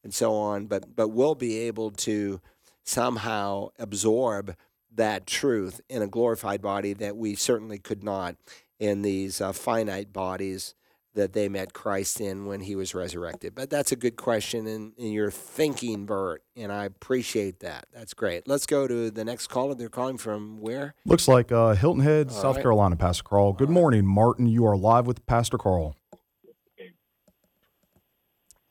and 0.04 0.14
so 0.14 0.34
on, 0.36 0.68
but, 0.68 0.96
but 0.96 1.10
we'll 1.10 1.36
be 1.36 1.58
able 1.60 1.92
to 1.92 2.42
somehow 2.84 3.70
absorb 3.80 4.56
that 4.94 5.26
truth 5.28 5.82
in 5.90 6.02
a 6.02 6.08
glorified 6.08 6.62
body 6.62 6.94
that 6.94 7.18
we 7.18 7.36
certainly 7.36 7.80
could 7.80 8.04
not 8.04 8.36
in 8.80 9.02
these 9.02 9.42
uh, 9.42 9.52
finite 9.52 10.14
bodies 10.14 10.76
that 11.18 11.34
they 11.34 11.50
met 11.50 11.74
Christ 11.74 12.22
in 12.22 12.46
when 12.46 12.62
he 12.62 12.76
was 12.76 12.96
resurrected? 12.96 13.54
But 13.54 13.70
that's 13.70 13.92
a 13.92 13.96
good 13.96 14.16
question, 14.16 14.66
and, 14.66 14.94
and 14.98 15.12
you're 15.12 15.30
thinking, 15.32 16.06
Bert, 16.06 16.42
and 16.56 16.72
I 16.72 16.86
appreciate 16.86 17.60
that. 17.60 17.88
That's 17.94 18.14
great. 18.14 18.48
Let's 18.48 18.66
go 18.66 18.88
to 18.88 19.12
the 19.12 19.26
next 19.26 19.48
caller. 19.48 19.76
They're 19.76 19.90
calling 19.90 20.18
from 20.18 20.62
where? 20.62 20.96
Looks 21.06 21.28
like 21.28 21.52
uh, 21.52 21.74
Hilton 21.76 22.04
Head, 22.04 22.30
All 22.30 22.34
South 22.34 22.56
right. 22.56 22.62
Carolina, 22.64 22.96
Pastor 22.96 23.24
Carl. 23.24 23.54
Good 23.54 23.68
All 23.68 23.74
morning, 23.74 24.06
right. 24.06 24.14
Martin. 24.16 24.48
You 24.48 24.66
are 24.66 24.78
live 24.78 25.06
with 25.06 25.26
Pastor 25.26 25.58
Carl. 25.58 25.96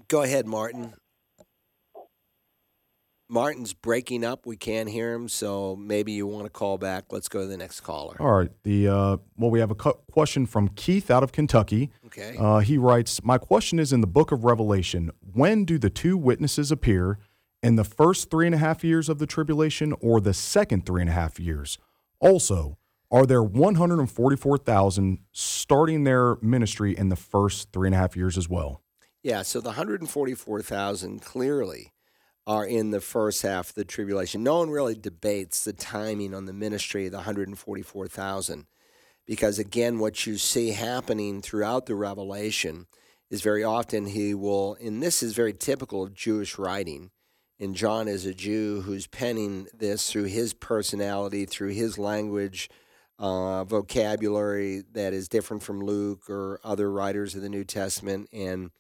Go 0.09 0.23
ahead, 0.23 0.47
Martin. 0.47 0.95
Martin's 3.29 3.73
breaking 3.73 4.25
up. 4.25 4.47
We 4.47 4.57
can't 4.57 4.89
hear 4.89 5.13
him, 5.13 5.29
so 5.29 5.77
maybe 5.77 6.13
you 6.13 6.27
want 6.27 6.45
to 6.45 6.51
call 6.51 6.79
back. 6.79 7.05
Let's 7.11 7.29
go 7.29 7.41
to 7.41 7.47
the 7.47 7.57
next 7.57 7.81
caller. 7.81 8.17
All 8.21 8.33
right. 8.33 8.51
The 8.63 8.89
uh, 8.89 9.17
well, 9.37 9.51
we 9.51 9.61
have 9.61 9.71
a 9.71 9.75
question 9.75 10.47
from 10.47 10.69
Keith 10.69 11.11
out 11.11 11.23
of 11.23 11.33
Kentucky. 11.33 11.91
Okay. 12.07 12.37
Uh, 12.39 12.59
he 12.59 12.79
writes, 12.79 13.23
"My 13.25 13.39
question 13.39 13.79
is 13.79 13.93
in 13.93 14.01
the 14.01 14.07
Book 14.07 14.33
of 14.33 14.45
Revelation. 14.45 15.11
When 15.21 15.65
do 15.65 15.79
the 15.79 15.91
two 15.91 16.17
witnesses 16.17 16.71
appear? 16.71 17.19
In 17.63 17.77
the 17.77 17.85
first 17.85 18.31
three 18.31 18.47
and 18.47 18.55
a 18.55 18.59
half 18.59 18.85
years 18.85 19.09
of 19.09 19.19
the 19.19 19.27
tribulation, 19.27 19.93
or 20.01 20.21
the 20.21 20.35
second 20.35 20.87
three 20.87 21.01
and 21.01 21.11
a 21.11 21.15
half 21.15 21.41
years? 21.41 21.79
Also." 22.21 22.79
Are 23.09 23.25
there 23.25 23.41
144,000 23.41 25.19
starting 25.31 26.03
their 26.03 26.37
ministry 26.43 26.97
in 26.97 27.09
the 27.09 27.15
first 27.15 27.71
three 27.73 27.87
and 27.87 27.95
a 27.95 27.99
half 27.99 28.17
years 28.17 28.37
as 28.37 28.49
well? 28.49 28.83
Yeah, 29.23 29.43
so 29.43 29.61
the 29.61 29.69
144,000 29.69 31.23
clearly 31.23 31.93
are 32.47 32.65
in 32.65 32.91
the 32.91 33.01
first 33.01 33.43
half 33.43 33.71
of 33.71 33.75
the 33.75 33.85
tribulation. 33.85 34.43
No 34.43 34.59
one 34.59 34.71
really 34.71 34.95
debates 34.95 35.65
the 35.65 35.73
timing 35.73 36.33
on 36.33 36.47
the 36.47 36.53
ministry 36.53 37.07
of 37.07 37.13
the 37.13 37.19
144,000 37.19 38.67
because, 39.27 39.59
again, 39.59 39.99
what 39.99 40.27
you 40.27 40.37
see 40.37 40.71
happening 40.71 41.43
throughout 41.43 41.87
the 41.87 41.97
revelation 41.97 42.87
is 43.31 43.43
very 43.43 43.65
often 43.65 44.07
he 44.07 44.35
will, 44.35 44.77
and 44.81 45.03
this 45.03 45.23
is 45.23 45.35
very 45.35 45.53
typical 45.53 46.05
of 46.05 46.15
Jewish 46.15 46.59
writing. 46.59 47.11
And 47.59 47.75
John 47.75 48.07
is 48.07 48.25
a 48.27 48.35
Jew 48.35 48.83
who's 48.83 49.07
penning 49.07 49.67
this 49.77 50.11
through 50.11 50.25
his 50.25 50.55
personality, 50.55 51.47
through 51.47 51.71
his 51.71 51.99
language, 51.99 52.71
uh, 53.19 53.65
vocabulary 53.65 54.85
that 54.93 55.13
is 55.13 55.29
different 55.29 55.63
from 55.63 55.81
Luke 55.81 56.29
or 56.29 56.61
other 56.63 56.91
writers 56.91 57.35
of 57.35 57.43
the 57.43 57.49
New 57.49 57.65
Testament. 57.65 58.29
And 58.33 58.71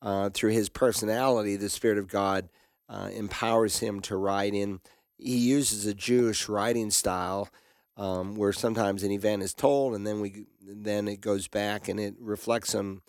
uh, 0.00 0.30
through 0.30 0.50
his 0.50 0.68
personality, 0.68 1.56
the 1.56 1.68
Spirit 1.68 1.98
of 1.98 2.08
God 2.08 2.48
uh, 2.92 3.08
empowers 3.12 3.78
him 3.78 4.00
to 4.00 4.16
write 4.16 4.54
in. 4.54 4.80
He 5.16 5.38
uses 5.38 5.86
a 5.86 5.94
Jewish 5.94 6.48
writing 6.48 6.90
style 6.90 7.48
um, 7.96 8.36
where 8.36 8.52
sometimes 8.52 9.02
an 9.02 9.10
event 9.10 9.42
is 9.42 9.54
told 9.54 9.94
and 9.94 10.06
then 10.06 10.20
we 10.20 10.46
then 10.60 11.08
it 11.08 11.20
goes 11.20 11.48
back 11.48 11.88
and 11.88 11.98
it 11.98 12.14
reflects 12.18 12.74
on 12.74 13.00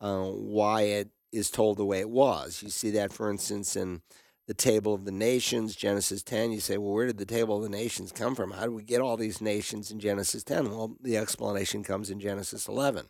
uh, 0.00 0.24
why 0.24 0.82
it 0.82 1.10
is 1.32 1.50
told 1.50 1.76
the 1.76 1.84
way 1.84 2.00
it 2.00 2.10
was. 2.10 2.62
You 2.62 2.70
see 2.70 2.90
that, 2.92 3.12
for 3.12 3.30
instance, 3.30 3.76
in 3.76 4.02
the 4.46 4.54
table 4.54 4.94
of 4.94 5.04
the 5.04 5.12
nations, 5.12 5.76
Genesis 5.76 6.22
10. 6.22 6.52
You 6.52 6.60
say, 6.60 6.78
well, 6.78 6.92
where 6.92 7.06
did 7.06 7.18
the 7.18 7.26
table 7.26 7.56
of 7.58 7.62
the 7.62 7.68
nations 7.68 8.12
come 8.12 8.34
from? 8.34 8.52
How 8.52 8.62
did 8.62 8.70
we 8.70 8.82
get 8.82 9.00
all 9.00 9.16
these 9.16 9.40
nations 9.40 9.90
in 9.90 10.00
Genesis 10.00 10.42
10? 10.42 10.70
Well, 10.70 10.96
the 11.02 11.16
explanation 11.16 11.82
comes 11.82 12.08
in 12.08 12.18
Genesis 12.18 12.66
11. 12.66 13.06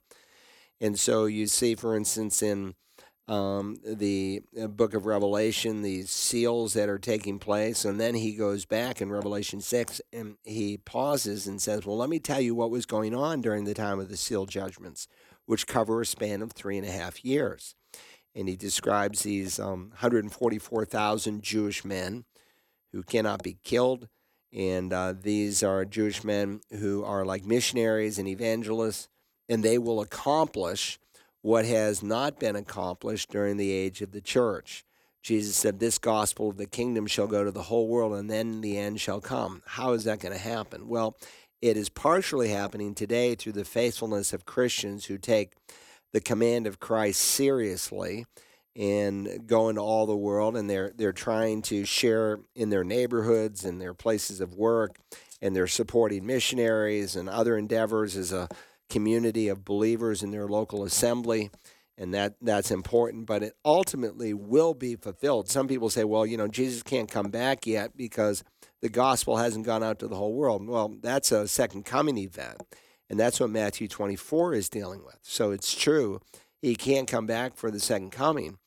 And 0.80 0.98
so 0.98 1.26
you 1.26 1.46
see, 1.46 1.74
for 1.74 1.96
instance, 1.96 2.42
in 2.42 2.74
um, 3.28 3.76
the 3.84 4.42
uh, 4.60 4.66
book 4.66 4.94
of 4.94 5.04
Revelation, 5.04 5.82
these 5.82 6.10
seals 6.10 6.72
that 6.72 6.88
are 6.88 6.98
taking 6.98 7.38
place. 7.38 7.84
And 7.84 8.00
then 8.00 8.14
he 8.14 8.32
goes 8.32 8.64
back 8.64 9.02
in 9.02 9.10
Revelation 9.10 9.60
6 9.60 10.00
and 10.12 10.36
he 10.44 10.78
pauses 10.78 11.46
and 11.46 11.60
says, 11.60 11.84
Well, 11.84 11.98
let 11.98 12.08
me 12.08 12.18
tell 12.18 12.40
you 12.40 12.54
what 12.54 12.70
was 12.70 12.86
going 12.86 13.14
on 13.14 13.42
during 13.42 13.64
the 13.64 13.74
time 13.74 14.00
of 14.00 14.08
the 14.08 14.16
seal 14.16 14.46
judgments, 14.46 15.08
which 15.44 15.66
cover 15.66 16.00
a 16.00 16.06
span 16.06 16.40
of 16.40 16.52
three 16.52 16.78
and 16.78 16.86
a 16.86 16.90
half 16.90 17.24
years. 17.24 17.74
And 18.34 18.48
he 18.48 18.56
describes 18.56 19.22
these 19.22 19.58
um, 19.58 19.90
144,000 19.90 21.42
Jewish 21.42 21.84
men 21.84 22.24
who 22.92 23.02
cannot 23.02 23.42
be 23.42 23.58
killed. 23.62 24.08
And 24.52 24.92
uh, 24.92 25.12
these 25.20 25.62
are 25.62 25.84
Jewish 25.84 26.24
men 26.24 26.60
who 26.70 27.04
are 27.04 27.26
like 27.26 27.44
missionaries 27.44 28.18
and 28.18 28.26
evangelists, 28.26 29.08
and 29.48 29.62
they 29.62 29.76
will 29.76 30.00
accomplish 30.00 30.98
what 31.42 31.64
has 31.64 32.02
not 32.02 32.40
been 32.40 32.56
accomplished 32.56 33.30
during 33.30 33.56
the 33.56 33.70
age 33.70 34.02
of 34.02 34.12
the 34.12 34.20
church. 34.20 34.84
Jesus 35.22 35.56
said, 35.56 35.78
This 35.78 35.98
gospel 35.98 36.50
of 36.50 36.56
the 36.56 36.66
kingdom 36.66 37.06
shall 37.06 37.26
go 37.26 37.44
to 37.44 37.50
the 37.50 37.62
whole 37.62 37.88
world, 37.88 38.14
and 38.14 38.30
then 38.30 38.60
the 38.60 38.78
end 38.78 39.00
shall 39.00 39.20
come. 39.20 39.62
How 39.66 39.92
is 39.92 40.04
that 40.04 40.20
going 40.20 40.32
to 40.32 40.40
happen? 40.40 40.88
Well, 40.88 41.16
it 41.60 41.76
is 41.76 41.88
partially 41.88 42.48
happening 42.48 42.94
today 42.94 43.34
through 43.34 43.52
the 43.52 43.64
faithfulness 43.64 44.32
of 44.32 44.46
Christians 44.46 45.06
who 45.06 45.18
take 45.18 45.52
the 46.12 46.20
command 46.20 46.66
of 46.66 46.80
Christ 46.80 47.20
seriously 47.20 48.26
and 48.76 49.46
go 49.46 49.68
into 49.68 49.80
all 49.80 50.06
the 50.06 50.16
world 50.16 50.56
and 50.56 50.70
they're 50.70 50.92
they're 50.96 51.12
trying 51.12 51.62
to 51.62 51.84
share 51.84 52.38
in 52.54 52.70
their 52.70 52.84
neighborhoods 52.84 53.64
and 53.64 53.80
their 53.80 53.92
places 53.92 54.40
of 54.40 54.54
work 54.54 54.96
and 55.42 55.54
they're 55.54 55.66
supporting 55.66 56.24
missionaries 56.24 57.16
and 57.16 57.28
other 57.28 57.58
endeavors 57.58 58.16
as 58.16 58.32
a 58.32 58.48
community 58.88 59.48
of 59.48 59.64
believers 59.64 60.22
in 60.22 60.30
their 60.30 60.46
local 60.46 60.84
assembly, 60.84 61.50
and 61.96 62.14
that 62.14 62.34
that's 62.40 62.70
important. 62.70 63.26
But 63.26 63.42
it 63.42 63.54
ultimately 63.64 64.34
will 64.34 64.74
be 64.74 64.96
fulfilled. 64.96 65.48
Some 65.48 65.68
people 65.68 65.90
say, 65.90 66.04
well, 66.04 66.26
you 66.26 66.36
know, 66.36 66.48
Jesus 66.48 66.82
can't 66.82 67.10
come 67.10 67.30
back 67.30 67.66
yet 67.66 67.96
because 67.96 68.44
the 68.80 68.88
gospel 68.88 69.36
hasn't 69.36 69.66
gone 69.66 69.82
out 69.82 69.98
to 69.98 70.08
the 70.08 70.16
whole 70.16 70.34
world. 70.34 70.66
Well, 70.66 70.96
that's 71.00 71.32
a 71.32 71.48
second 71.48 71.84
coming 71.84 72.18
event, 72.18 72.62
and 73.10 73.18
that's 73.18 73.40
what 73.40 73.50
Matthew 73.50 73.88
24 73.88 74.54
is 74.54 74.68
dealing 74.68 75.04
with. 75.04 75.18
So 75.22 75.50
it's 75.50 75.74
true, 75.74 76.20
he 76.60 76.74
can't 76.76 77.08
come 77.08 77.26
back 77.26 77.56
for 77.56 77.70
the 77.70 77.80
second 77.80 78.10
coming 78.10 78.58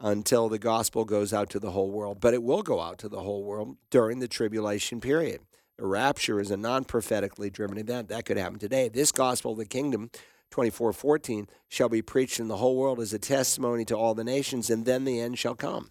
until 0.00 0.48
the 0.48 0.58
gospel 0.58 1.04
goes 1.04 1.32
out 1.32 1.48
to 1.50 1.60
the 1.60 1.70
whole 1.70 1.90
world, 1.90 2.20
but 2.20 2.34
it 2.34 2.42
will 2.42 2.62
go 2.62 2.80
out 2.80 2.98
to 2.98 3.08
the 3.08 3.20
whole 3.20 3.44
world 3.44 3.76
during 3.90 4.18
the 4.18 4.28
tribulation 4.28 5.00
period. 5.00 5.40
The 5.82 5.88
rapture 5.88 6.38
is 6.38 6.52
a 6.52 6.56
non 6.56 6.84
prophetically 6.84 7.50
driven 7.50 7.76
event. 7.76 8.06
That 8.06 8.24
could 8.24 8.36
happen 8.36 8.60
today. 8.60 8.88
This 8.88 9.10
gospel 9.10 9.50
of 9.50 9.58
the 9.58 9.64
kingdom, 9.64 10.12
24 10.52 10.92
14, 10.92 11.48
shall 11.68 11.88
be 11.88 12.00
preached 12.00 12.38
in 12.38 12.46
the 12.46 12.58
whole 12.58 12.76
world 12.76 13.00
as 13.00 13.12
a 13.12 13.18
testimony 13.18 13.84
to 13.86 13.96
all 13.96 14.14
the 14.14 14.22
nations, 14.22 14.70
and 14.70 14.86
then 14.86 15.04
the 15.04 15.18
end 15.18 15.40
shall 15.40 15.56
come. 15.56 15.90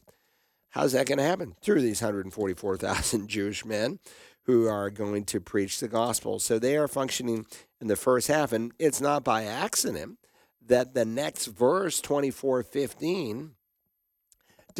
How's 0.69 0.93
that 0.93 1.07
going 1.07 1.17
to 1.17 1.25
happen? 1.25 1.57
Through 1.61 1.81
these 1.81 2.01
144,000 2.01 3.27
Jewish 3.27 3.65
men 3.65 3.99
who 4.43 4.65
are 4.65 4.89
going 4.89 5.25
to 5.25 5.41
preach 5.41 5.81
the 5.81 5.89
gospel. 5.89 6.39
So 6.39 6.57
they 6.57 6.77
are 6.77 6.87
functioning 6.87 7.45
in 7.81 7.87
the 7.87 7.97
first 7.97 8.29
half, 8.29 8.53
and 8.53 8.71
it's 8.79 9.01
not 9.01 9.25
by 9.25 9.43
accident 9.43 10.19
that 10.65 10.93
the 10.93 11.03
next 11.03 11.47
verse, 11.47 11.99
24 11.99 12.63
15, 12.63 13.55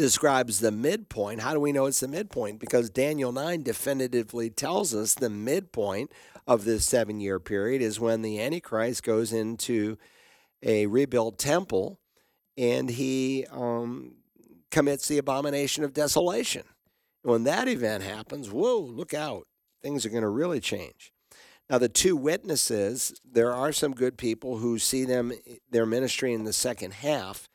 describes 0.02 0.58
the 0.58 0.72
midpoint. 0.72 1.40
How 1.40 1.54
do 1.54 1.60
we 1.60 1.70
know 1.70 1.86
it's 1.86 2.00
the 2.00 2.08
midpoint? 2.08 2.58
Because 2.58 2.90
Daniel 2.90 3.30
9 3.30 3.62
definitively 3.62 4.50
tells 4.50 4.92
us 4.96 5.14
the 5.14 5.30
midpoint 5.30 6.10
of 6.44 6.64
this 6.64 6.84
seven 6.84 7.20
year 7.20 7.38
period 7.38 7.80
is 7.80 8.00
when 8.00 8.20
the 8.20 8.40
Antichrist 8.40 9.04
goes 9.04 9.32
into 9.32 9.96
a 10.60 10.86
rebuilt 10.86 11.38
temple 11.38 12.00
and 12.58 12.90
he 12.90 13.46
um, 13.52 14.16
commits 14.72 15.06
the 15.06 15.18
abomination 15.18 15.84
of 15.84 15.94
desolation. 15.94 16.64
When 17.22 17.44
that 17.44 17.68
event 17.68 18.02
happens, 18.02 18.50
whoa, 18.50 18.80
look 18.80 19.14
out. 19.14 19.46
Things 19.84 20.04
are 20.04 20.10
going 20.10 20.22
to 20.22 20.28
really 20.28 20.58
change. 20.58 21.12
Now, 21.70 21.78
the 21.78 21.88
two 21.88 22.16
witnesses, 22.16 23.14
there 23.24 23.52
are 23.52 23.70
some 23.70 23.94
good 23.94 24.18
people 24.18 24.58
who 24.58 24.80
see 24.80 25.04
them, 25.04 25.32
their 25.70 25.86
ministry 25.86 26.32
in 26.32 26.42
the 26.42 26.52
second 26.52 26.94
half 26.94 27.48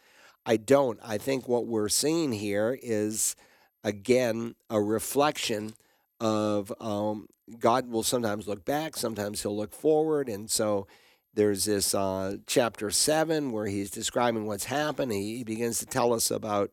I 0.47 0.55
don't. 0.55 0.97
I 1.03 1.17
think 1.17 1.49
what 1.49 1.67
we're 1.67 1.89
seeing 1.89 2.31
here 2.31 2.79
is, 2.81 3.35
again, 3.83 4.55
a 4.69 4.81
reflection 4.81 5.73
of 6.21 6.73
um, 6.79 7.27
God 7.59 7.89
will 7.89 8.01
sometimes 8.01 8.47
look 8.47 8.63
back, 8.63 8.95
sometimes 8.95 9.41
he'll 9.41 9.57
look 9.57 9.73
forward. 9.73 10.29
And 10.29 10.49
so 10.49 10.87
there's 11.33 11.65
this 11.65 11.93
uh, 11.93 12.37
chapter 12.47 12.89
seven 12.91 13.51
where 13.51 13.65
he's 13.65 13.91
describing 13.91 14.45
what's 14.45 14.63
happened. 14.63 15.11
He, 15.11 15.37
he 15.37 15.43
begins 15.43 15.79
to 15.79 15.85
tell 15.85 16.13
us 16.13 16.31
about 16.31 16.71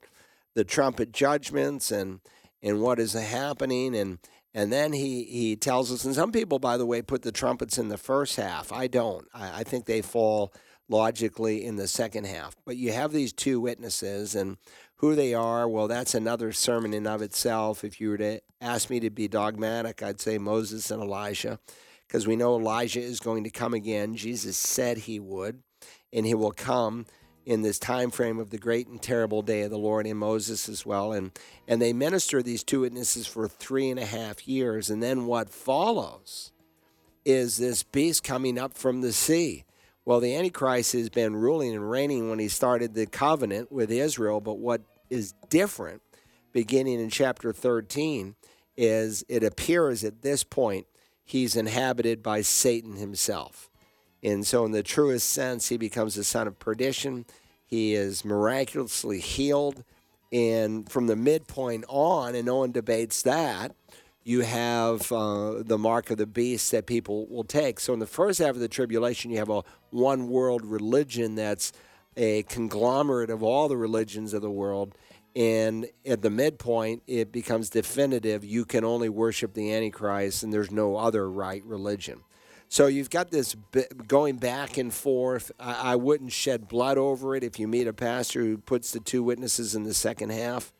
the 0.55 0.65
trumpet 0.65 1.11
judgments 1.13 1.91
and, 1.91 2.21
and 2.63 2.81
what 2.81 3.01
is 3.01 3.15
happening. 3.15 3.97
And, 3.97 4.21
and 4.55 4.73
then 4.73 4.93
he, 4.93 5.25
he 5.25 5.57
tells 5.57 5.91
us, 5.91 6.05
and 6.05 6.15
some 6.15 6.31
people, 6.31 6.61
by 6.61 6.77
the 6.77 6.87
way, 6.87 7.03
put 7.03 7.23
the 7.23 7.33
trumpets 7.33 7.77
in 7.77 7.89
the 7.89 7.99
first 7.99 8.37
half. 8.37 8.73
I 8.73 8.87
don't. 8.87 9.27
I, 9.35 9.61
I 9.61 9.65
think 9.65 9.87
they 9.87 10.01
fall 10.01 10.53
logically 10.89 11.65
in 11.65 11.77
the 11.77 11.89
second 11.89 12.27
half. 12.27 12.57
But 12.65 12.77
you 12.77 12.93
have 12.93 13.13
these 13.13 13.33
two 13.33 13.61
witnesses, 13.61 14.35
and 14.35 14.59
who 14.97 15.15
they 15.15 15.35
are, 15.35 15.69
well, 15.69 15.89
that's 15.89 16.15
another 16.15 16.53
sermon 16.53 16.95
in 16.95 17.07
of 17.07 17.23
itself. 17.23 17.85
If 17.85 18.01
you 18.01 18.11
were 18.11 18.19
to 18.19 18.41
ask 18.61 18.91
me 18.91 19.01
to 19.01 19.11
be 19.11 19.29
dogmatic, 19.29 20.03
I'd 20.03 20.21
say 20.21 20.39
Moses 20.39 20.91
and 20.91 21.03
Elijah, 21.03 21.59
because 22.07 22.27
we 22.27 22.37
know 22.37 22.57
Elijah 22.57 23.01
is 23.01 23.21
going 23.21 23.45
to 23.45 23.51
come 23.51 23.75
again. 23.75 24.17
Jesus 24.17 24.57
said 24.57 24.99
he 24.99 25.19
would, 25.19 25.63
and 26.13 26.27
he 26.27 26.35
will 26.35 26.53
come 26.53 27.07
in 27.47 27.63
this 27.63 27.79
time 27.79 28.11
frame 28.11 28.39
of 28.39 28.51
the 28.51 28.59
great 28.59 28.87
and 28.87 29.03
terrible 29.03 29.43
day 29.43 29.63
of 29.63 29.71
the 29.71 29.79
Lord 29.79 30.07
and 30.07 30.19
Moses 30.19 30.69
as 30.69 30.87
well. 30.87 31.13
And 31.13 31.31
and 31.69 31.81
they 31.81 31.93
minister 31.93 32.43
these 32.43 32.65
two 32.65 32.81
witnesses 32.81 33.27
for 33.27 33.49
three 33.49 33.91
and 33.91 33.99
a 33.99 34.07
half 34.07 34.49
years. 34.49 34.91
And 34.91 35.03
then 35.03 35.27
what 35.27 35.51
follows 35.51 36.53
is 37.25 37.57
this 37.57 37.83
beast 37.83 38.23
coming 38.23 38.59
up 38.59 38.75
from 38.75 39.01
the 39.01 39.13
sea. 39.13 39.65
Well, 40.07 40.21
the 40.21 40.35
Antichrist 40.35 40.93
has 40.93 41.09
been 41.09 41.35
ruling 41.35 41.75
and 41.75 41.91
reigning 41.91 42.29
when 42.29 42.39
he 42.39 42.49
started 42.49 42.93
the 42.93 43.07
covenant 43.07 43.73
with 43.73 43.91
Israel, 43.91 44.41
but 44.41 44.59
what 44.59 44.83
is 45.09 45.33
different, 45.49 46.03
beginning 46.53 47.01
in 47.01 47.09
chapter 47.09 47.55
13, 47.55 48.35
is 48.77 49.25
it 49.29 49.43
appears 49.43 50.05
at 50.05 50.21
this 50.21 50.45
point 50.45 50.87
he's 51.25 51.57
inhabited 51.57 52.23
by 52.23 52.43
Satan 52.43 52.97
himself. 52.97 53.71
And 54.23 54.47
so, 54.47 54.65
in 54.67 54.73
the 54.73 54.83
truest 54.83 55.31
sense, 55.31 55.69
he 55.69 55.79
becomes 55.79 56.15
the 56.15 56.25
son 56.25 56.47
of 56.47 56.59
perdition. 56.59 57.25
He 57.67 57.95
is 57.95 58.25
miraculously 58.25 59.21
healed. 59.21 59.85
And 60.33 60.91
from 60.91 61.07
the 61.07 61.17
midpoint 61.17 61.85
on, 61.89 62.35
and 62.35 62.47
no 62.47 62.57
one 62.57 62.73
debates 62.73 63.23
that, 63.23 63.75
you 64.25 64.41
have 64.41 65.13
uh, 65.13 65.63
the 65.63 65.77
mark 65.77 66.11
of 66.11 66.17
the 66.17 66.27
beast 66.27 66.71
that 66.73 66.87
people 66.87 67.27
will 67.27 67.45
take. 67.45 67.79
So 67.79 67.93
in 67.93 67.99
the 67.99 68.07
first 68.07 68.39
half 68.39 68.51
of 68.51 68.59
the 68.59 68.69
tribulation, 68.69 69.31
you 69.31 69.37
have 69.37 69.51
a 69.51 69.63
one 69.91 70.29
world 70.29 70.65
religion 70.65 71.35
that's 71.35 71.73
a 72.17 72.43
conglomerate 72.45 73.29
of 73.31 73.43
all 73.43 73.69
the 73.69 73.77
religions 73.77 74.33
of 74.33 74.41
the 74.41 74.51
world. 74.51 74.95
And 75.37 75.87
at 76.07 76.23
the 76.23 76.31
midpoint, 76.31 77.03
it 77.07 77.33
becomes 77.33 77.69
definitive 77.69 78.45
you 78.45 78.65
can 78.65 78.85
only 78.85 79.09
worship 79.09 79.53
the 79.53 79.75
Antichrist 79.75 80.43
and 80.43 80.53
there's 80.53 80.71
no 80.71 80.97
other 80.97 81.31
right 81.31 81.63
religion. 81.65 82.21
So 82.69 82.87
you've 82.87 83.11
got 83.11 83.31
this 83.31 83.55
going 84.07 84.37
back 84.37 84.79
and 84.79 84.93
forth. 84.93 85.53
I 85.61 85.97
wouldn't 85.97 86.33
shed 86.33 86.67
blood 86.67 86.99
over 86.99 87.37
it 87.37 87.45
if 87.45 87.59
you 87.59 87.69
meet 87.69 87.87
a 87.87 87.93
pastor 87.93 88.41
who 88.41 88.59
puts 88.59 88.91
the 88.91 89.01
two 89.01 89.23
witnesses 89.23 89.75
in 89.75 89.85
the 89.85 89.95
second 89.95 90.31
half. 90.31 90.73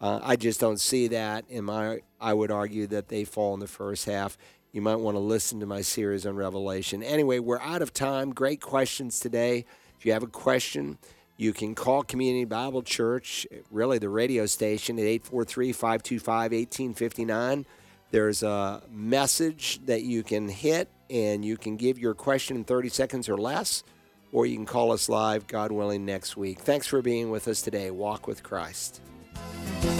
Uh, 0.00 0.20
I 0.22 0.36
just 0.36 0.60
don't 0.60 0.80
see 0.80 1.08
that. 1.08 1.44
In 1.48 1.64
my, 1.64 2.00
I 2.20 2.34
would 2.34 2.50
argue 2.50 2.86
that 2.88 3.08
they 3.08 3.24
fall 3.24 3.54
in 3.54 3.60
the 3.60 3.66
first 3.66 4.04
half. 4.06 4.36
You 4.72 4.82
might 4.82 4.96
want 4.96 5.14
to 5.14 5.20
listen 5.20 5.60
to 5.60 5.66
my 5.66 5.80
series 5.80 6.26
on 6.26 6.36
Revelation. 6.36 7.02
Anyway, 7.02 7.38
we're 7.38 7.60
out 7.60 7.80
of 7.80 7.94
time. 7.94 8.32
Great 8.34 8.60
questions 8.60 9.20
today. 9.20 9.64
If 9.98 10.04
you 10.04 10.12
have 10.12 10.22
a 10.22 10.28
question, 10.28 10.98
You 11.38 11.52
can 11.52 11.74
call 11.74 12.02
Community 12.02 12.46
Bible 12.46 12.82
Church, 12.82 13.46
really 13.70 13.98
the 13.98 14.08
radio 14.08 14.46
station, 14.46 14.98
at 14.98 15.04
843 15.04 15.72
525 15.72 16.52
1859. 16.52 17.66
There's 18.10 18.42
a 18.42 18.82
message 18.90 19.80
that 19.84 20.02
you 20.02 20.22
can 20.22 20.48
hit, 20.48 20.88
and 21.10 21.44
you 21.44 21.58
can 21.58 21.76
give 21.76 21.98
your 21.98 22.14
question 22.14 22.56
in 22.56 22.64
30 22.64 22.88
seconds 22.88 23.28
or 23.28 23.36
less, 23.36 23.84
or 24.32 24.46
you 24.46 24.56
can 24.56 24.64
call 24.64 24.92
us 24.92 25.10
live, 25.10 25.46
God 25.46 25.72
willing, 25.72 26.06
next 26.06 26.38
week. 26.38 26.60
Thanks 26.60 26.86
for 26.86 27.02
being 27.02 27.30
with 27.30 27.48
us 27.48 27.60
today. 27.60 27.90
Walk 27.90 28.26
with 28.26 28.42
Christ. 28.42 29.02
Thank 29.36 29.84
you. 29.84 29.95